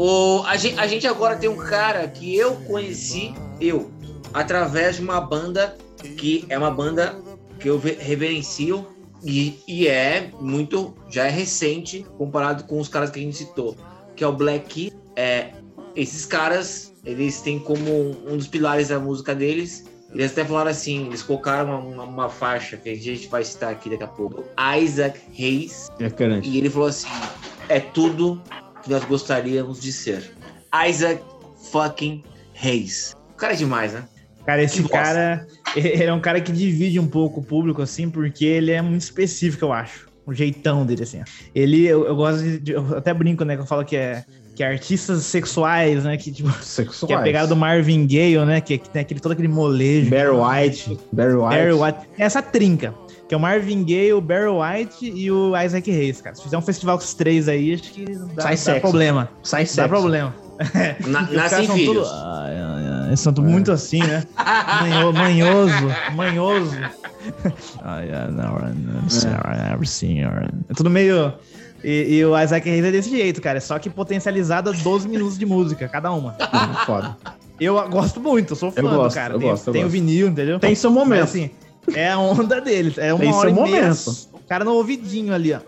O, 0.00 0.44
a, 0.46 0.56
gente, 0.56 0.78
a 0.78 0.86
gente 0.86 1.06
agora 1.08 1.34
tem 1.36 1.50
um 1.50 1.56
cara 1.56 2.06
que 2.06 2.36
eu 2.36 2.54
conheci, 2.54 3.34
eu, 3.60 3.90
através 4.32 4.96
de 4.96 5.02
uma 5.02 5.20
banda 5.20 5.76
que 6.16 6.46
é 6.48 6.56
uma 6.56 6.70
banda 6.70 7.20
que 7.58 7.68
eu 7.68 7.80
ve- 7.80 7.98
reverencio 7.98 8.86
e, 9.24 9.58
e 9.66 9.88
é 9.88 10.30
muito, 10.40 10.94
já 11.08 11.26
é 11.26 11.30
recente 11.30 12.06
comparado 12.16 12.62
com 12.64 12.78
os 12.78 12.86
caras 12.86 13.10
que 13.10 13.18
a 13.18 13.22
gente 13.22 13.38
citou, 13.38 13.76
que 14.14 14.22
é 14.22 14.26
o 14.26 14.32
Black. 14.32 14.92
É, 15.16 15.50
esses 15.96 16.24
caras, 16.24 16.94
eles 17.04 17.40
têm 17.40 17.58
como 17.58 18.16
um 18.24 18.36
dos 18.36 18.46
pilares 18.46 18.88
da 18.88 19.00
música 19.00 19.34
deles, 19.34 19.84
eles 20.12 20.32
até 20.32 20.44
falaram 20.44 20.70
assim, 20.70 21.06
eles 21.06 21.22
colocaram 21.22 21.88
uma, 21.88 22.04
uma, 22.04 22.28
faixa 22.28 22.76
que 22.76 22.88
a 22.88 22.96
gente 22.96 23.28
vai 23.28 23.44
citar 23.44 23.72
aqui 23.72 23.90
daqui 23.90 24.04
a 24.04 24.08
pouco, 24.08 24.44
Isaac 24.80 25.20
Hayes, 25.38 25.88
É 26.00 26.08
e 26.42 26.58
ele 26.58 26.70
falou 26.70 26.88
assim: 26.88 27.08
é 27.68 27.78
tudo 27.78 28.42
que 28.82 28.90
nós 28.90 29.04
gostaríamos 29.04 29.80
de 29.80 29.92
ser. 29.92 30.32
Isaac 30.88 31.22
fucking 31.70 32.24
Hayes. 32.62 33.14
O 33.32 33.34
cara 33.34 33.52
é 33.52 33.56
demais, 33.56 33.92
né? 33.92 34.04
Cara, 34.46 34.62
esse 34.62 34.76
Que 34.76 34.82
bosta. 34.82 34.96
cara, 34.96 35.46
ele 35.76 36.04
é 36.04 36.12
um 36.12 36.20
cara 36.20 36.40
que 36.40 36.50
divide 36.50 36.98
um 36.98 37.06
pouco 37.06 37.40
o 37.40 37.44
público, 37.44 37.82
assim, 37.82 38.08
porque 38.08 38.46
ele 38.46 38.70
é 38.70 38.80
muito 38.80 39.02
específico, 39.02 39.66
eu 39.66 39.72
acho. 39.72 40.08
O 40.24 40.34
jeitão 40.34 40.84
dele, 40.84 41.02
assim. 41.02 41.22
Ele, 41.54 41.86
eu, 41.86 42.06
eu 42.06 42.16
gosto 42.16 42.58
de. 42.58 42.72
Eu 42.72 42.96
até 42.96 43.12
brinco, 43.14 43.44
né? 43.44 43.56
Que 43.56 43.62
eu 43.62 43.66
falo 43.66 43.84
que 43.84 43.96
é, 43.96 44.24
que 44.58 44.64
é 44.64 44.66
artistas 44.72 45.22
sexuais, 45.22 46.02
né? 46.02 46.16
Que, 46.16 46.32
tipo, 46.32 46.50
Sexuais. 46.60 47.06
que 47.06 47.12
é 47.12 47.16
a 47.16 47.20
pegada 47.22 47.46
do 47.46 47.54
Marvin 47.54 48.04
Gaye, 48.08 48.44
né? 48.44 48.60
Que, 48.60 48.76
que 48.76 48.90
tem 48.90 49.02
aquele, 49.02 49.20
todo 49.20 49.30
aquele 49.30 49.46
molejo. 49.46 50.10
Barry 50.10 50.30
White. 50.30 50.98
Barry 51.12 51.34
White. 51.34 51.48
Barry 51.56 51.72
White. 51.74 51.98
Essa 52.18 52.42
trinca. 52.42 52.92
Que 53.28 53.34
é 53.34 53.36
o 53.36 53.40
Marvin 53.40 53.84
Gaye, 53.84 54.12
o 54.14 54.20
Barry 54.20 54.48
White 54.48 55.12
e 55.14 55.30
o 55.30 55.52
Isaac 55.56 55.88
Hayes, 55.88 56.20
cara. 56.20 56.34
Se 56.34 56.42
fizer 56.42 56.58
um 56.58 56.62
festival 56.62 56.98
com 56.98 57.04
os 57.04 57.14
três 57.14 57.48
aí, 57.48 57.74
acho 57.74 57.92
que 57.92 58.04
dá, 58.34 58.42
Sai 58.42 58.50
dá 58.52 58.56
sexo. 58.56 58.80
problema. 58.80 59.28
Sai 59.44 59.62
Dá 59.62 59.68
sexo. 59.70 59.88
problema. 59.88 60.34
Na, 61.06 61.22
nascem 61.30 61.68
filhos. 61.68 62.08
tudo- 62.08 62.16
Ai, 62.16 62.56
ai, 62.56 62.86
ai, 62.88 62.97
Eles 63.08 63.20
são 63.20 63.32
tudo 63.32 63.48
muito 63.48 63.72
assim, 63.72 63.98
né? 64.00 64.22
Manho- 64.80 65.12
manhoso, 65.12 65.86
manhoso. 66.14 66.76
Não, 68.32 68.58
não, 69.02 69.08
Sarah, 69.08 69.70
never 69.70 69.86
seen 69.86 70.18
her. 70.20 70.50
É 70.68 70.74
tudo 70.74 70.90
meio. 70.90 71.32
E, 71.82 72.16
e 72.16 72.24
o 72.24 72.38
Isaac 72.40 72.68
Hayes 72.68 72.84
é 72.84 72.90
desse 72.90 73.10
jeito, 73.10 73.40
cara. 73.40 73.60
Só 73.60 73.78
que 73.78 73.88
potencializada 73.88 74.72
12 74.72 75.08
minutos 75.08 75.38
de 75.38 75.46
música, 75.46 75.88
cada 75.88 76.10
uma. 76.12 76.34
Foda. 76.86 77.16
Eu 77.60 77.88
gosto 77.88 78.20
muito, 78.20 78.52
eu 78.52 78.56
sou 78.56 78.70
fã 78.70 78.80
Eu 78.80 78.88
gosto, 78.88 79.14
cara. 79.16 79.34
eu 79.34 79.38
tem 79.40 79.48
gosto, 79.48 79.66
eu 79.68 79.72
tem 79.72 79.82
o 79.82 79.84
gosto. 79.86 79.92
vinil, 79.92 80.28
entendeu? 80.28 80.60
Tem 80.60 80.74
seu 80.76 80.90
Mas, 80.90 80.98
momento. 81.00 81.22
assim, 81.24 81.50
é 81.92 82.10
a 82.10 82.18
onda 82.18 82.60
dele. 82.60 82.94
É 82.98 83.12
uma 83.12 83.20
Tem 83.20 83.32
hora 83.32 83.50
seu 83.52 83.58
e 83.66 83.70
meia. 83.70 83.94
Cara 84.48 84.64
no 84.64 84.72
ouvidinho 84.72 85.34
ali, 85.34 85.52
ó. 85.52 85.60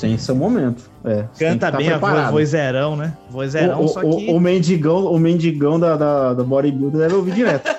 Tem 0.00 0.18
seu 0.18 0.34
momento. 0.34 0.90
É, 1.04 1.24
Canta 1.38 1.70
tá 1.70 1.76
bem, 1.76 1.90
a 1.90 1.98
voz, 1.98 2.30
vozeirão, 2.30 2.96
né? 2.96 3.16
Vozeirão, 3.30 3.80
o, 3.80 3.84
o, 3.84 3.88
só 3.88 4.00
que. 4.00 4.06
o, 4.06 4.36
o 4.36 4.40
mendigão, 4.40 5.06
o 5.06 5.18
mendigão 5.18 5.78
da, 5.78 5.96
da, 5.96 6.34
da 6.34 6.42
bodybuilder 6.42 7.00
deve 7.00 7.14
ouvir 7.14 7.34
direto. 7.34 7.74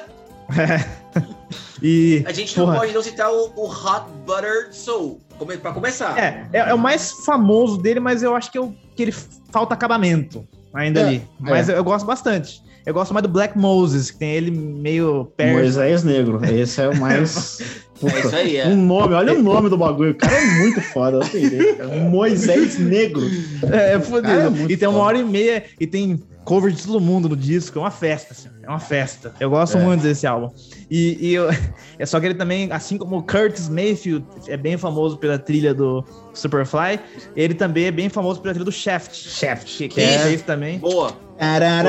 e, 1.82 2.24
A 2.26 2.32
gente 2.32 2.58
não 2.58 2.66
porra, 2.66 2.80
pode 2.80 2.94
não 2.94 3.02
citar 3.02 3.32
o, 3.32 3.52
o 3.56 3.66
Hot 3.68 4.06
Butter 4.26 4.70
Soul. 4.72 5.20
Come, 5.38 5.58
pra 5.58 5.74
começar. 5.74 6.18
É, 6.18 6.48
é, 6.54 6.60
é 6.70 6.74
o 6.74 6.78
mais 6.78 7.12
famoso 7.26 7.78
dele, 7.78 8.00
mas 8.00 8.24
eu 8.24 8.34
acho 8.36 8.50
que, 8.52 8.58
eu, 8.58 8.74
que 8.96 9.04
ele 9.04 9.12
falta 9.52 9.74
acabamento 9.74 10.48
ainda 10.74 11.02
É, 11.02 11.04
ali. 11.04 11.28
Mas 11.40 11.68
é. 11.68 11.74
eu, 11.74 11.78
eu 11.78 11.84
gosto 11.84 12.06
bastante. 12.06 12.64
Eu 12.86 12.94
gosto 12.94 13.14
mais 13.14 13.24
do 13.24 13.30
Black 13.30 13.58
Moses, 13.58 14.12
que 14.12 14.20
tem 14.20 14.30
ele 14.30 14.52
meio 14.52 15.26
perto. 15.36 15.54
Moisés 15.54 16.04
Negro. 16.04 16.40
Esse 16.46 16.82
é 16.82 16.88
o 16.88 16.96
mais. 16.96 17.60
É 18.04 18.20
isso 18.20 18.36
aí, 18.36 18.58
é. 18.58 18.68
Um 18.68 18.86
nome, 18.86 19.14
olha 19.14 19.34
o 19.34 19.42
nome 19.42 19.70
do 19.70 19.78
bagulho. 19.78 20.12
O 20.12 20.16
cara 20.16 20.36
é 20.36 20.46
muito 20.60 20.82
foda. 20.82 21.20
eu. 21.34 21.88
Moisés 22.12 22.78
Negro. 22.78 23.24
É, 23.72 23.94
é. 23.94 24.00
Cara, 24.22 24.44
é 24.44 24.72
e 24.72 24.76
tem 24.78 24.88
uma 24.88 24.96
foda. 24.96 25.06
hora 25.06 25.18
e 25.18 25.24
meia 25.24 25.64
e 25.80 25.88
tem 25.88 26.20
cover 26.46 26.72
de 26.72 26.82
todo 26.86 27.02
mundo 27.02 27.28
no 27.28 27.36
disco. 27.36 27.78
É 27.78 27.82
uma 27.82 27.92
festa, 27.92 28.32
assim. 28.34 28.50
É 28.64 28.70
uma 28.70 28.80
festa. 28.80 29.34
Eu 29.40 29.50
gosto 29.50 29.78
É. 29.78 29.82
muito 29.84 30.02
desse 30.04 30.26
álbum. 30.26 30.52
E, 30.90 31.18
e 31.20 31.34
eu- 31.34 31.50
é 32.00 32.06
só 32.06 32.20
que 32.20 32.28
ele 32.28 32.36
também, 32.36 32.72
assim 32.72 32.98
como 32.98 33.18
o 33.18 33.24
Curtis 33.24 33.68
Mayfield 33.68 34.26
é 34.48 34.56
bem 34.56 34.78
famoso 34.78 35.18
pela 35.18 35.38
trilha 35.38 35.74
do 35.74 36.06
Superfly, 36.34 37.00
ele 37.36 37.54
também 37.56 37.86
é 37.86 37.92
bem 37.92 38.08
famoso 38.08 38.40
pela 38.42 38.54
trilha 38.54 38.66
do 38.66 38.72
Shaft. 38.72 39.14
Shaft. 39.14 39.66
Que, 39.78 39.90
que 39.90 40.00
ele 40.00 40.20
fez 40.20 40.42
também. 40.44 40.80
Boa. 40.80 41.12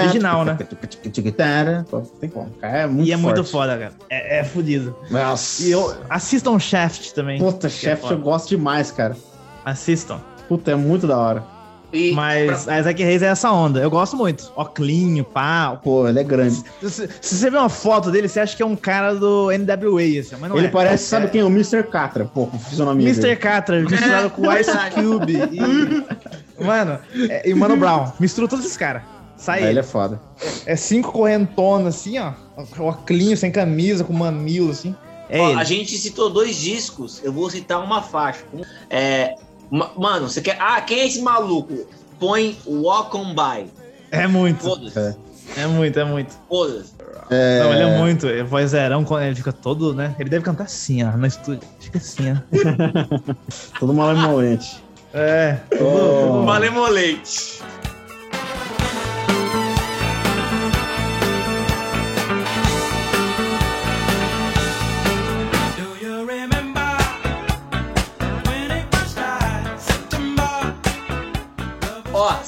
Original, 0.01 0.45
né? 0.45 0.57
Tem 2.21 2.29
como. 2.31 2.51
Cara 2.61 2.79
é 2.79 2.87
muito 2.87 3.09
e 3.09 3.13
é 3.13 3.17
muito 3.17 3.37
forte. 3.45 3.51
foda, 3.53 3.79
cara. 3.79 3.93
É, 4.11 4.41
é 4.41 4.45
fodido. 4.45 4.97
Nossa. 5.11 5.63
E 5.63 5.71
eu, 5.71 5.95
assistam 6.11 6.59
Shaft 6.59 7.13
também. 7.13 7.39
Puta, 7.39 7.69
é 7.69 7.71
Shaft 7.71 8.03
foda. 8.03 8.15
eu 8.15 8.19
gosto 8.19 8.49
demais, 8.49 8.91
cara. 8.91 9.17
Assistam. 9.65 10.21
Puta, 10.49 10.73
é 10.73 10.75
muito 10.75 11.07
da 11.07 11.17
hora. 11.19 11.45
E 11.93 12.13
Mas 12.13 12.65
pra- 12.65 12.75
a 12.75 12.81
Isaac 12.81 13.03
Reis 13.03 13.23
é 13.23 13.27
essa 13.27 13.51
onda. 13.51 13.81
Eu 13.81 13.89
gosto 13.89 14.17
muito. 14.17 14.53
Oclinho, 14.57 15.25
pá. 15.25 15.79
Pô, 15.83 16.07
ele 16.09 16.19
é 16.21 16.25
grande. 16.25 16.63
Se, 16.83 17.09
se 17.21 17.37
você 17.37 17.49
vê 17.51 17.57
uma 17.57 17.69
foto 17.69 18.11
dele, 18.11 18.29
você 18.29 18.41
acha 18.41 18.57
que 18.57 18.63
é 18.63 18.67
um 18.67 18.75
cara 18.77 19.15
do 19.15 19.51
NWA, 19.53 20.21
assim, 20.21 20.37
mas 20.41 20.51
não 20.51 20.59
ele 20.59 20.67
é. 20.67 20.71
parece, 20.71 21.05
sabe 21.05 21.29
quem? 21.29 21.43
O 21.43 21.47
Mr. 21.49 21.85
Catra. 21.85 22.25
Pô, 22.25 22.47
com 22.47 22.59
fisionomia 22.59 23.07
Mr. 23.07 23.23
dele. 23.23 23.37
Catra 23.37 23.81
misturado 23.81 24.31
com 24.31 24.53
Ice 24.53 24.71
Cube 24.95 25.35
e. 25.53 26.65
Mano, 26.65 26.99
é- 27.31 27.49
e 27.49 27.55
Mano 27.55 27.77
Brown. 27.77 28.11
Mistura 28.19 28.49
todos 28.49 28.65
esses 28.65 28.77
caras. 28.77 29.03
Sai 29.37 29.59
É, 29.59 29.63
ele 29.63 29.71
ele. 29.73 29.79
é 29.81 29.83
foda. 29.83 30.21
É 30.65 30.75
cinco 30.77 31.13
correntonas, 31.13 31.95
assim, 31.97 32.19
ó. 32.19 32.33
Oclinho, 32.79 33.37
sem 33.37 33.51
camisa, 33.53 34.03
com 34.03 34.13
mamilo, 34.13 34.71
assim. 34.71 34.95
É 35.29 35.39
ó, 35.41 35.51
ele. 35.51 35.61
a 35.61 35.65
gente 35.65 35.97
citou 35.99 36.31
dois 36.31 36.57
discos, 36.57 37.21
eu 37.23 37.33
vou 37.33 37.51
citar 37.51 37.83
uma 37.83 38.01
faixa. 38.01 38.45
É, 38.89 39.35
mano, 39.71 40.29
você 40.29 40.41
quer. 40.41 40.57
Ah, 40.61 40.81
quem 40.81 41.01
é 41.01 41.07
esse 41.07 41.21
maluco? 41.21 41.87
Põe 42.19 42.57
Walk 42.67 43.17
On 43.17 43.35
By. 43.35 43.71
É 44.11 44.27
muito. 44.27 44.67
É. 44.97 45.17
É 45.57 45.67
muito, 45.67 45.99
é 45.99 46.05
muito. 46.05 46.35
Foda-se. 46.49 46.93
É, 47.31 47.61
Não, 47.61 47.73
ele 47.73 47.83
é 47.83 47.99
muito. 47.99 48.27
É 48.27 48.43
vozeirão, 48.43 49.05
quando 49.05 49.25
ele 49.25 49.35
fica 49.35 49.53
todo, 49.53 49.95
né? 49.95 50.15
Ele 50.19 50.29
deve 50.29 50.45
cantar 50.45 50.65
assim, 50.65 51.03
ó, 51.05 51.11
no 51.17 51.27
estúdio. 51.27 51.67
Fica 51.81 51.99
assim, 51.99 52.33
ó. 52.33 52.37
todo 53.79 53.93
malemolente. 53.95 54.83
É. 55.15 55.59
Oh. 55.81 56.43
Malemolente. 56.43 57.61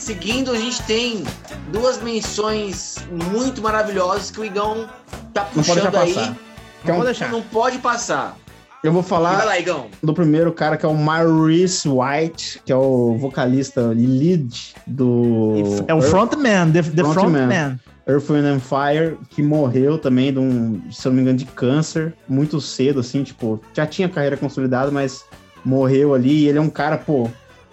Seguindo, 0.09 0.51
a 0.53 0.57
gente 0.57 0.83
tem 0.85 1.23
duas 1.71 2.01
menções 2.03 2.97
muito 3.31 3.61
maravilhosas 3.61 4.31
que 4.31 4.41
o 4.41 4.45
Igão 4.45 4.89
tá 5.35 5.47
Não 5.55 5.63
pode 5.63 5.81
puxando 5.81 5.97
aí. 5.97 6.15
passar. 6.15 6.37
Não 6.83 6.95
vou 6.95 7.05
deixar. 7.05 7.31
Não 7.31 7.43
pode 7.43 7.79
passar. 7.79 8.35
Eu 8.83 8.91
vou 8.91 9.03
falar 9.03 9.45
lá, 9.45 9.59
Igão. 9.59 9.89
do 10.03 10.15
primeiro 10.15 10.51
cara 10.51 10.79
que 10.79 10.87
é 10.87 10.89
o 10.89 10.95
Maurice 10.95 11.87
White, 11.87 12.63
que 12.65 12.73
é 12.73 12.77
o 12.77 13.19
vocalista 13.19 13.93
e 13.95 14.07
lead 14.07 14.75
do 14.87 15.85
É 15.87 15.93
o 15.93 16.01
frontman, 16.01 16.73
the, 16.73 16.83
the 16.83 17.03
Frontman. 17.03 17.49
frontman. 17.49 17.81
Earth, 18.07 18.31
Wind 18.31 18.47
and 18.47 18.61
Fire, 18.61 19.19
que 19.29 19.43
morreu 19.43 19.99
também 19.99 20.33
de 20.33 20.39
um, 20.39 20.81
se 20.91 21.07
eu 21.07 21.11
não 21.11 21.17
me 21.17 21.23
engano, 21.23 21.37
de 21.37 21.45
câncer, 21.45 22.15
muito 22.27 22.59
cedo, 22.63 23.01
assim, 23.01 23.23
tipo, 23.23 23.61
já 23.75 23.85
tinha 23.85 24.09
carreira 24.09 24.39
consolidada, 24.39 24.91
mas 24.91 25.27
morreu 25.63 26.15
ali, 26.15 26.45
e 26.45 26.49
ele 26.49 26.57
é 26.57 26.61
um 26.63 26.71
cara, 26.71 26.97
pô, 26.97 27.29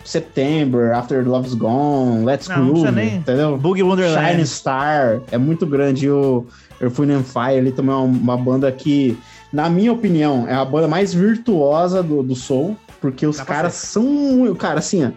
September, 0.09 0.93
After 0.95 1.27
Love's 1.27 1.53
Gone, 1.53 2.23
Let's 2.23 2.47
Não, 2.47 2.57
não 2.65 2.73
Groove, 2.73 2.91
nem- 2.91 3.15
entendeu? 3.17 3.57
Boogie 3.57 3.83
Wonderland. 3.83 4.29
Shine 4.31 4.45
Star, 4.47 5.19
é 5.31 5.37
muito 5.37 5.65
grande, 5.65 6.05
e 6.05 6.09
o 6.11 6.45
Earth, 6.79 6.97
Wind 6.99 7.11
and 7.11 7.23
Fire, 7.23 7.57
ele 7.57 7.71
também 7.71 7.93
é 7.93 7.97
uma, 7.97 8.37
banda 8.37 8.71
que, 8.71 9.17
na 9.51 9.69
minha 9.69 9.91
opinião, 9.91 10.45
é 10.47 10.53
a 10.53 10.63
banda 10.63 10.87
mais 10.87 11.13
virtuosa 11.13 12.01
do, 12.03 12.21
do 12.23 12.35
Soul, 12.35 12.77
porque 13.01 13.25
os 13.25 13.39
caras 13.41 13.73
são, 13.73 14.55
cara, 14.57 14.79
assim, 14.79 15.11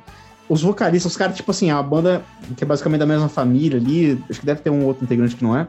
os 0.48 0.62
vocalistas, 0.62 1.12
os 1.12 1.16
caras, 1.18 1.36
tipo 1.36 1.50
assim, 1.50 1.70
a 1.70 1.82
banda 1.82 2.22
que 2.56 2.64
é 2.64 2.66
basicamente 2.66 3.00
da 3.00 3.06
mesma 3.06 3.28
família 3.28 3.78
ali, 3.78 4.18
acho 4.30 4.40
que 4.40 4.46
deve 4.46 4.60
ter 4.62 4.70
um 4.70 4.84
outro 4.86 5.04
integrante 5.04 5.36
que 5.36 5.44
não 5.44 5.56
é, 5.56 5.68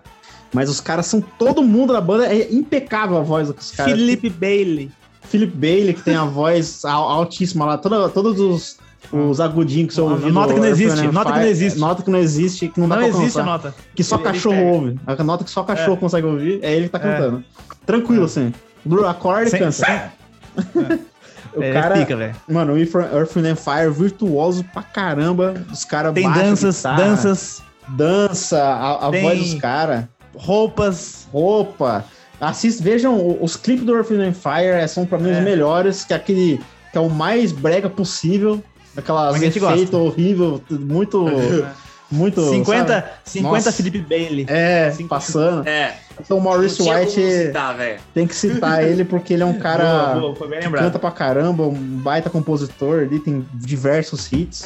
mas 0.54 0.70
os 0.70 0.80
caras 0.80 1.06
são, 1.06 1.22
todo 1.22 1.62
mundo 1.62 1.94
da 1.94 2.02
banda, 2.02 2.26
é 2.26 2.52
impecável 2.52 3.18
a 3.18 3.22
voz 3.22 3.50
dos 3.52 3.72
caras. 3.72 3.92
Felipe 3.94 4.30
Bailey. 4.30 4.90
Philip 5.24 5.56
Bailey, 5.56 5.94
que 5.94 6.02
tem 6.02 6.16
a 6.16 6.24
voz 6.26 6.84
al- 6.86 7.08
altíssima 7.08 7.66
lá, 7.66 7.78
toda, 7.78 8.10
todos 8.10 8.40
os, 8.40 8.78
os 9.12 9.40
agudinhos 9.40 9.88
que 9.90 9.94
você 9.96 10.02
Nota 10.02 10.14
ouviu. 10.14 10.28
que 10.28 10.54
do 10.54 10.60
não 10.62 10.66
existe, 10.68 11.08
nota 11.08 11.32
que 11.34 11.40
não 11.40 11.46
existe. 11.48 11.80
Nota 11.80 12.04
que 12.04 12.12
não 12.12 12.20
existe, 12.20 12.68
que 12.68 12.80
não, 12.80 12.88
Não 12.88 13.02
existe 13.02 13.40
a 13.40 13.44
nota. 13.44 13.74
Que 13.96 14.04
só 14.04 14.16
Ele- 14.16 14.24
ele 14.26 14.34
cachorro 14.34 14.56
pega. 14.56 14.68
ouve. 14.72 15.00
A 15.08 15.24
nota 15.24 15.44
que 15.44 15.50
só 15.50 15.64
cachorro 15.64 15.94
É. 15.94 15.98
consegue 15.98 16.28
ouvir, 16.28 16.60
é 16.62 16.74
ele 16.74 16.86
que 16.86 16.92
tá 16.92 17.00
cantando. 17.00 17.44
Tranquilo, 17.86 18.26
assim. 18.26 18.54
Blue 18.86 19.06
acorde 19.06 19.48
e 19.48 19.72
sem- 19.72 20.02
O 21.56 21.64
é, 21.64 21.74
cara, 21.74 21.96
pica, 21.98 22.36
mano, 22.48 22.74
o 22.74 22.78
Earth 22.78 23.36
and 23.38 23.56
Fire, 23.56 23.90
virtuoso 23.92 24.64
pra 24.72 24.84
caramba. 24.84 25.56
Os 25.72 25.84
caras 25.84 26.14
Tem 26.14 26.24
baixam 26.26 26.44
danças, 26.44 26.76
guitarra, 26.78 26.98
danças, 27.04 27.64
Dança, 27.88 28.64
a, 28.64 29.08
a 29.08 29.10
voz 29.12 29.40
dos 29.40 29.54
caras, 29.56 30.06
roupas. 30.36 31.28
roupa. 31.32 32.06
Assist, 32.40 32.82
vejam, 32.84 33.38
os 33.42 33.56
clipes 33.56 33.84
do 33.84 33.96
Earth 33.96 34.12
and 34.12 34.34
Fire 34.34 34.88
são 34.88 35.06
pra 35.08 35.18
mim 35.18 35.32
É. 35.32 35.40
os 35.40 35.44
melhores, 35.44 36.06
que 36.06 36.14
é 36.14 36.16
aquele 36.16 36.62
que 36.92 36.98
é 36.98 37.02
o 37.02 37.10
mais 37.10 37.52
brega 37.52 37.90
possível. 37.90 38.64
Aquelas 38.98 39.34
Mas 39.34 39.42
a 39.42 39.46
gente 39.46 39.60
gosta. 39.60 39.76
efeitos 39.76 39.94
horrível, 40.00 40.62
muito. 40.70 41.26
muito. 42.12 42.42
50, 42.50 42.88
sabe? 42.94 43.08
50 43.26 43.56
Nossa. 43.56 43.72
Felipe 43.72 44.00
Bailey. 44.00 44.46
É, 44.50 44.92
Cinco- 44.92 45.10
passando. 45.10 45.68
É. 45.68 45.96
Então 46.20 46.38
o 46.38 46.42
Maurice 46.42 46.82
White 46.82 47.12
citar, 47.12 47.78
tem 48.14 48.28
que 48.28 48.36
citar 48.36 48.84
ele 48.88 49.06
porque 49.06 49.34
ele 49.34 49.44
é 49.44 49.46
um 49.46 49.58
cara. 49.60 50.08
Boa, 50.14 50.20
boa, 50.22 50.36
foi 50.36 50.48
bem 50.50 50.60
que 50.60 50.66
lembrado. 50.66 50.84
canta 50.86 51.00
pra 51.00 51.12
caramba, 51.12 51.64
um 51.68 51.74
baita 51.74 52.30
compositor, 52.30 53.02
ele 53.04 53.20
tem 53.20 53.46
diversos 53.54 54.32
hits. 54.32 54.64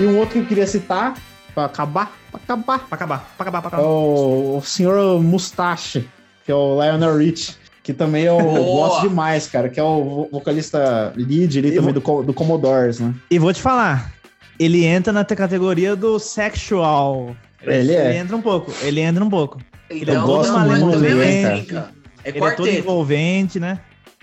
E 0.00 0.04
um 0.06 0.16
outro 0.18 0.34
que 0.34 0.38
eu 0.38 0.46
queria 0.46 0.66
citar, 0.66 1.14
pra 1.54 1.64
acabar, 1.64 2.12
pra 2.30 2.40
acabar, 2.44 2.78
Pra 2.86 2.94
acabar, 2.96 3.32
pra 3.36 3.42
acabar, 3.48 3.60
pra 3.62 3.70
é 3.70 3.74
acabar. 3.74 3.82
o, 3.88 4.58
o 4.58 4.62
senhor 4.62 5.20
Mustache, 5.20 6.08
que 6.44 6.52
é 6.52 6.54
o 6.54 6.80
Lionel 6.80 7.16
Rich, 7.18 7.56
que 7.88 7.94
também 7.94 8.24
eu 8.24 8.36
Boa. 8.38 8.60
gosto 8.90 9.08
demais, 9.08 9.46
cara, 9.46 9.66
que 9.70 9.80
é 9.80 9.82
o 9.82 10.04
vo- 10.04 10.28
vocalista 10.30 11.10
lead 11.16 11.58
ali 11.58 11.68
Eu 11.74 11.76
também 11.80 11.94
vou- 11.94 12.20
do, 12.20 12.26
do 12.26 12.34
Commodores, 12.34 13.00
né? 13.00 13.14
E 13.30 13.38
vou 13.38 13.50
te 13.50 13.62
falar, 13.62 14.12
ele 14.60 14.84
entra 14.84 15.10
na 15.10 15.24
categoria 15.24 15.96
do 15.96 16.18
sexual. 16.18 17.34
Ele 17.62 17.94
é. 17.94 18.18
entra 18.18 18.36
um 18.36 18.42
pouco, 18.42 18.70
ele 18.82 19.00
entra 19.00 19.24
um 19.24 19.30
pouco. 19.30 19.58
Então, 19.90 20.14
Eu 20.16 20.22
gosto 20.26 20.52
não, 20.52 20.66
mas 20.68 20.80
muito 20.82 20.98
dele, 21.00 21.22
é 21.22 21.62
cara. 21.64 21.90
É 22.22 22.28
ele 22.28 22.44
é 22.44 22.50
todo 22.50 22.68
envolvente, 22.68 23.58
né? 23.58 23.78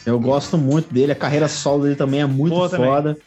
Eu 0.05 0.19
gosto 0.19 0.59
muito 0.59 0.93
dele, 0.93 1.11
a 1.13 1.15
carreira 1.15 1.47
solo 1.47 1.81
dele 1.85 1.95
também 1.95 2.21
é 2.21 2.25
muito 2.27 2.53
Boa 2.53 2.69
também. 2.69 2.85
foda. 2.87 3.17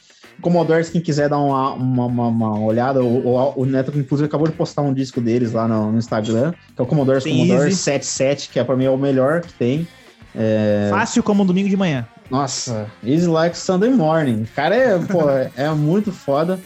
Commodores, 0.41 0.89
quem 0.89 1.01
quiser 1.01 1.29
dar 1.29 1.39
uma, 1.39 1.73
uma, 1.73 2.07
uma- 2.07 2.29
uma 2.29 2.61
olhada, 2.61 3.03
o, 3.03 3.53
o, 3.57 3.67
Neto, 3.67 3.91
inclusive, 3.99 4.29
acabou 4.29 4.47
de 4.47 4.53
postar 4.55 4.83
um 4.83 4.95
disco 4.95 5.21
deles 5.21 5.51
lá 5.51 5.67
no, 5.67 5.91
no 5.91 5.99
Instagram, 5.99 6.53
que 6.77 6.81
é 6.81 6.83
o 6.83 6.87
Commodores 6.87 7.25
Commodores 7.25 7.65
Easy. 7.65 7.75
77, 7.77 8.49
que 8.51 8.61
é 8.61 8.63
pra 8.63 8.77
mim 8.77 8.85
é 8.85 8.91
o 8.91 8.97
melhor 8.97 9.41
que 9.41 9.53
tem. 9.53 9.89
Fácil 10.91 11.23
como 11.23 11.43
um 11.43 11.47
domingo 11.47 11.69
de 11.69 11.77
manhã. 11.77 12.07
Nossa, 12.31 12.87
Easy 13.05 13.27
Like 13.27 13.57
Sunday 13.57 13.91
Morning. 13.91 14.43
O 14.43 14.49
cara 14.55 14.75
é, 14.75 14.99
pô, 14.99 15.29
é, 15.31 15.51
é 15.57 15.71
muito 15.71 16.13
foda. 16.13 16.59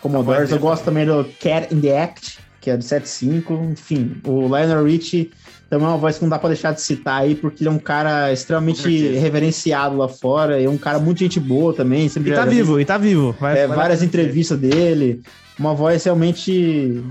Commodores, 0.00 0.50
eu 0.50 0.58
gosto 0.60 0.84
também 0.84 1.04
do 1.04 1.24
Cat 1.40 1.74
in 1.74 1.80
the 1.80 2.00
Act, 2.02 2.38
que 2.60 2.70
é 2.70 2.76
do 2.76 2.84
75. 2.84 3.52
Enfim, 3.72 4.16
o 4.24 4.42
Lionel 4.42 4.84
Richie 4.84 5.32
também 5.68 5.86
é 5.86 5.90
uma 5.90 5.98
voz 5.98 6.16
que 6.16 6.22
não 6.22 6.30
dá 6.30 6.38
pra 6.38 6.48
deixar 6.48 6.72
de 6.72 6.80
citar 6.80 7.20
aí, 7.22 7.34
porque 7.34 7.62
ele 7.62 7.68
é 7.68 7.72
um 7.72 7.78
cara 7.80 8.32
extremamente 8.32 8.88
reverenciado 9.18 9.96
lá 9.96 10.08
fora, 10.08 10.60
e 10.60 10.64
é 10.64 10.70
um 10.70 10.78
cara 10.78 10.98
muito 11.00 11.18
gente 11.18 11.40
boa 11.40 11.74
também. 11.74 12.08
Sempre 12.08 12.30
E 12.30 12.34
tá 12.34 12.44
vivo, 12.44 12.80
e 12.80 12.84
tá 12.84 12.96
vivo. 12.96 13.34
Vai, 13.40 13.58
é, 13.58 13.66
vai- 13.66 13.76
várias 13.76 14.02
entrevistas 14.02 14.58
dele, 14.58 15.20
uma 15.58 15.74
voz 15.74 16.04
realmente 16.04 17.02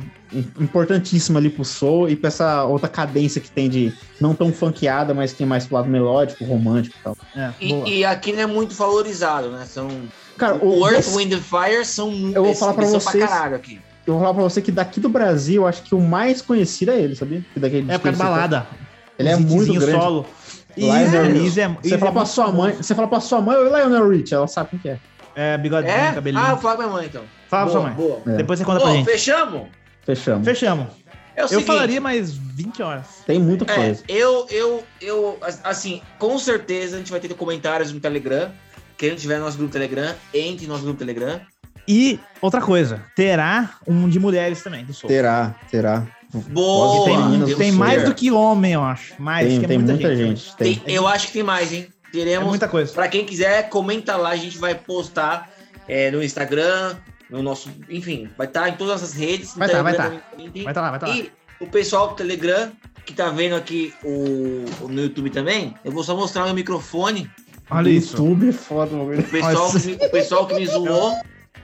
importantíssima 0.59 1.39
ali 1.39 1.49
pro 1.49 1.63
soul 1.65 2.09
e 2.09 2.15
pra 2.15 2.27
essa 2.27 2.63
outra 2.63 2.89
cadência 2.89 3.39
que 3.41 3.49
tem 3.49 3.69
de 3.69 3.93
não 4.19 4.33
tão 4.33 4.51
funkeada, 4.51 5.13
mas 5.13 5.31
que 5.31 5.37
tem 5.39 5.47
mais 5.47 5.65
pro 5.65 5.75
lado 5.77 5.89
melódico, 5.89 6.43
romântico 6.45 6.95
e 6.99 7.03
tal. 7.03 7.17
É. 7.35 7.51
E, 7.59 7.99
e 7.99 8.05
aqui 8.05 8.33
não 8.33 8.41
é 8.41 8.45
muito 8.45 8.73
valorizado, 8.75 9.49
né? 9.51 9.65
São. 9.65 9.87
Cara, 10.37 10.55
o 10.55 10.81
o, 10.81 10.87
Earth, 10.89 11.07
Wind 11.15 11.33
and 11.33 11.41
Fire 11.41 11.85
são. 11.85 12.11
Eu 12.33 12.43
vou 12.45 12.53
falar 12.55 12.73
pra 12.73 12.85
vocês- 12.85 13.25
pra 13.25 13.27
caralho 13.27 13.55
aqui. 13.55 13.79
eu 14.05 14.13
vou 14.13 14.21
falar 14.21 14.33
pra 14.33 14.43
você 14.43 14.61
que 14.61 14.71
daqui 14.71 14.99
do 14.99 15.09
Brasil, 15.09 15.63
eu 15.63 15.67
acho 15.67 15.81
que 15.83 15.95
o 15.95 15.99
mais 16.01 16.41
conhecido 16.41 16.91
é 16.91 16.99
ele, 16.99 17.15
sabia? 17.15 17.43
Que 17.53 17.59
daquele 17.59 17.91
É 17.91 17.97
por 17.97 18.15
balada. 18.15 18.67
Ele 19.17 19.29
é 19.29 19.35
muito 19.35 19.73
grande. 19.73 19.91
solo. 19.99 20.25
Easy 20.77 21.59
é- 21.61 21.67
Você 21.81 21.97
fala 21.97 22.11
é 22.11 22.13
pra 22.13 22.25
sua 22.25 22.51
mãe, 22.51 22.73
você 22.75 22.93
fala 22.93 23.07
pra 23.07 23.19
sua 23.19 23.41
mãe, 23.41 23.57
oi 23.57 23.65
Lionel 23.67 24.09
Rich, 24.09 24.31
ela 24.33 24.47
sabe 24.47 24.69
quem 24.71 24.79
que 24.79 24.89
é. 24.89 24.99
É, 25.35 25.57
bigodinho, 25.57 25.91
É? 25.91 26.11
cabelinho. 26.13 26.43
Ah, 26.43 26.51
eu 26.51 26.57
falo 26.57 26.77
pra 26.77 26.85
minha 26.87 26.97
mãe 26.97 27.05
então. 27.07 27.23
Fala 27.49 27.63
pra 27.71 27.71
boa, 27.71 27.71
sua 27.71 27.81
mãe. 27.81 27.93
Boa. 27.95 28.33
É. 28.33 28.37
Depois 28.37 28.59
você 28.59 28.65
conta 28.65 28.79
pra 28.81 28.91
gente. 28.91 29.05
fechamos? 29.05 29.61
Fechamos. 30.07 30.45
Fechamos. 30.45 30.87
É 31.35 31.43
Eu 31.43 31.47
seguinte, 31.49 31.67
falaria 31.67 32.01
mais 32.01 32.33
20 32.33 32.81
horas. 32.81 33.05
Tem 33.27 33.37
muita 33.39 33.71
É, 33.71 33.75
coisa. 33.75 34.03
eu, 34.07 34.47
eu, 34.49 34.83
eu, 34.99 35.37
assim, 35.63 36.01
com 36.17 36.39
certeza 36.39 36.95
a 36.95 36.99
gente 36.99 37.11
vai 37.11 37.19
ter 37.19 37.31
comentários 37.35 37.91
no 37.91 37.99
Telegram. 37.99 38.49
Quem 38.97 39.11
não 39.11 39.17
tiver 39.17 39.37
no 39.37 39.45
nosso 39.45 39.57
grupo 39.57 39.71
Telegram, 39.71 40.15
entre 40.33 40.65
no 40.65 40.73
nosso 40.73 40.83
grupo 40.85 40.97
Telegram. 40.97 41.39
E 41.87 42.19
outra 42.41 42.59
coisa, 42.59 43.03
terá 43.15 43.75
um 43.87 44.09
de 44.09 44.19
mulheres 44.19 44.63
também, 44.63 44.83
do 44.83 44.93
Soul. 44.93 45.09
Terá, 45.09 45.55
terá. 45.69 46.07
Boa! 46.33 47.05
tem 47.05 47.17
meninas 47.17 47.55
tem 47.55 47.71
mais 47.71 48.03
do 48.03 48.13
que 48.15 48.31
homem, 48.31 48.73
eu 48.73 48.81
acho. 48.83 49.13
Mais, 49.21 49.47
Tem, 49.47 49.59
que 49.59 49.65
é 49.65 49.67
tem 49.67 49.77
muita, 49.77 49.93
muita 49.93 50.15
gente. 50.15 50.39
gente. 50.39 50.55
Tem. 50.57 50.75
Tem- 50.75 50.95
eu 50.95 51.07
acho 51.07 51.27
que 51.27 51.33
tem 51.33 51.43
mais, 51.43 51.71
hein? 51.71 51.87
É 52.07 52.11
Teremos. 52.11 52.47
muita 52.49 52.67
coisa. 52.67 52.91
Pra 52.91 53.07
quem 53.07 53.25
quiser, 53.25 53.69
comenta 53.69 54.15
lá, 54.15 54.29
a 54.29 54.35
gente 54.35 54.57
vai 54.57 54.73
postar 54.73 55.49
é, 55.87 56.09
no 56.11 56.23
Instagram, 56.23 56.95
no 57.29 57.41
nosso. 57.43 57.69
Enfim, 57.89 58.29
vai 58.37 58.47
estar 58.47 58.69
em 58.69 58.73
todas 58.77 59.03
as 59.03 59.13
redes. 59.13 59.55
Vai 59.55 59.69
tá, 59.69 59.81
vai 59.81 59.93
Telegram 59.95 60.21
também. 60.37 60.63
Vai 60.63 60.73
tá 60.73 60.81
lá, 60.81 60.89
vai 60.91 60.99
tá 60.99 61.07
lá. 61.07 61.15
E 61.15 61.31
o 61.59 61.67
pessoal 61.67 62.09
do 62.09 62.15
Telegram, 62.15 62.71
que 63.05 63.13
tá 63.13 63.29
vendo 63.29 63.55
aqui 63.55 63.93
o, 64.03 64.65
o- 64.81 64.87
no 64.87 65.01
YouTube 65.01 65.29
também, 65.29 65.73
eu 65.83 65.91
vou 65.91 66.03
só 66.03 66.15
mostrar 66.15 66.45
meu 66.45 66.53
microfone. 66.53 67.29
Olha 67.69 67.89
isso. 67.89 68.15
YouTube 68.17 68.49
é 68.49 68.51
foda, 68.53 68.95
meu. 68.95 69.19
O 69.19 69.23
pessoal, 69.23 69.71
que, 69.71 69.79
me- 69.87 69.93
o 69.95 70.09
pessoal 70.09 70.47
que 70.47 70.53
me 70.55 70.65
zoou. 70.67 71.13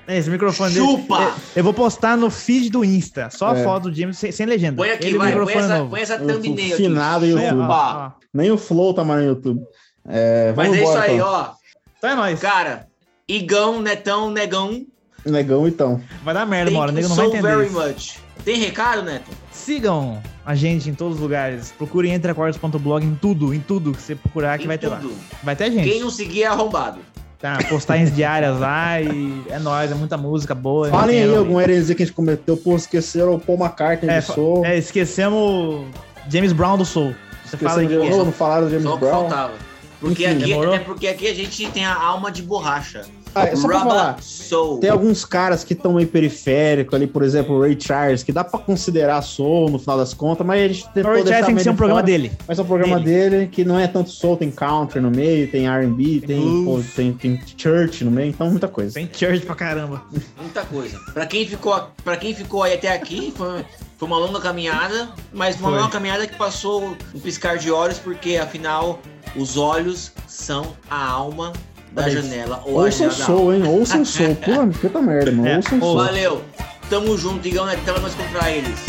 É, 0.05 0.17
Esse 0.17 0.29
microfone 0.29 0.73
dele. 0.73 0.85
Chupa! 0.85 1.21
Eu, 1.21 1.33
eu 1.57 1.63
vou 1.63 1.73
postar 1.73 2.17
no 2.17 2.29
feed 2.29 2.69
do 2.69 2.83
Insta. 2.83 3.29
Só 3.29 3.51
a 3.51 3.57
É. 3.57 3.63
foto 3.63 3.89
do 3.89 3.95
James 3.95 4.17
sem, 4.17 4.33
sem 4.33 4.45
legenda. 4.45 4.75
Põe 4.75 4.91
aqui, 4.91 5.05
Ele 5.07 5.15
o 5.15 5.19
vai, 5.19 5.31
põe 5.31 5.39
microfone 5.39 5.65
essa, 5.65 5.77
novo. 5.77 5.89
põe 5.91 6.01
essa 6.01 6.15
O 6.21 6.27
thumbnail 6.27 6.75
finado 6.75 7.23
aqui. 7.23 7.33
YouTube. 7.33 7.49
Chupa! 7.61 7.73
ó, 7.73 8.07
ó. 8.07 8.11
Nem 8.33 8.51
o 8.51 8.57
Flow 8.57 8.93
tá 8.93 9.05
mais 9.05 9.21
no 9.23 9.29
YouTube. 9.29 9.61
É, 10.05 10.53
Mas 10.57 10.67
é 10.67 10.75
isso 10.75 10.81
embora, 10.81 11.01
aí, 11.03 11.15
então. 11.15 11.27
ó. 11.29 11.51
Então 11.97 12.09
é 12.09 12.15
nóis. 12.15 12.39
Cara, 12.41 12.87
Igão, 13.29 13.81
Netão, 13.81 14.29
Negão. 14.29 14.85
Negão, 15.25 15.67
então. 15.67 16.01
Vai 16.23 16.33
dar 16.33 16.45
merda, 16.45 16.71
uma 16.71 16.81
hora. 16.81 16.91
O 16.91 16.95
Thank 16.95 17.07
nego 17.07 17.13
you 17.13 17.15
não 17.23 17.29
vai 17.31 17.39
entender. 17.39 17.71
very 17.71 17.93
much. 17.93 18.15
Tem 18.43 18.57
recado, 18.57 19.03
Neto? 19.03 19.29
Sigam 19.51 20.21
a 20.45 20.53
gente 20.55 20.89
em 20.89 20.93
todos 20.93 21.15
os 21.15 21.21
lugares. 21.21 21.71
Procurem 21.77 22.13
entreacordos.blog 22.13 23.05
em 23.05 23.15
tudo, 23.15 23.53
em 23.53 23.59
tudo 23.59 23.93
que 23.93 24.01
você 24.01 24.15
procurar 24.15 24.57
que 24.57 24.65
Em 24.65 24.67
vai 24.67 24.77
ter 24.77 24.87
lá. 24.87 24.97
tudo. 24.97 25.13
Vai 25.41 25.55
ter 25.55 25.71
gente. 25.71 25.89
Quem 25.89 26.01
não 26.01 26.09
seguir 26.09 26.43
é 26.43 26.47
arrombado. 26.47 26.99
Tá, 27.39 27.57
postagens 27.69 28.11
diárias 28.15 28.59
lá 28.59 28.99
e 29.01 29.43
é 29.49 29.59
nóis, 29.59 29.91
é 29.91 29.95
muita 29.95 30.17
música 30.17 30.53
boa. 30.55 30.89
Falem 30.89 31.23
aí 31.23 31.35
alguma 31.35 31.61
heresia 31.63 31.93
que 31.95 32.03
a 32.03 32.05
gente 32.05 32.15
cometeu. 32.15 32.57
Pô, 32.57 32.75
esqueceram 32.75 33.35
o 33.35 33.39
Paul 33.39 33.57
McCartney 33.59 34.09
É, 34.13 34.19
do 34.19 34.25
Soul. 34.33 34.65
É, 34.65 34.77
esquecemos 34.77 35.85
James 36.29 36.51
Brown 36.53 36.77
do 36.77 36.85
Soul. 36.85 37.13
Você 37.45 37.57
fala 37.57 37.81
aí 37.81 37.87
novo, 37.87 38.25
não 38.25 38.31
falaram 38.31 38.65
do 38.65 38.69
James 38.71 38.85
Só 38.85 38.97
Brown. 38.97 39.11
faltava. 39.11 39.53
Porque 39.99 40.25
Enfim, 40.27 40.41
aqui, 40.41 40.53
é 40.53 40.79
porque 40.79 41.07
aqui 41.07 41.27
a 41.27 41.33
gente 41.33 41.69
tem 41.71 41.85
a 41.85 41.95
alma 41.95 42.29
de 42.31 42.41
borracha. 42.41 43.03
Ah, 43.35 43.47
é 43.47 43.55
só 43.55 43.67
pra 43.67 43.79
falar. 43.79 44.21
Soul. 44.21 44.79
Tem 44.79 44.89
alguns 44.89 45.25
caras 45.25 45.63
que 45.63 45.73
estão 45.73 45.93
meio 45.93 46.07
periférico 46.07 46.95
ali, 46.95 47.07
por 47.07 47.23
exemplo, 47.23 47.55
o 47.55 47.61
Ray 47.61 47.77
Charles, 47.79 48.23
que 48.23 48.31
dá 48.31 48.43
pra 48.43 48.59
considerar 48.59 49.21
soul 49.21 49.69
no 49.69 49.79
final 49.79 49.97
das 49.97 50.13
contas, 50.13 50.45
mas 50.45 50.61
a 50.61 50.67
gente 50.67 50.85
O 50.85 50.89
tentou 50.91 51.11
Ray 51.11 51.23
deixar 51.23 51.29
Charles 51.39 51.45
tem 51.47 51.55
que 51.55 51.63
ser 51.63 51.69
um 51.69 51.75
programa 51.75 52.01
fora. 52.01 52.11
dele. 52.11 52.31
Mas 52.47 52.59
é 52.59 52.61
um 52.61 52.65
programa 52.65 52.99
dele. 52.99 53.47
que 53.47 53.63
não 53.65 53.79
é 53.79 53.87
tanto 53.87 54.09
soul, 54.09 54.37
tem 54.37 54.51
country 54.51 54.99
no 54.99 55.09
meio, 55.11 55.47
tem 55.49 55.67
R&B, 55.67 56.21
tem, 56.25 56.65
pô, 56.65 56.81
tem, 56.95 57.13
tem 57.13 57.41
church 57.57 58.03
no 58.03 58.11
meio, 58.11 58.29
então 58.29 58.49
muita 58.49 58.67
coisa. 58.67 58.93
Tem 58.93 59.09
church 59.11 59.45
pra 59.45 59.55
caramba. 59.55 60.03
Muita 60.39 60.63
coisa. 60.65 60.99
Pra 61.13 61.25
quem 61.25 61.45
ficou, 61.45 61.87
pra 62.03 62.17
quem 62.17 62.33
ficou 62.33 62.63
aí 62.63 62.73
até 62.73 62.91
aqui, 62.93 63.33
foi, 63.35 63.65
foi 63.97 64.07
uma 64.07 64.17
longa 64.17 64.39
caminhada, 64.39 65.09
mas 65.31 65.59
uma 65.59 65.69
Foi. 65.69 65.79
longa 65.79 65.91
caminhada 65.91 66.27
que 66.27 66.35
passou 66.37 66.95
um 67.13 67.19
piscar 67.19 67.57
de 67.57 67.71
olhos, 67.71 67.97
porque 67.99 68.37
afinal 68.37 68.99
os 69.35 69.57
olhos 69.57 70.11
são 70.27 70.73
a 70.89 71.03
alma 71.07 71.53
da 71.93 72.09
janela 72.09 72.61
ou 72.65 72.73
ouça 72.73 73.07
a 73.07 73.09
janela. 73.09 73.31
Ouça 73.31 73.33
o 73.33 73.53
hein? 73.53 73.63
Ouça 73.67 73.97
o 73.99 74.05
show. 74.05 74.35
Pô, 74.35 74.79
puta 74.79 75.01
merda, 75.01 75.31
mano. 75.31 75.55
Ouça 75.55 75.75
o 75.75 75.79
show. 75.79 75.95
Valeu. 75.95 76.41
Tamo 76.89 77.17
junto, 77.17 77.47
Igão 77.47 77.69
é 77.69 77.75
Netela, 77.75 77.99
nós 77.99 78.13
contra 78.15 78.51
eles. 78.51 78.79